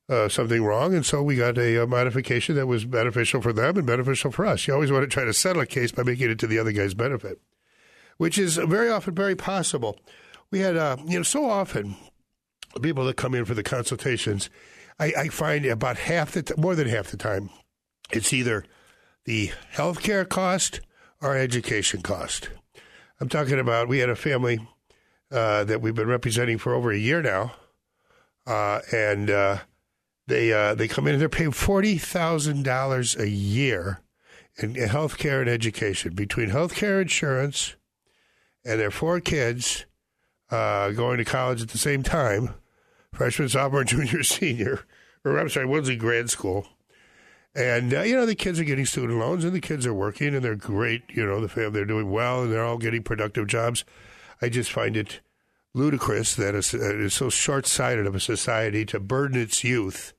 uh, 0.10 0.30
something 0.30 0.64
wrong, 0.64 0.96
and 0.96 1.06
so 1.06 1.22
we 1.22 1.36
got 1.36 1.60
a, 1.60 1.84
a, 1.84 1.86
modification 1.86 2.56
that 2.56 2.66
was 2.66 2.86
beneficial 2.86 3.44
for 3.44 3.54
them 3.54 3.78
and 3.78 3.86
beneficial 3.86 4.32
for 4.32 4.48
us. 4.48 4.66
You 4.66 4.74
always 4.74 4.92
want 4.92 5.04
to 5.04 5.08
try 5.08 5.26
to 5.26 5.34
settle 5.34 5.62
a 5.62 5.68
case 5.68 5.92
by 5.92 6.02
making 6.02 6.32
it 6.32 6.40
to 6.40 6.48
the 6.48 6.58
other 6.58 6.72
guy's 6.72 6.96
benefit, 6.96 7.40
which 8.18 8.40
is 8.40 8.58
very 8.58 8.90
often 8.90 9.14
very 9.14 9.36
possible. 9.36 10.00
We 10.50 10.62
had, 10.62 10.76
uh, 10.76 10.98
you 11.06 11.20
know, 11.20 11.24
so 11.24 11.48
often 11.48 11.96
people 12.82 13.06
that 13.06 13.18
come 13.18 13.36
in 13.36 13.46
for 13.46 13.54
the 13.54 13.64
consultations, 13.64 14.50
I, 15.00 15.14
I 15.18 15.28
find 15.30 15.66
about 15.66 15.98
half 15.98 16.32
the 16.32 16.44
t- 16.44 16.54
more 16.58 16.76
than 16.76 16.88
half 16.88 17.12
the 17.12 17.18
time, 17.18 17.50
it's 18.12 18.34
either 18.34 18.66
the 19.26 19.52
healthcare 19.74 20.28
cost 20.28 20.82
or 21.22 21.38
education 21.38 22.02
cost. 22.02 22.50
I'm 23.20 23.30
talking 23.30 23.60
about 23.60 23.88
we 23.88 24.00
had 24.00 24.10
a 24.10 24.16
family 24.16 24.60
uh, 25.32 25.64
that 25.66 25.82
we've 25.82 25.96
been 25.96 26.08
representing 26.08 26.58
for 26.58 26.74
over 26.74 26.92
a 26.92 26.98
year 26.98 27.22
now, 27.22 27.54
uh, 28.48 28.80
and 28.92 29.30
uh, 29.30 29.58
they 30.28 30.54
uh, 30.54 30.76
they 30.76 30.88
come 30.88 31.08
in 31.08 31.14
and 31.14 31.22
they're 31.22 31.30
paying 31.30 31.52
forty 31.52 31.98
thousand 31.98 32.64
dollars 32.64 33.16
a 33.18 33.30
year 33.30 34.02
in, 34.58 34.76
in 34.76 34.90
health 34.90 35.18
care 35.18 35.42
and 35.42 35.50
education 35.50 36.16
between 36.16 36.50
health 36.50 36.76
care 36.76 37.02
insurance 37.02 37.76
and 38.66 38.80
their 38.80 38.92
four 38.92 39.20
kids 39.20 39.86
uh, 40.52 40.92
going 40.92 41.18
to 41.18 41.26
college 41.26 41.62
at 41.62 41.70
the 41.70 41.78
same 41.78 42.04
time, 42.04 42.54
freshman, 43.14 43.50
sophomore, 43.50 43.84
junior, 43.86 44.24
senior, 44.24 44.86
or 45.24 45.38
I'm 45.38 45.50
sorry, 45.50 45.66
one's 45.66 45.90
in 45.90 45.98
grad 45.98 46.30
school. 46.30 46.68
And 47.56 47.94
uh, 47.94 48.02
you 48.02 48.16
know 48.16 48.26
the 48.26 48.36
kids 48.36 48.60
are 48.60 48.64
getting 48.64 48.86
student 48.86 49.20
loans, 49.20 49.44
and 49.44 49.54
the 49.54 49.62
kids 49.62 49.86
are 49.86 49.94
working, 49.94 50.36
and 50.36 50.44
they're 50.44 50.56
great. 50.56 51.04
You 51.10 51.26
know 51.26 51.42
the 51.42 51.50
family 51.50 51.72
they're 51.72 51.86
doing 51.86 52.12
well, 52.12 52.44
and 52.44 52.52
they're 52.52 52.64
all 52.64 52.78
getting 52.78 53.04
productive 53.04 53.48
jobs. 53.48 53.84
I 54.42 54.50
just 54.50 54.72
find 54.72 54.96
it 54.96 55.20
ludicrous 55.74 56.36
that 56.36 56.56
it 56.56 56.74
is 56.74 57.14
so 57.14 57.30
short-sighted 57.30 58.08
of 58.08 58.16
a 58.16 58.20
society 58.20 58.86
to 58.86 59.00
burden 59.00 59.40
its 59.40 59.64
youth 59.64 60.14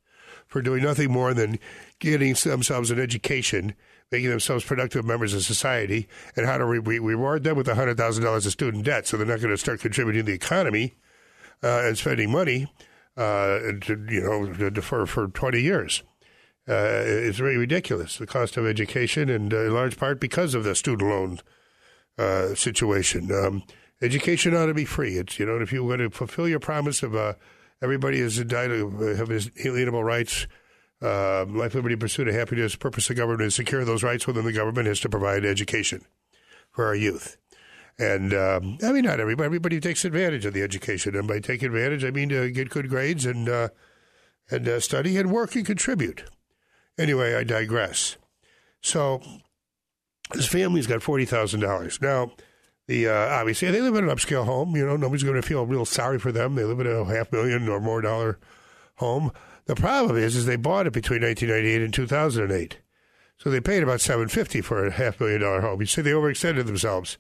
for 0.46 0.60
doing 0.60 0.82
nothing 0.82 1.10
more 1.10 1.32
than 1.32 1.58
getting 1.98 2.34
themselves 2.34 2.90
an 2.90 3.00
education, 3.00 3.74
making 4.10 4.30
themselves 4.30 4.64
productive 4.64 5.04
members 5.04 5.34
of 5.34 5.42
society, 5.42 6.08
and 6.36 6.46
how 6.46 6.58
to 6.58 6.64
re- 6.64 6.98
reward 6.98 7.44
them 7.44 7.56
with 7.56 7.66
$100,000 7.66 8.36
of 8.46 8.52
student 8.52 8.84
debt 8.84 9.06
so 9.06 9.16
they're 9.16 9.26
not 9.26 9.40
going 9.40 9.54
to 9.54 9.58
start 9.58 9.80
contributing 9.80 10.24
to 10.24 10.26
the 10.26 10.34
economy 10.34 10.94
uh, 11.62 11.82
and 11.84 11.96
spending 11.96 12.30
money 12.30 12.72
uh, 13.16 13.58
to, 13.82 14.06
you 14.08 14.22
know, 14.22 14.70
defer 14.70 15.06
for 15.06 15.28
20 15.28 15.60
years. 15.60 16.02
Uh, 16.68 17.02
it's 17.04 17.40
really 17.40 17.56
ridiculous, 17.56 18.18
the 18.18 18.26
cost 18.26 18.56
of 18.56 18.66
education, 18.66 19.28
and 19.28 19.52
uh, 19.52 19.64
in 19.64 19.74
large 19.74 19.96
part 19.96 20.20
because 20.20 20.54
of 20.54 20.64
the 20.64 20.74
student 20.74 21.08
loan 21.08 21.38
uh, 22.18 22.54
situation. 22.54 23.32
Um, 23.32 23.62
education 24.02 24.54
ought 24.54 24.66
to 24.66 24.74
be 24.74 24.84
free. 24.84 25.16
It's, 25.16 25.38
you 25.38 25.46
know, 25.46 25.60
if 25.60 25.72
you 25.72 25.84
want 25.84 26.00
to 26.00 26.10
fulfill 26.10 26.48
your 26.48 26.60
promise 26.60 27.02
of 27.02 27.14
uh, 27.14 27.34
Everybody 27.82 28.20
is 28.20 28.38
entitled 28.38 28.98
to 28.98 29.16
have 29.16 29.30
inalienable 29.30 30.04
rights. 30.04 30.46
Life, 31.00 31.74
liberty, 31.74 31.96
pursuit 31.96 32.28
of 32.28 32.34
happiness. 32.34 32.76
Purpose 32.76 33.08
of 33.10 33.16
government 33.16 33.46
is 33.46 33.54
secure 33.54 33.84
those 33.84 34.02
rights 34.02 34.26
within 34.26 34.44
the 34.44 34.52
government 34.52 34.88
is 34.88 35.00
to 35.00 35.08
provide 35.08 35.44
education 35.44 36.04
for 36.70 36.86
our 36.86 36.94
youth. 36.94 37.36
And 37.98 38.32
um, 38.32 38.78
I 38.82 38.92
mean, 38.92 39.04
not 39.04 39.20
everybody. 39.20 39.46
Everybody 39.46 39.80
takes 39.80 40.04
advantage 40.04 40.46
of 40.46 40.54
the 40.54 40.62
education, 40.62 41.14
and 41.14 41.28
by 41.28 41.40
take 41.40 41.62
advantage, 41.62 42.04
I 42.04 42.10
mean 42.10 42.30
to 42.30 42.50
get 42.50 42.70
good 42.70 42.88
grades 42.88 43.26
and 43.26 43.48
uh, 43.48 43.68
and 44.50 44.66
uh, 44.66 44.80
study 44.80 45.18
and 45.18 45.30
work 45.30 45.54
and 45.54 45.66
contribute. 45.66 46.24
Anyway, 46.98 47.34
I 47.34 47.44
digress. 47.44 48.16
So 48.80 49.22
this 50.32 50.46
family's 50.46 50.86
got 50.86 51.02
forty 51.02 51.26
thousand 51.26 51.60
dollars 51.60 52.00
now 52.00 52.32
the 52.90 53.06
uh, 53.06 53.38
obviously 53.38 53.70
they 53.70 53.80
live 53.80 53.94
in 53.94 54.08
an 54.08 54.10
upscale 54.14 54.44
home. 54.44 54.74
You 54.74 54.84
know, 54.84 54.96
nobody's 54.96 55.22
going 55.22 55.40
to 55.40 55.46
feel 55.46 55.64
real 55.64 55.84
sorry 55.84 56.18
for 56.18 56.32
them. 56.32 56.56
They 56.56 56.64
live 56.64 56.80
in 56.80 56.88
a 56.88 57.04
half 57.04 57.30
million 57.30 57.68
or 57.68 57.78
more 57.78 58.00
dollar 58.00 58.40
home. 58.96 59.30
The 59.66 59.74
problem 59.74 60.16
is, 60.16 60.36
is 60.36 60.46
they 60.46 60.56
bought 60.56 60.86
it 60.86 60.92
between 60.92 61.22
1998 61.22 61.82
and 61.82 61.94
2008, 61.94 62.78
so 63.38 63.50
they 63.50 63.60
paid 63.60 63.82
about 63.82 64.00
750 64.00 64.60
for 64.60 64.86
a 64.86 64.90
half 64.90 65.20
million 65.20 65.40
dollar 65.42 65.60
home. 65.60 65.80
You 65.80 65.86
see, 65.86 66.02
they 66.02 66.10
overextended 66.10 66.66
themselves. 66.66 67.18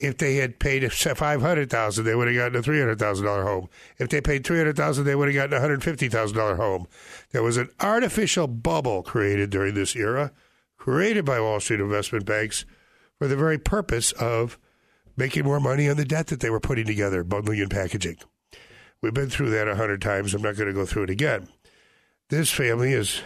If 0.00 0.18
they 0.18 0.36
had 0.36 0.60
paid 0.60 0.90
five 0.92 1.42
hundred 1.42 1.70
thousand, 1.70 2.04
they 2.04 2.14
would 2.14 2.28
have 2.28 2.36
gotten 2.36 2.56
a 2.56 2.62
three 2.62 2.78
hundred 2.78 3.00
thousand 3.00 3.26
dollar 3.26 3.42
home. 3.42 3.68
If 3.98 4.08
they 4.10 4.20
paid 4.20 4.46
three 4.46 4.58
hundred 4.58 4.76
thousand, 4.76 5.04
they 5.04 5.16
would 5.16 5.26
have 5.26 5.34
gotten 5.34 5.56
a 5.56 5.60
hundred 5.60 5.82
fifty 5.82 6.08
thousand 6.08 6.36
dollar 6.36 6.54
home. 6.54 6.86
There 7.32 7.42
was 7.42 7.56
an 7.56 7.68
artificial 7.80 8.46
bubble 8.46 9.02
created 9.02 9.50
during 9.50 9.74
this 9.74 9.96
era, 9.96 10.30
created 10.76 11.24
by 11.24 11.40
Wall 11.40 11.58
Street 11.58 11.80
investment 11.80 12.26
banks, 12.26 12.64
for 13.18 13.26
the 13.26 13.36
very 13.36 13.58
purpose 13.58 14.12
of 14.12 14.56
making 15.16 15.44
more 15.44 15.58
money 15.58 15.88
on 15.88 15.96
the 15.96 16.04
debt 16.04 16.28
that 16.28 16.38
they 16.38 16.50
were 16.50 16.60
putting 16.60 16.86
together, 16.86 17.24
bundling 17.24 17.60
and 17.60 17.70
packaging. 17.70 18.18
We've 19.00 19.14
been 19.14 19.30
through 19.30 19.50
that 19.50 19.66
a 19.66 19.74
hundred 19.74 20.00
times. 20.00 20.32
I'm 20.32 20.42
not 20.42 20.56
going 20.56 20.68
to 20.68 20.74
go 20.74 20.86
through 20.86 21.04
it 21.04 21.10
again. 21.10 21.48
This 22.28 22.50
family 22.50 22.92
is 22.92 23.22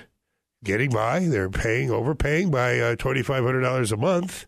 getting 0.63 0.91
by. 0.91 1.21
They're 1.21 1.51
paying, 1.51 1.91
overpaying 1.91 2.51
by 2.51 2.79
uh, 2.79 2.97
$2,500 2.97 3.93
a 3.93 3.97
month 3.97 4.47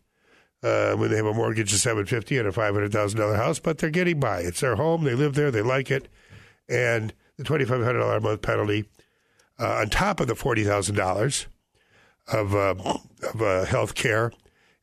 uh, 0.62 0.94
when 0.94 1.11
they 1.11 1.16
have 1.16 1.26
a 1.26 1.34
mortgage 1.34 1.72
of 1.72 1.78
750 1.80 2.38
and 2.38 2.48
a 2.48 2.52
$500,000 2.52 3.36
house, 3.36 3.59
but 3.59 3.78
they're 3.78 3.90
getting 3.90 4.20
by. 4.20 4.40
It's 4.40 4.61
their 4.61 4.76
home. 4.76 5.05
They 5.05 5.14
live 5.14 5.34
there. 5.34 5.50
They 5.50 5.62
like 5.62 5.90
it. 5.90 6.09
And 6.68 7.12
the 7.36 7.44
$2,500 7.44 8.16
a 8.16 8.20
month 8.20 8.42
penalty 8.42 8.84
uh, 9.59 9.80
on 9.80 9.90
top 9.90 10.20
of 10.20 10.28
the 10.28 10.34
$40,000 10.34 11.46
of, 12.32 12.55
uh, 12.55 12.74
of 13.34 13.42
uh, 13.42 13.64
health 13.64 13.94
care 13.94 14.32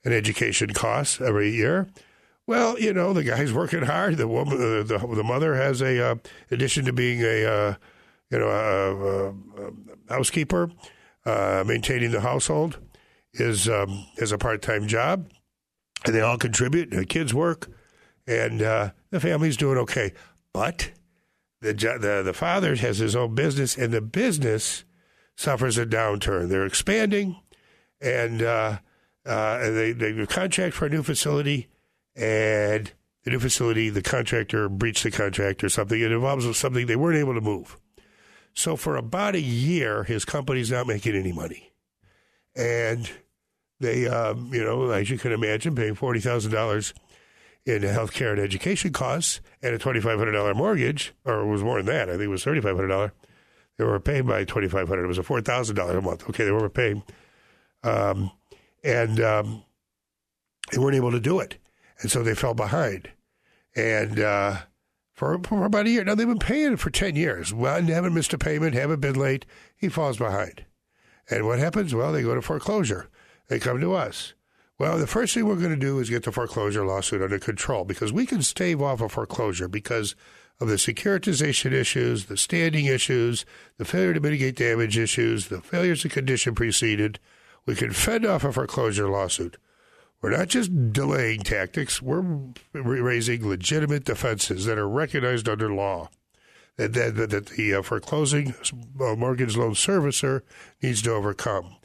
and 0.03 0.13
education 0.13 0.73
costs 0.73 1.21
every 1.21 1.51
year– 1.51 1.87
well, 2.47 2.77
you 2.77 2.91
know, 2.91 3.13
the 3.13 3.23
guy's 3.23 3.53
working 3.53 3.83
hard. 3.83 4.17
The 4.17 4.27
woman, 4.27 4.55
uh, 4.55 4.83
the 4.83 4.97
the 4.97 5.23
mother 5.23 5.55
has 5.55 5.81
a 5.81 6.11
uh, 6.11 6.15
addition 6.49 6.83
to 6.83 6.91
being 6.91 7.21
a 7.21 7.45
uh, 7.45 7.75
you 8.31 8.39
know 8.39 8.47
a, 8.47 8.95
a, 8.95 9.67
a 9.67 9.71
housekeeper, 10.09 10.71
uh, 11.25 11.63
maintaining 11.65 12.11
the 12.11 12.21
household 12.21 12.79
is 13.33 13.69
um, 13.69 14.05
is 14.17 14.31
a 14.31 14.37
part 14.37 14.61
time 14.61 14.87
job, 14.87 15.29
and 16.05 16.15
they 16.15 16.21
all 16.21 16.37
contribute. 16.37 16.91
The 16.91 17.05
kids 17.05 17.33
work, 17.33 17.69
and 18.27 18.61
uh, 18.61 18.91
the 19.09 19.19
family's 19.19 19.57
doing 19.57 19.77
okay. 19.79 20.13
But 20.53 20.91
the 21.61 21.73
the 21.73 22.21
the 22.23 22.33
father 22.33 22.75
has 22.75 22.97
his 22.97 23.15
own 23.15 23.35
business, 23.35 23.77
and 23.77 23.93
the 23.93 24.01
business 24.01 24.83
suffers 25.35 25.77
a 25.77 25.85
downturn. 25.85 26.49
They're 26.49 26.65
expanding, 26.65 27.39
and 27.99 28.41
uh, 28.41 28.79
they 29.25 29.91
they 29.91 30.25
contract 30.25 30.73
for 30.75 30.87
a 30.87 30.89
new 30.89 31.03
facility 31.03 31.67
and 32.15 32.91
the 33.23 33.31
new 33.31 33.39
facility, 33.39 33.89
the 33.89 34.01
contractor 34.01 34.67
breached 34.67 35.03
the 35.03 35.11
contract 35.11 35.63
or 35.63 35.69
something. 35.69 35.99
It 35.99 36.11
involves 36.11 36.57
something 36.57 36.87
they 36.87 36.95
weren't 36.95 37.17
able 37.17 37.35
to 37.35 37.41
move. 37.41 37.77
So 38.53 38.75
for 38.75 38.95
about 38.95 39.35
a 39.35 39.41
year, 39.41 40.03
his 40.03 40.25
company's 40.25 40.71
not 40.71 40.87
making 40.87 41.15
any 41.15 41.31
money, 41.31 41.71
and 42.55 43.09
they, 43.79 44.07
um, 44.07 44.53
you 44.53 44.63
know, 44.63 44.89
as 44.89 45.09
you 45.09 45.17
can 45.17 45.31
imagine, 45.31 45.75
paying 45.75 45.95
forty 45.95 46.19
thousand 46.19 46.51
dollars 46.51 46.93
in 47.65 47.83
health 47.83 48.13
care 48.13 48.31
and 48.31 48.41
education 48.41 48.91
costs 48.91 49.39
and 49.61 49.73
a 49.73 49.77
twenty 49.77 49.99
five 49.99 50.19
hundred 50.19 50.33
dollar 50.33 50.53
mortgage, 50.53 51.13
or 51.25 51.41
it 51.41 51.47
was 51.47 51.63
more 51.63 51.77
than 51.77 51.85
that. 51.87 52.09
I 52.09 52.13
think 52.13 52.23
it 52.23 52.27
was 52.27 52.43
thirty 52.43 52.61
five 52.61 52.75
hundred 52.75 52.89
dollar. 52.89 53.13
They 53.77 53.85
were 53.85 53.99
paying 53.99 54.27
by 54.27 54.43
twenty 54.43 54.67
five 54.67 54.87
hundred. 54.87 55.05
It 55.05 55.07
was 55.07 55.17
a 55.17 55.23
four 55.23 55.41
thousand 55.41 55.75
dollar 55.75 55.97
a 55.97 56.01
month. 56.01 56.29
Okay, 56.29 56.43
they 56.43 56.51
were 56.51 56.69
paying, 56.69 57.03
um, 57.83 58.31
and 58.83 59.19
um, 59.21 59.63
they 60.71 60.77
weren't 60.77 60.95
able 60.95 61.11
to 61.11 61.19
do 61.19 61.39
it 61.39 61.57
and 62.01 62.11
so 62.11 62.23
they 62.23 62.35
fell 62.35 62.53
behind. 62.53 63.09
And 63.75 64.19
uh, 64.19 64.57
for, 65.21 65.39
for 65.43 65.65
about 65.65 65.85
a 65.85 65.89
year. 65.91 66.03
Now, 66.03 66.15
they've 66.15 66.27
been 66.27 66.39
paying 66.39 66.73
it 66.73 66.79
for 66.79 66.89
10 66.89 67.15
years. 67.15 67.53
Well, 67.53 67.79
haven't 67.79 68.15
missed 68.15 68.33
a 68.33 68.39
payment, 68.39 68.73
haven't 68.73 69.01
been 69.01 69.13
late. 69.13 69.45
He 69.77 69.87
falls 69.87 70.17
behind. 70.17 70.65
And 71.29 71.45
what 71.45 71.59
happens? 71.59 71.93
Well, 71.93 72.11
they 72.11 72.23
go 72.23 72.33
to 72.33 72.41
foreclosure. 72.41 73.07
They 73.47 73.59
come 73.59 73.79
to 73.81 73.93
us. 73.93 74.33
Well, 74.79 74.97
the 74.97 75.05
first 75.05 75.35
thing 75.35 75.45
we're 75.45 75.57
going 75.57 75.69
to 75.69 75.75
do 75.75 75.99
is 75.99 76.09
get 76.09 76.23
the 76.23 76.31
foreclosure 76.31 76.83
lawsuit 76.83 77.21
under 77.21 77.37
control 77.37 77.85
because 77.85 78.11
we 78.11 78.25
can 78.25 78.41
stave 78.41 78.81
off 78.81 78.99
a 78.99 79.07
foreclosure 79.07 79.67
because 79.67 80.15
of 80.59 80.69
the 80.69 80.75
securitization 80.77 81.71
issues, 81.71 82.25
the 82.25 82.35
standing 82.35 82.87
issues, 82.87 83.45
the 83.77 83.85
failure 83.85 84.15
to 84.15 84.19
mitigate 84.19 84.55
damage 84.55 84.97
issues, 84.97 85.49
the 85.49 85.61
failures 85.61 86.03
of 86.03 86.09
condition 86.09 86.55
precedent. 86.55 87.19
We 87.67 87.75
can 87.75 87.91
fend 87.91 88.25
off 88.25 88.43
a 88.43 88.51
foreclosure 88.51 89.07
lawsuit. 89.07 89.57
We're 90.21 90.37
not 90.37 90.49
just 90.49 90.93
delaying 90.93 91.41
tactics, 91.41 92.01
we're 92.01 92.21
raising 92.73 93.47
legitimate 93.47 94.05
defenses 94.05 94.65
that 94.65 94.77
are 94.77 94.87
recognized 94.87 95.49
under 95.49 95.73
law. 95.73 96.09
That, 96.77 96.93
that, 96.93 97.29
that 97.29 97.45
the 97.47 97.75
uh, 97.75 97.81
foreclosing 97.81 98.55
uh, 98.99 99.15
mortgage 99.15 99.57
loan 99.57 99.73
servicer 99.73 100.41
needs 100.81 101.01
to 101.03 101.11
overcome. 101.11 101.75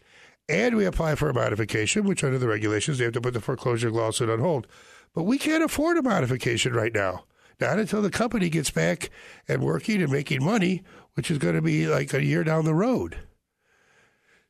And 0.49 0.77
we 0.77 0.85
apply 0.85 1.17
for 1.17 1.29
a 1.29 1.35
modification, 1.35 2.05
which 2.05 2.23
under 2.23 2.39
the 2.39 2.47
regulations, 2.47 2.99
they 2.99 3.05
have 3.05 3.13
to 3.15 3.21
put 3.21 3.35
the 3.35 3.41
foreclosure 3.41 3.91
lawsuit 3.91 4.31
on 4.31 4.39
hold. 4.39 4.67
But 5.13 5.25
we 5.25 5.39
can't 5.39 5.65
afford 5.65 5.97
a 5.97 6.03
modification 6.03 6.73
right 6.73 6.95
now. 6.95 7.25
Not 7.61 7.79
until 7.79 8.03
the 8.03 8.11
company 8.11 8.49
gets 8.49 8.71
back 8.71 9.11
and 9.49 9.63
working 9.63 10.03
and 10.03 10.13
making 10.13 10.45
money, 10.45 10.83
which 11.15 11.31
is 11.31 11.39
going 11.39 11.55
to 11.57 11.63
be 11.63 11.87
like 11.87 12.13
a 12.13 12.25
year 12.25 12.45
down 12.45 12.65
the 12.65 12.75
road. 12.75 13.19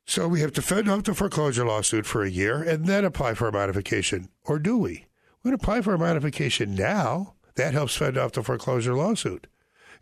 So 0.08 0.28
we 0.28 0.40
have 0.40 0.52
to 0.52 0.62
fend 0.62 0.88
off 0.88 1.02
the 1.02 1.14
foreclosure 1.14 1.66
lawsuit 1.66 2.06
for 2.06 2.22
a 2.22 2.30
year 2.30 2.62
and 2.62 2.86
then 2.86 3.04
apply 3.04 3.34
for 3.34 3.48
a 3.48 3.52
modification. 3.52 4.28
Or 4.44 4.60
do 4.60 4.78
we? 4.78 5.06
We 5.42 5.50
would 5.50 5.60
apply 5.60 5.82
for 5.82 5.94
a 5.94 5.98
modification 5.98 6.76
now. 6.76 7.34
That 7.56 7.74
helps 7.74 7.96
fend 7.96 8.16
off 8.16 8.32
the 8.32 8.44
foreclosure 8.44 8.94
lawsuit. 8.94 9.48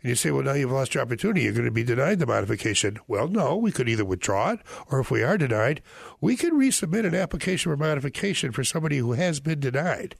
And 0.03 0.09
you 0.09 0.15
say, 0.15 0.29
well, 0.29 0.43
now 0.43 0.53
you've 0.53 0.71
lost 0.71 0.93
your 0.93 1.01
opportunity. 1.01 1.41
You're 1.41 1.53
going 1.53 1.65
to 1.65 1.71
be 1.71 1.83
denied 1.83 2.19
the 2.19 2.27
modification. 2.27 2.99
Well, 3.07 3.27
no, 3.27 3.55
we 3.55 3.71
could 3.71 3.89
either 3.89 4.05
withdraw 4.05 4.51
it, 4.51 4.59
or 4.91 4.99
if 4.99 5.09
we 5.09 5.23
are 5.23 5.39
denied, 5.39 5.81
we 6.21 6.35
can 6.35 6.51
resubmit 6.51 7.07
an 7.07 7.15
application 7.15 7.71
for 7.71 7.77
modification 7.77 8.51
for 8.51 8.63
somebody 8.63 8.97
who 8.97 9.13
has 9.13 9.39
been 9.39 9.59
denied. 9.59 10.17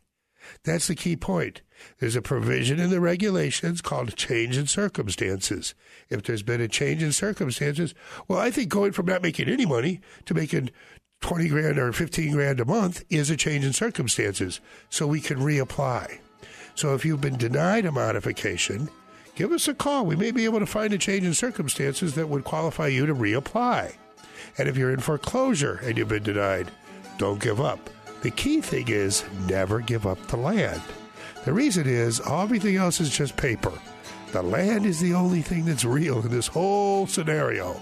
That's 0.64 0.88
the 0.88 0.96
key 0.96 1.16
point. 1.16 1.62
There's 1.99 2.15
a 2.15 2.21
provision 2.21 2.80
in 2.80 2.89
the 2.89 2.99
regulations 2.99 3.82
called 3.82 4.15
change 4.15 4.57
in 4.57 4.67
circumstances. 4.67 5.76
If 6.09 6.23
there's 6.23 6.43
been 6.43 6.61
a 6.61 6.67
change 6.67 7.01
in 7.01 7.11
circumstances, 7.11 7.93
well, 8.28 8.39
I 8.39 8.51
think 8.51 8.69
going 8.69 8.91
from 8.91 9.07
not 9.07 9.21
making 9.21 9.49
any 9.49 9.65
money 9.65 10.01
to 10.26 10.34
making 10.34 10.71
20 11.21 11.47
grand 11.47 11.80
or 11.80 11.91
15 11.91 12.34
grand 12.34 12.59
a 12.59 12.65
month 12.65 13.03
is 13.09 13.30
a 13.30 13.38
change 13.38 13.65
in 13.65 13.73
circumstances. 13.73 14.59
So 14.89 15.07
we 15.07 15.21
can 15.21 15.39
reapply. 15.39 16.19
So 16.76 16.93
if 16.93 17.05
you've 17.05 17.21
been 17.21 17.38
denied 17.38 17.86
a 17.86 17.91
modification, 17.91 18.89
give 19.36 19.51
us 19.51 19.67
a 19.67 19.73
call. 19.73 20.05
We 20.05 20.15
may 20.15 20.32
be 20.32 20.45
able 20.45 20.59
to 20.59 20.65
find 20.65 20.93
a 20.93 20.97
change 20.97 21.23
in 21.23 21.34
circumstances 21.34 22.15
that 22.15 22.30
would 22.30 22.43
qualify 22.43 22.88
you 22.88 23.05
to 23.05 23.15
reapply. 23.15 23.95
And 24.57 24.69
if 24.69 24.78
you're 24.78 24.91
in 24.91 24.99
foreclosure 24.99 25.80
and 25.84 25.97
you've 25.97 26.09
been 26.09 26.23
denied, 26.23 26.69
don't 27.17 27.41
give 27.41 27.61
up. 27.61 27.89
The 28.21 28.32
key 28.32 28.61
thing 28.61 28.88
is 28.89 29.23
never 29.47 29.80
give 29.80 30.05
up 30.05 30.19
the 30.28 30.38
land. 30.38 30.82
The 31.46 31.54
reason 31.54 31.88
is 31.88 32.22
everything 32.28 32.76
else 32.76 33.00
is 33.00 33.16
just 33.16 33.38
paper. 33.38 33.72
The 34.32 34.41
land 34.41 34.86
is 34.86 35.00
the 35.00 35.14
only 35.14 35.41
thing 35.41 35.66
that's 35.66 35.86
real 35.86 36.20
in 36.20 36.30
this 36.30 36.48
whole 36.48 37.06
scenario. 37.08 37.80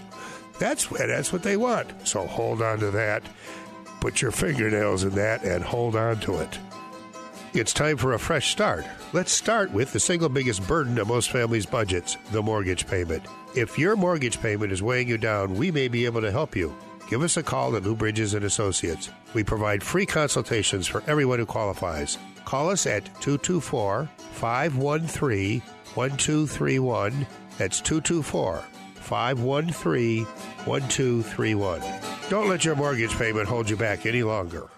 That's 0.59 0.85
that's 0.87 1.31
what 1.31 1.43
they 1.43 1.57
want. 1.57 2.07
So 2.07 2.27
hold 2.27 2.61
on 2.61 2.79
to 2.79 2.91
that. 2.91 3.23
Put 4.01 4.21
your 4.21 4.31
fingernails 4.31 5.05
in 5.05 5.11
that 5.11 5.43
and 5.43 5.63
hold 5.63 5.95
on 5.95 6.19
to 6.21 6.39
it. 6.39 6.59
It's 7.53 7.71
time 7.71 7.97
for 7.97 8.13
a 8.13 8.19
fresh 8.19 8.51
start. 8.51 8.85
Let's 9.13 9.31
start 9.31 9.71
with 9.71 9.93
the 9.93 9.99
single 9.99 10.27
biggest 10.27 10.67
burden 10.67 10.97
of 10.97 11.07
most 11.07 11.31
families' 11.31 11.65
budgets 11.65 12.17
the 12.31 12.41
mortgage 12.41 12.85
payment. 12.85 13.23
If 13.55 13.79
your 13.79 13.95
mortgage 13.95 14.41
payment 14.41 14.73
is 14.73 14.83
weighing 14.83 15.07
you 15.07 15.17
down, 15.17 15.55
we 15.55 15.71
may 15.71 15.87
be 15.87 16.05
able 16.05 16.21
to 16.21 16.31
help 16.31 16.55
you. 16.55 16.75
Give 17.09 17.21
us 17.21 17.37
a 17.37 17.43
call 17.43 17.75
at 17.75 17.83
Lou 17.83 17.95
Bridges 17.95 18.33
and 18.33 18.43
Associates. 18.43 19.09
We 19.33 19.43
provide 19.43 19.83
free 19.83 20.05
consultations 20.05 20.85
for 20.85 21.03
everyone 21.07 21.39
who 21.39 21.45
qualifies. 21.45 22.17
Call 22.53 22.69
us 22.69 22.85
at 22.85 23.05
224 23.19 24.07
513 24.33 25.59
1231. 25.59 27.27
That's 27.57 27.81
224 27.81 28.63
513 28.93 30.25
1231. 30.25 31.81
Don't 32.29 32.49
let 32.49 32.63
your 32.63 32.75
mortgage 32.75 33.15
payment 33.15 33.47
hold 33.47 33.67
you 33.71 33.75
back 33.75 34.05
any 34.05 34.21
longer. 34.21 34.69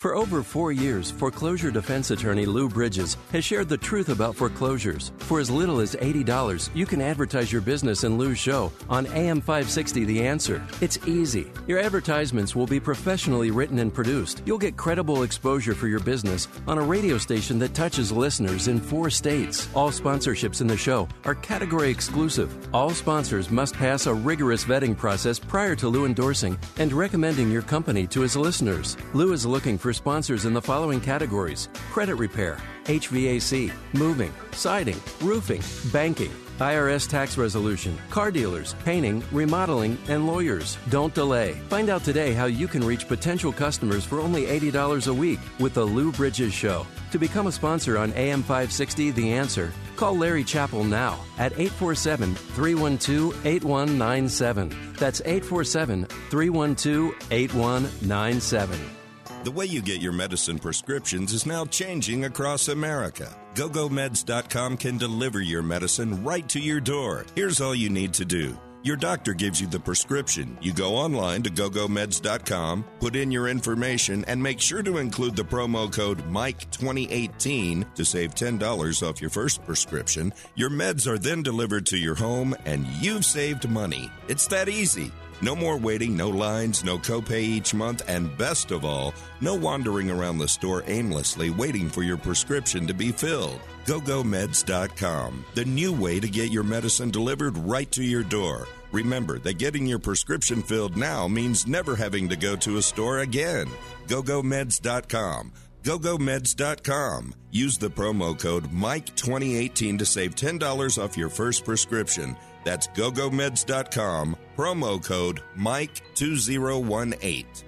For 0.00 0.14
over 0.16 0.42
four 0.42 0.70
years, 0.70 1.10
foreclosure 1.10 1.70
defense 1.70 2.10
attorney 2.10 2.44
Lou 2.44 2.68
Bridges 2.68 3.16
has 3.32 3.42
shared 3.42 3.70
the 3.70 3.78
truth 3.78 4.10
about 4.10 4.36
foreclosures. 4.36 5.12
For 5.16 5.40
as 5.40 5.50
little 5.50 5.80
as 5.80 5.94
$80, 5.96 6.68
you 6.74 6.84
can 6.84 7.00
advertise 7.00 7.50
your 7.50 7.62
business 7.62 8.04
in 8.04 8.18
Lou's 8.18 8.38
show 8.38 8.70
on 8.90 9.06
AM 9.06 9.40
560 9.40 10.04
The 10.04 10.26
Answer. 10.26 10.62
It's 10.82 10.98
easy. 11.06 11.50
Your 11.66 11.78
advertisements 11.78 12.54
will 12.54 12.66
be 12.66 12.78
professionally 12.78 13.50
written 13.50 13.78
and 13.78 13.94
produced. 13.94 14.42
You'll 14.44 14.58
get 14.58 14.76
credible 14.76 15.22
exposure 15.22 15.74
for 15.74 15.88
your 15.88 16.00
business 16.00 16.48
on 16.66 16.76
a 16.76 16.82
radio 16.82 17.16
station 17.16 17.58
that 17.60 17.72
touches 17.72 18.12
listeners 18.12 18.68
in 18.68 18.80
four 18.80 19.08
states. 19.08 19.70
All 19.74 19.90
sponsorships 19.90 20.60
in 20.60 20.66
the 20.66 20.76
show 20.76 21.08
are 21.24 21.34
category 21.36 21.88
exclusive. 21.90 22.52
All 22.74 22.90
sponsors 22.90 23.50
must 23.50 23.72
pass 23.74 24.04
a 24.06 24.12
rigorous 24.12 24.66
vetting 24.66 24.94
process 24.98 25.38
prior 25.38 25.74
to 25.76 25.88
Lou 25.88 26.04
endorsing 26.04 26.58
and 26.76 26.92
recommending 26.92 27.50
your 27.50 27.62
company 27.62 28.06
to 28.08 28.20
his 28.20 28.36
listeners. 28.36 28.98
Lou 29.14 29.32
is 29.32 29.46
looking 29.46 29.78
for 29.84 29.92
sponsors 29.92 30.46
in 30.46 30.54
the 30.54 30.62
following 30.62 30.98
categories 30.98 31.68
credit 31.92 32.14
repair, 32.14 32.56
HVAC, 32.84 33.70
moving, 33.92 34.32
siding, 34.52 34.98
roofing, 35.20 35.62
banking. 35.92 36.32
IRS 36.58 37.06
tax 37.06 37.36
resolution, 37.36 37.98
car 38.08 38.30
dealers, 38.30 38.76
painting, 38.84 39.22
remodeling, 39.30 39.98
and 40.08 40.26
lawyers. 40.26 40.78
Don't 40.88 41.12
delay. 41.12 41.52
Find 41.68 41.90
out 41.90 42.02
today 42.02 42.32
how 42.32 42.46
you 42.46 42.66
can 42.66 42.82
reach 42.82 43.08
potential 43.08 43.52
customers 43.52 44.06
for 44.06 44.20
only 44.20 44.44
$80 44.44 45.08
a 45.08 45.12
week 45.12 45.40
with 45.58 45.74
The 45.74 45.84
Lou 45.84 46.12
Bridges 46.12 46.54
Show. 46.54 46.86
To 47.10 47.18
become 47.18 47.48
a 47.48 47.52
sponsor 47.52 47.98
on 47.98 48.12
AM 48.14 48.40
560 48.40 49.10
The 49.10 49.32
Answer, 49.32 49.70
call 49.96 50.16
Larry 50.16 50.44
Chappell 50.44 50.84
now 50.84 51.18
at 51.36 51.52
847 51.52 52.34
312 52.34 53.46
8197. 53.46 54.94
That's 54.94 55.20
847 55.26 56.06
312 56.30 57.14
8197. 57.30 59.03
The 59.44 59.50
way 59.50 59.66
you 59.66 59.82
get 59.82 60.00
your 60.00 60.12
medicine 60.12 60.58
prescriptions 60.58 61.34
is 61.34 61.44
now 61.44 61.66
changing 61.66 62.24
across 62.24 62.68
America. 62.68 63.36
GoGoMeds.com 63.54 64.78
can 64.78 64.96
deliver 64.96 65.38
your 65.38 65.62
medicine 65.62 66.24
right 66.24 66.48
to 66.48 66.58
your 66.58 66.80
door. 66.80 67.26
Here's 67.34 67.60
all 67.60 67.74
you 67.74 67.90
need 67.90 68.14
to 68.14 68.24
do. 68.24 68.58
Your 68.84 68.96
doctor 68.96 69.34
gives 69.34 69.60
you 69.60 69.66
the 69.66 69.78
prescription. 69.78 70.56
You 70.62 70.72
go 70.72 70.94
online 70.94 71.42
to 71.42 71.50
gogomeds.com, 71.50 72.84
put 73.00 73.16
in 73.16 73.30
your 73.30 73.48
information, 73.48 74.24
and 74.28 74.42
make 74.42 74.62
sure 74.62 74.82
to 74.82 74.96
include 74.96 75.36
the 75.36 75.42
promo 75.42 75.92
code 75.92 76.22
MIKE2018 76.30 77.94
to 77.94 78.04
save 78.04 78.34
$10 78.34 79.08
off 79.08 79.20
your 79.20 79.30
first 79.30 79.62
prescription. 79.64 80.32
Your 80.54 80.70
meds 80.70 81.06
are 81.06 81.18
then 81.18 81.42
delivered 81.42 81.84
to 81.86 81.98
your 81.98 82.14
home, 82.14 82.56
and 82.64 82.86
you've 82.86 83.26
saved 83.26 83.68
money. 83.68 84.10
It's 84.28 84.46
that 84.48 84.70
easy. 84.70 85.12
No 85.44 85.54
more 85.54 85.76
waiting, 85.76 86.16
no 86.16 86.30
lines, 86.30 86.84
no 86.84 86.96
copay 86.96 87.42
each 87.42 87.74
month, 87.74 88.00
and 88.08 88.34
best 88.38 88.70
of 88.70 88.82
all, 88.82 89.12
no 89.42 89.54
wandering 89.54 90.10
around 90.10 90.38
the 90.38 90.48
store 90.48 90.82
aimlessly 90.86 91.50
waiting 91.50 91.90
for 91.90 92.02
your 92.02 92.16
prescription 92.16 92.86
to 92.86 92.94
be 92.94 93.12
filled. 93.12 93.60
GoGoMeds.com, 93.84 95.44
the 95.54 95.66
new 95.66 95.92
way 95.92 96.18
to 96.18 96.30
get 96.30 96.50
your 96.50 96.62
medicine 96.62 97.10
delivered 97.10 97.58
right 97.58 97.90
to 97.90 98.02
your 98.02 98.22
door. 98.22 98.66
Remember 98.90 99.38
that 99.40 99.58
getting 99.58 99.86
your 99.86 99.98
prescription 99.98 100.62
filled 100.62 100.96
now 100.96 101.28
means 101.28 101.66
never 101.66 101.94
having 101.94 102.26
to 102.30 102.36
go 102.36 102.56
to 102.56 102.78
a 102.78 102.82
store 102.82 103.18
again. 103.18 103.68
GoGoMeds.com. 104.06 105.52
GoGoMeds.com. 105.82 107.34
Use 107.50 107.76
the 107.76 107.90
promo 107.90 108.38
code 108.40 108.70
MIKE2018 108.72 109.98
to 109.98 110.06
save 110.06 110.34
$10 110.34 111.04
off 111.04 111.18
your 111.18 111.28
first 111.28 111.66
prescription. 111.66 112.34
That's 112.64 112.88
gogomeds.com, 112.88 114.36
promo 114.56 115.04
code 115.04 115.40
Mike2018. 115.56 117.64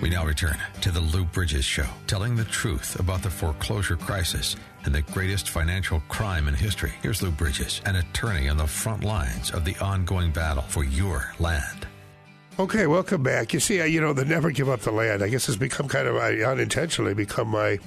We 0.00 0.10
now 0.10 0.26
return 0.26 0.56
to 0.80 0.90
the 0.90 1.00
Lou 1.00 1.24
Bridges 1.24 1.64
Show, 1.64 1.86
telling 2.08 2.34
the 2.34 2.44
truth 2.44 2.98
about 2.98 3.22
the 3.22 3.30
foreclosure 3.30 3.96
crisis 3.96 4.56
and 4.84 4.94
the 4.94 5.02
greatest 5.02 5.50
financial 5.50 6.00
crime 6.08 6.48
in 6.48 6.54
history. 6.54 6.92
Here's 7.00 7.22
Lou 7.22 7.30
Bridges, 7.30 7.80
an 7.86 7.96
attorney 7.96 8.48
on 8.48 8.56
the 8.56 8.66
front 8.66 9.04
lines 9.04 9.52
of 9.52 9.64
the 9.64 9.76
ongoing 9.76 10.32
battle 10.32 10.64
for 10.64 10.84
your 10.84 11.32
land. 11.38 11.86
Okay, 12.58 12.86
welcome 12.86 13.22
back. 13.22 13.52
You 13.52 13.60
see, 13.60 13.84
you 13.86 14.00
know, 14.00 14.12
the 14.12 14.24
never 14.24 14.50
give 14.50 14.68
up 14.68 14.80
the 14.80 14.92
land, 14.92 15.22
I 15.22 15.28
guess 15.28 15.46
has 15.46 15.56
become 15.56 15.88
kind 15.88 16.08
of, 16.08 16.16
uh, 16.16 16.48
unintentionally 16.48 17.14
become 17.14 17.48
my 17.48 17.78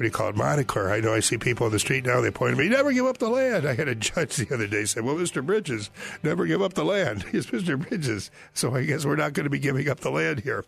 what 0.00 0.04
do 0.04 0.06
you 0.06 0.12
call 0.12 0.30
it, 0.30 0.36
moniker. 0.36 0.90
I 0.90 1.00
know 1.00 1.12
I 1.12 1.20
see 1.20 1.36
people 1.36 1.66
on 1.66 1.72
the 1.72 1.78
street 1.78 2.06
now, 2.06 2.22
they 2.22 2.30
point 2.30 2.52
at 2.52 2.58
me, 2.58 2.70
never 2.70 2.90
give 2.90 3.04
up 3.04 3.18
the 3.18 3.28
land. 3.28 3.66
I 3.66 3.74
had 3.74 3.86
a 3.86 3.94
judge 3.94 4.36
the 4.36 4.54
other 4.54 4.66
day 4.66 4.86
say, 4.86 5.02
well, 5.02 5.14
Mr. 5.14 5.44
Bridges, 5.44 5.90
never 6.22 6.46
give 6.46 6.62
up 6.62 6.72
the 6.72 6.86
land. 6.86 7.22
He's 7.30 7.48
Mr. 7.48 7.78
Bridges. 7.78 8.30
So 8.54 8.74
I 8.74 8.84
guess 8.84 9.04
we're 9.04 9.16
not 9.16 9.34
going 9.34 9.44
to 9.44 9.50
be 9.50 9.58
giving 9.58 9.90
up 9.90 10.00
the 10.00 10.10
land 10.10 10.40
here. 10.40 10.64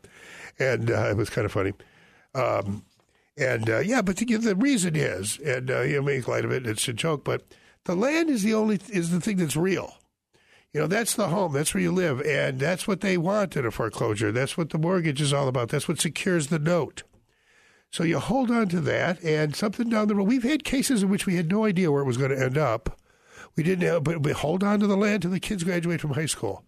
And 0.59 0.91
uh, 0.91 1.09
it 1.09 1.17
was 1.17 1.31
kind 1.31 1.47
of 1.47 1.53
funny. 1.53 1.73
Um, 2.35 2.85
And 3.39 3.71
uh, 3.71 3.79
yeah, 3.79 4.03
but 4.03 4.17
the, 4.19 4.37
the 4.37 4.55
reason 4.55 4.95
is, 4.95 5.39
and 5.39 5.71
uh, 5.71 5.81
you 5.81 6.03
make 6.03 6.29
light 6.29 6.45
of 6.45 6.53
it, 6.53 6.67
it's 6.67 6.87
a 6.87 6.93
joke, 6.93 7.25
but 7.25 7.43
the 7.87 7.95
land 7.97 8.29
is 8.29 8.43
the 8.43 8.53
only 8.53 8.81
is 8.91 9.13
the 9.13 9.21
thing 9.23 9.39
that's 9.39 9.57
real. 9.57 9.97
You 10.75 10.83
know, 10.83 10.87
that's 10.87 11.15
the 11.15 11.29
home. 11.29 11.55
That's 11.55 11.73
where 11.73 11.83
you 11.83 11.93
live, 11.93 12.21
and 12.21 12.61
that's 12.61 12.87
what 12.87 13.01
they 13.01 13.17
want 13.17 13.57
in 13.57 13.65
a 13.65 13.71
foreclosure. 13.71 14.31
That's 14.31 14.59
what 14.59 14.69
the 14.69 14.79
mortgage 14.79 15.23
is 15.23 15.33
all 15.33 15.49
about. 15.49 15.71
That's 15.71 15.89
what 15.89 16.01
secures 16.01 16.49
the 16.49 16.59
note. 16.59 17.03
So 17.93 18.05
you 18.05 18.19
hold 18.19 18.51
on 18.51 18.69
to 18.71 18.81
that, 18.81 19.23
and 19.23 19.55
something 19.55 19.91
down 19.91 20.09
the 20.09 20.15
road. 20.15 20.27
We've 20.27 20.43
had 20.43 20.65
cases 20.65 21.03
in 21.03 21.11
which 21.11 21.27
we 21.27 21.37
had 21.37 21.51
no 21.51 21.67
idea 21.67 21.93
where 21.93 22.01
it 22.01 22.07
was 22.07 22.17
going 22.17 22.31
to 22.31 22.43
end 22.43 22.57
up. 22.57 22.99
We 23.55 23.63
didn't, 23.63 23.87
have, 23.87 24.03
but 24.03 24.23
we 24.23 24.33
hold 24.33 24.65
on 24.65 24.81
to 24.81 24.87
the 24.87 24.97
land 24.97 25.23
till 25.23 25.31
the 25.31 25.39
kids 25.39 25.63
graduate 25.63 26.01
from 26.01 26.15
high 26.15 26.27
school. 26.27 26.65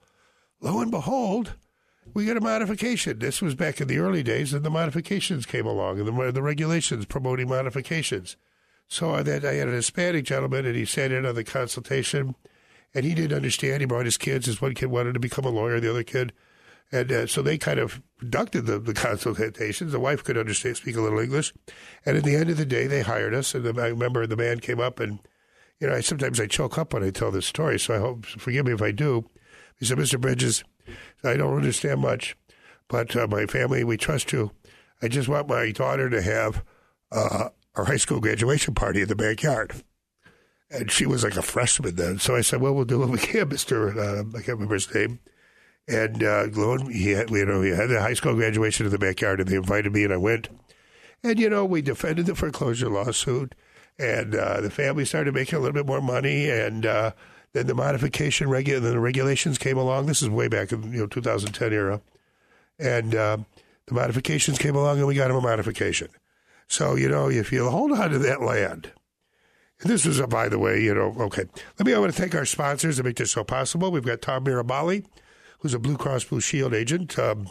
Lo 0.60 0.80
and 0.80 0.90
behold, 0.90 1.54
we 2.12 2.26
get 2.26 2.36
a 2.36 2.42
modification. 2.42 3.20
This 3.20 3.40
was 3.40 3.54
back 3.54 3.80
in 3.80 3.88
the 3.88 3.96
early 3.96 4.22
days, 4.22 4.52
and 4.52 4.64
the 4.64 4.70
modifications 4.70 5.46
came 5.46 5.64
along, 5.64 5.98
and 5.98 6.06
the, 6.06 6.32
the 6.32 6.42
regulations 6.42 7.06
promoting 7.06 7.48
modifications. 7.48 8.36
So 8.86 9.22
that 9.22 9.46
I 9.46 9.54
had 9.54 9.68
an 9.68 9.74
Hispanic 9.74 10.26
gentleman, 10.26 10.66
and 10.66 10.76
he 10.76 10.84
sat 10.84 11.10
in 11.10 11.24
on 11.24 11.34
the 11.34 11.42
consultation, 11.42 12.34
and 12.94 13.06
he 13.06 13.14
didn't 13.14 13.36
understand. 13.36 13.80
He 13.80 13.86
brought 13.86 14.04
his 14.04 14.18
kids. 14.18 14.44
His 14.44 14.60
one 14.60 14.74
kid 14.74 14.86
wanted 14.86 15.14
to 15.14 15.20
become 15.20 15.46
a 15.46 15.50
lawyer, 15.50 15.80
the 15.80 15.88
other 15.88 16.04
kid, 16.04 16.34
and 16.94 17.10
uh, 17.10 17.26
so 17.26 17.42
they 17.42 17.58
kind 17.58 17.80
of 17.80 18.00
conducted 18.20 18.66
the, 18.66 18.78
the 18.78 18.94
consultations. 18.94 19.90
The 19.90 19.98
wife 19.98 20.22
could 20.22 20.38
understand, 20.38 20.76
speak 20.76 20.96
a 20.96 21.00
little 21.00 21.18
English, 21.18 21.52
and 22.06 22.16
at 22.16 22.22
the 22.22 22.36
end 22.36 22.50
of 22.50 22.56
the 22.56 22.64
day, 22.64 22.86
they 22.86 23.02
hired 23.02 23.34
us. 23.34 23.52
And 23.52 23.64
the, 23.64 23.82
I 23.82 23.88
remember 23.88 24.26
the 24.26 24.36
man 24.36 24.60
came 24.60 24.78
up, 24.78 25.00
and 25.00 25.18
you 25.80 25.88
know, 25.88 25.94
I, 25.94 26.00
sometimes 26.00 26.38
I 26.38 26.46
choke 26.46 26.78
up 26.78 26.94
when 26.94 27.02
I 27.02 27.10
tell 27.10 27.32
this 27.32 27.46
story, 27.46 27.80
so 27.80 27.96
I 27.96 27.98
hope 27.98 28.24
forgive 28.26 28.66
me 28.66 28.72
if 28.72 28.80
I 28.80 28.92
do. 28.92 29.28
He 29.76 29.84
said, 29.84 29.98
"Mr. 29.98 30.20
Bridges, 30.20 30.62
I 31.24 31.36
don't 31.36 31.56
understand 31.56 32.00
much, 32.00 32.36
but 32.88 33.14
uh, 33.16 33.26
my 33.26 33.46
family, 33.46 33.82
we 33.82 33.96
trust 33.96 34.32
you. 34.32 34.52
I 35.02 35.08
just 35.08 35.28
want 35.28 35.48
my 35.48 35.72
daughter 35.72 36.08
to 36.08 36.22
have 36.22 36.62
uh, 37.10 37.48
our 37.74 37.86
high 37.86 37.96
school 37.96 38.20
graduation 38.20 38.74
party 38.74 39.02
in 39.02 39.08
the 39.08 39.16
backyard." 39.16 39.82
And 40.70 40.90
she 40.90 41.06
was 41.06 41.24
like 41.24 41.36
a 41.36 41.42
freshman 41.42 41.96
then. 41.96 42.18
So 42.18 42.34
I 42.34 42.40
said, 42.40 42.60
well, 42.60 42.74
we'll 42.74 42.84
do 42.84 42.98
what 42.98 43.10
we 43.10 43.18
can, 43.18 43.48
Mr. 43.50 43.96
Uh, 43.96 44.24
I 44.30 44.42
can't 44.42 44.58
remember 44.58 44.74
his 44.74 44.92
name. 44.92 45.20
And 45.86 46.22
uh, 46.22 46.46
he 46.88 47.10
had, 47.10 47.30
you 47.30 47.44
know, 47.44 47.60
he 47.60 47.70
had 47.70 47.90
a 47.90 48.00
high 48.00 48.14
school 48.14 48.34
graduation 48.34 48.86
in 48.86 48.92
the 48.92 48.98
backyard, 48.98 49.40
and 49.40 49.48
they 49.48 49.56
invited 49.56 49.92
me, 49.92 50.04
and 50.04 50.12
I 50.12 50.16
went. 50.16 50.48
And 51.22 51.38
you 51.38 51.50
know, 51.50 51.64
we 51.64 51.82
defended 51.82 52.26
the 52.26 52.34
foreclosure 52.34 52.88
lawsuit, 52.88 53.54
and 53.98 54.34
uh, 54.34 54.60
the 54.60 54.70
family 54.70 55.04
started 55.04 55.34
making 55.34 55.58
a 55.58 55.60
little 55.60 55.74
bit 55.74 55.86
more 55.86 56.00
money, 56.00 56.48
and 56.48 56.86
uh, 56.86 57.12
then 57.52 57.66
the 57.66 57.74
modification 57.74 58.48
regu- 58.48 58.80
then 58.80 58.92
the 58.92 59.00
regulations 59.00 59.58
came 59.58 59.76
along. 59.76 60.06
This 60.06 60.22
is 60.22 60.30
way 60.30 60.48
back 60.48 60.72
in 60.72 60.92
you 60.92 61.00
know 61.00 61.06
2010 61.06 61.72
era, 61.72 62.00
and 62.78 63.14
uh, 63.14 63.36
the 63.86 63.94
modifications 63.94 64.58
came 64.58 64.76
along, 64.76 64.98
and 64.98 65.06
we 65.06 65.14
got 65.14 65.30
him 65.30 65.36
a 65.36 65.40
modification. 65.42 66.08
So 66.66 66.94
you 66.94 67.08
know, 67.08 67.28
if 67.28 67.52
you 67.52 67.68
hold 67.68 67.92
on 67.92 68.10
to 68.10 68.18
that 68.20 68.40
land 68.40 68.90
this 69.84 70.06
is, 70.06 70.18
a, 70.18 70.26
by 70.26 70.48
the 70.48 70.58
way, 70.58 70.82
you 70.82 70.94
know, 70.94 71.14
okay. 71.20 71.44
Let 71.78 71.86
me, 71.86 71.94
I 71.94 71.98
want 71.98 72.14
to 72.14 72.20
thank 72.20 72.34
our 72.34 72.44
sponsors 72.44 72.96
to 72.96 73.02
make 73.02 73.16
this 73.16 73.32
so 73.32 73.44
possible. 73.44 73.90
We've 73.90 74.04
got 74.04 74.22
Tom 74.22 74.44
Mirabali, 74.44 75.04
who's 75.64 75.72
a 75.72 75.78
Blue 75.78 75.96
Cross 75.96 76.24
Blue 76.24 76.42
Shield 76.42 76.74
agent, 76.74 77.18
um, 77.18 77.48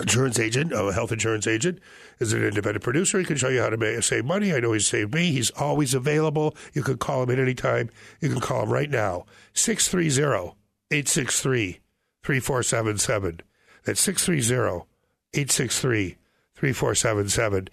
insurance 0.00 0.38
agent, 0.38 0.72
a 0.72 0.90
health 0.94 1.12
insurance 1.12 1.46
agent, 1.46 1.78
is 2.20 2.32
an 2.32 2.42
independent 2.42 2.82
producer. 2.82 3.18
He 3.18 3.26
can 3.26 3.36
show 3.36 3.50
you 3.50 3.60
how 3.60 3.68
to 3.68 3.76
make, 3.76 4.02
save 4.02 4.24
money. 4.24 4.54
I 4.54 4.60
know 4.60 4.72
he's 4.72 4.86
saved 4.86 5.12
me. 5.12 5.30
He's 5.30 5.50
always 5.50 5.92
available. 5.92 6.56
You 6.72 6.82
can 6.82 6.96
call 6.96 7.24
him 7.24 7.30
at 7.30 7.38
any 7.38 7.52
time. 7.52 7.90
You 8.22 8.30
can 8.30 8.40
call 8.40 8.62
him 8.62 8.70
right 8.70 8.88
now. 8.88 9.26
630 9.52 10.56
863 10.90 11.80
3477. 12.22 13.40
That's 13.84 14.00
630 14.00 14.86
863 15.34 16.16
3477. 16.54 17.68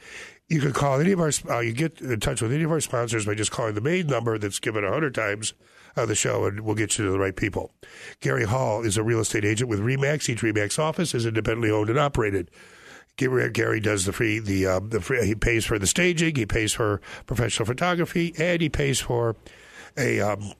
You 0.49 0.60
can 0.60 0.74
call 0.74 0.99
any 0.99 1.14
of 1.14 1.22
our, 1.22 1.32
uh, 1.49 1.62
you 1.62 1.72
get 1.72 2.01
in 2.01 2.20
touch 2.20 2.41
with 2.41 2.51
any 2.51 2.64
of 2.64 2.72
our 2.72 2.82
sponsors 2.82 3.26
by 3.26 3.36
just 3.36 3.51
calling 3.51 3.74
the 3.74 3.80
main 3.80 4.08
number 4.08 4.38
that's 4.38 4.60
given 4.60 4.84
a 4.84 4.91
hundred 4.91 5.16
times 5.16 5.53
on 5.98 6.08
the 6.08 6.16
show, 6.16 6.46
and 6.46 6.62
we'll 6.62 6.76
get 6.76 6.98
you 6.98 7.06
to 7.06 7.12
the 7.12 7.20
right 7.20 7.36
people. 7.36 7.72
Gary 8.20 8.46
Hall 8.46 8.84
is 8.84 8.98
a 8.98 9.04
real 9.04 9.20
estate 9.20 9.46
agent 9.46 9.70
with 9.70 9.80
Remax. 9.80 10.30
Each 10.30 10.41
Remax 10.41 10.78
office 10.78 11.14
is 11.14 11.26
independently 11.26 11.72
owned 11.72 11.89
and 11.89 12.00
operated. 12.00 12.52
Gary 13.18 13.80
does 13.80 14.06
the 14.06 14.12
free, 14.12 14.39
the, 14.39 14.66
um, 14.66 14.89
the 14.89 15.00
free, 15.00 15.26
he 15.26 15.36
pays 15.36 15.64
for 15.64 15.80
the 15.80 15.88
staging, 15.88 16.36
he 16.36 16.46
pays 16.46 16.74
for 16.74 17.00
professional 17.26 17.66
photography, 17.66 18.34
and 18.38 18.62
he 18.62 18.68
pays 18.68 19.00
for 19.00 19.38
a, 19.98 20.20
um, 20.20 20.52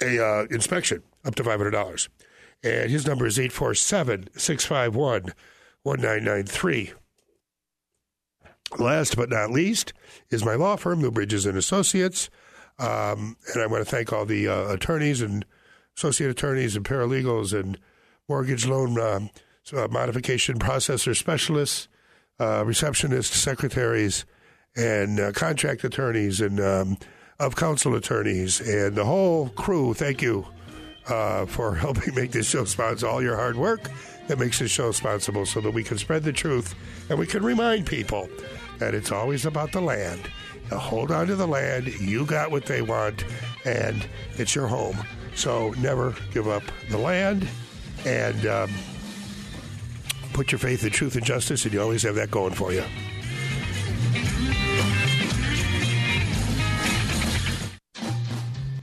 a 0.00 0.24
uh, 0.24 0.46
inspection 0.50 1.02
up 1.24 1.34
to 1.34 1.42
$500. 1.42 2.08
And 2.62 2.90
his 2.90 3.06
number 3.06 3.26
is 3.26 3.38
847 3.38 4.28
651 4.36 5.34
1993. 5.82 6.92
Last 8.78 9.16
but 9.16 9.28
not 9.28 9.50
least 9.50 9.92
is 10.30 10.44
my 10.44 10.54
law 10.54 10.76
firm, 10.76 11.00
Lou 11.00 11.10
Bridges 11.10 11.44
and 11.44 11.58
Associates, 11.58 12.30
um, 12.78 13.36
and 13.52 13.62
I 13.62 13.66
want 13.66 13.84
to 13.84 13.90
thank 13.90 14.12
all 14.12 14.24
the 14.24 14.48
uh, 14.48 14.68
attorneys 14.68 15.20
and 15.20 15.44
associate 15.96 16.30
attorneys 16.30 16.76
and 16.76 16.84
paralegals 16.84 17.58
and 17.58 17.78
mortgage 18.28 18.66
loan 18.66 18.98
um, 18.98 19.30
uh, 19.72 19.88
modification 19.90 20.58
processor 20.58 21.16
specialists, 21.16 21.88
uh, 22.38 22.64
receptionists, 22.64 23.32
secretaries, 23.32 24.24
and 24.76 25.20
uh, 25.20 25.32
contract 25.32 25.84
attorneys 25.84 26.40
and 26.40 26.60
um, 26.60 26.98
of 27.38 27.56
counsel 27.56 27.94
attorneys 27.94 28.60
and 28.60 28.94
the 28.96 29.04
whole 29.04 29.48
crew. 29.50 29.94
Thank 29.94 30.22
you 30.22 30.46
uh, 31.06 31.46
for 31.46 31.74
helping 31.76 32.14
make 32.14 32.32
this 32.32 32.48
show 32.48 32.64
sponsor 32.64 33.06
all 33.06 33.22
your 33.22 33.36
hard 33.36 33.56
work 33.56 33.90
that 34.26 34.38
makes 34.38 34.58
this 34.58 34.70
show 34.70 34.88
responsible 34.88 35.46
so 35.46 35.60
that 35.60 35.70
we 35.70 35.84
can 35.84 35.98
spread 35.98 36.22
the 36.22 36.32
truth 36.32 36.74
and 37.10 37.18
we 37.18 37.26
can 37.26 37.44
remind 37.44 37.86
people 37.86 38.28
that 38.78 38.94
it's 38.94 39.12
always 39.12 39.46
about 39.46 39.72
the 39.72 39.80
land. 39.80 40.30
You 40.70 40.78
hold 40.78 41.10
on 41.10 41.26
to 41.26 41.36
the 41.36 41.46
land. 41.46 41.88
You 42.00 42.24
got 42.24 42.50
what 42.50 42.66
they 42.66 42.82
want, 42.82 43.24
and 43.64 44.06
it's 44.32 44.54
your 44.54 44.66
home. 44.66 44.98
So 45.34 45.70
never 45.78 46.14
give 46.32 46.48
up 46.48 46.62
the 46.90 46.98
land 46.98 47.48
and 48.06 48.46
um, 48.46 48.70
put 50.32 50.52
your 50.52 50.58
faith 50.58 50.84
in 50.84 50.90
truth 50.90 51.16
and 51.16 51.24
justice, 51.24 51.64
and 51.64 51.74
you 51.74 51.80
always 51.80 52.02
have 52.02 52.14
that 52.16 52.30
going 52.30 52.54
for 52.54 52.72
you. 52.72 52.84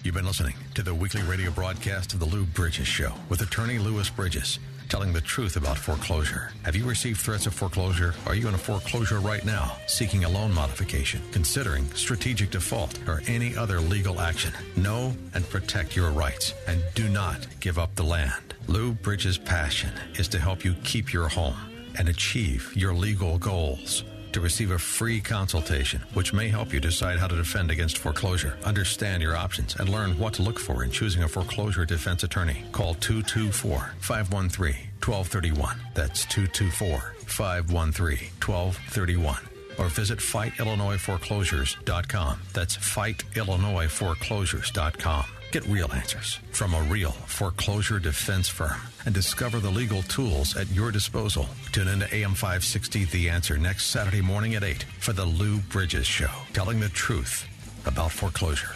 You've 0.04 0.16
been 0.16 0.26
listening 0.26 0.56
to 0.74 0.84
the 0.84 0.94
weekly 0.94 1.22
radio 1.24 1.52
broadcast 1.52 2.14
of 2.14 2.20
the 2.20 2.26
Lou 2.26 2.44
Bridges 2.44 2.88
Show 2.88 3.14
with 3.30 3.42
attorney 3.42 3.78
Louis 3.78 4.10
Bridges 4.10 4.60
telling 4.92 5.14
the 5.14 5.22
truth 5.22 5.56
about 5.56 5.78
foreclosure. 5.78 6.52
Have 6.64 6.76
you 6.76 6.84
received 6.84 7.22
threats 7.22 7.48
of 7.48 7.54
foreclosure? 7.54 8.14
Are 8.28 8.36
you 8.36 8.50
in 8.50 8.56
a 8.56 8.58
foreclosure 8.58 9.22
right 9.22 9.46
now, 9.46 9.78
seeking 9.88 10.26
a 10.26 10.30
loan 10.30 10.54
modification, 10.54 11.22
considering 11.32 11.90
strategic 11.94 12.52
default, 12.52 13.00
or 13.08 13.22
any 13.26 13.56
other 13.56 13.80
legal 13.80 14.20
action? 14.20 14.52
Know 14.76 15.14
and 15.34 15.50
protect 15.50 15.96
your 15.96 16.12
rights, 16.12 16.54
and 16.68 16.84
do 16.94 17.08
not 17.08 17.48
give 17.62 17.80
up 17.80 17.96
the 17.96 18.04
land. 18.04 18.54
Lou 18.68 18.92
Bridges' 18.92 19.38
passion 19.38 19.94
is 20.16 20.28
to 20.28 20.40
help 20.40 20.66
you 20.66 20.74
keep 20.84 21.14
your 21.14 21.30
home 21.30 21.56
and 21.98 22.10
achieve 22.10 22.70
your 22.76 22.94
legal 22.94 23.38
goals 23.38 24.04
to 24.34 24.42
receive 24.42 24.72
a 24.72 24.80
free 24.80 25.20
consultation, 25.20 26.02
which 26.14 26.34
may 26.34 26.48
help 26.48 26.74
you 26.74 26.80
decide 26.80 27.20
how 27.20 27.28
to 27.28 27.36
defend 27.36 27.72
against 27.72 27.98
foreclosure, 27.98 28.58
understand 28.64 29.24
your 29.24 29.36
options, 29.36 29.76
and 29.76 29.90
learn 29.90 30.18
what 30.18 30.34
to 30.34 30.42
look 30.42 30.60
for 30.60 30.84
in 30.84 30.92
choosing 30.92 31.24
a 31.24 31.28
foreclosure 31.28 31.86
defense 31.86 32.24
attorney. 32.24 32.64
Call 32.72 32.94
224 32.96 33.94
513 34.00 34.76
1231. 35.04 35.78
That's 35.94 36.26
224 36.26 37.16
513 37.26 38.30
1231 38.46 39.38
or 39.78 39.88
visit 39.88 40.20
fightillinoisforeclosures.com. 40.20 42.42
That's 42.54 42.78
fightillinoisforeclosures.com. 42.78 45.26
Get 45.52 45.68
real 45.68 45.92
answers 45.92 46.40
from 46.54 46.74
a 46.74 46.82
real 46.84 47.12
foreclosure 47.12 48.00
defense 48.00 48.48
firm 48.48 48.80
and 49.06 49.14
discover 49.14 49.60
the 49.60 49.70
legal 49.70 50.02
tools 50.04 50.56
at 50.56 50.72
your 50.72 50.92
disposal. 50.92 51.50
Tune 51.74 51.90
in 51.90 52.00
to 52.00 52.16
AM 52.16 52.36
560 52.36 53.04
The 53.06 53.28
Answer 53.28 53.58
next 53.58 53.88
Saturday 53.88 54.22
morning 54.22 54.56
at 54.56 54.64
8 54.64 54.84
for 55.00 55.12
the 55.12 55.26
Lou 55.26 55.58
Bridges 55.58 56.08
Show, 56.08 56.30
telling 56.54 56.80
the 56.80 56.88
truth 56.88 57.46
about 57.86 58.14
foreclosure. 58.14 58.72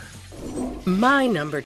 My 0.86 1.26
number 1.26 1.62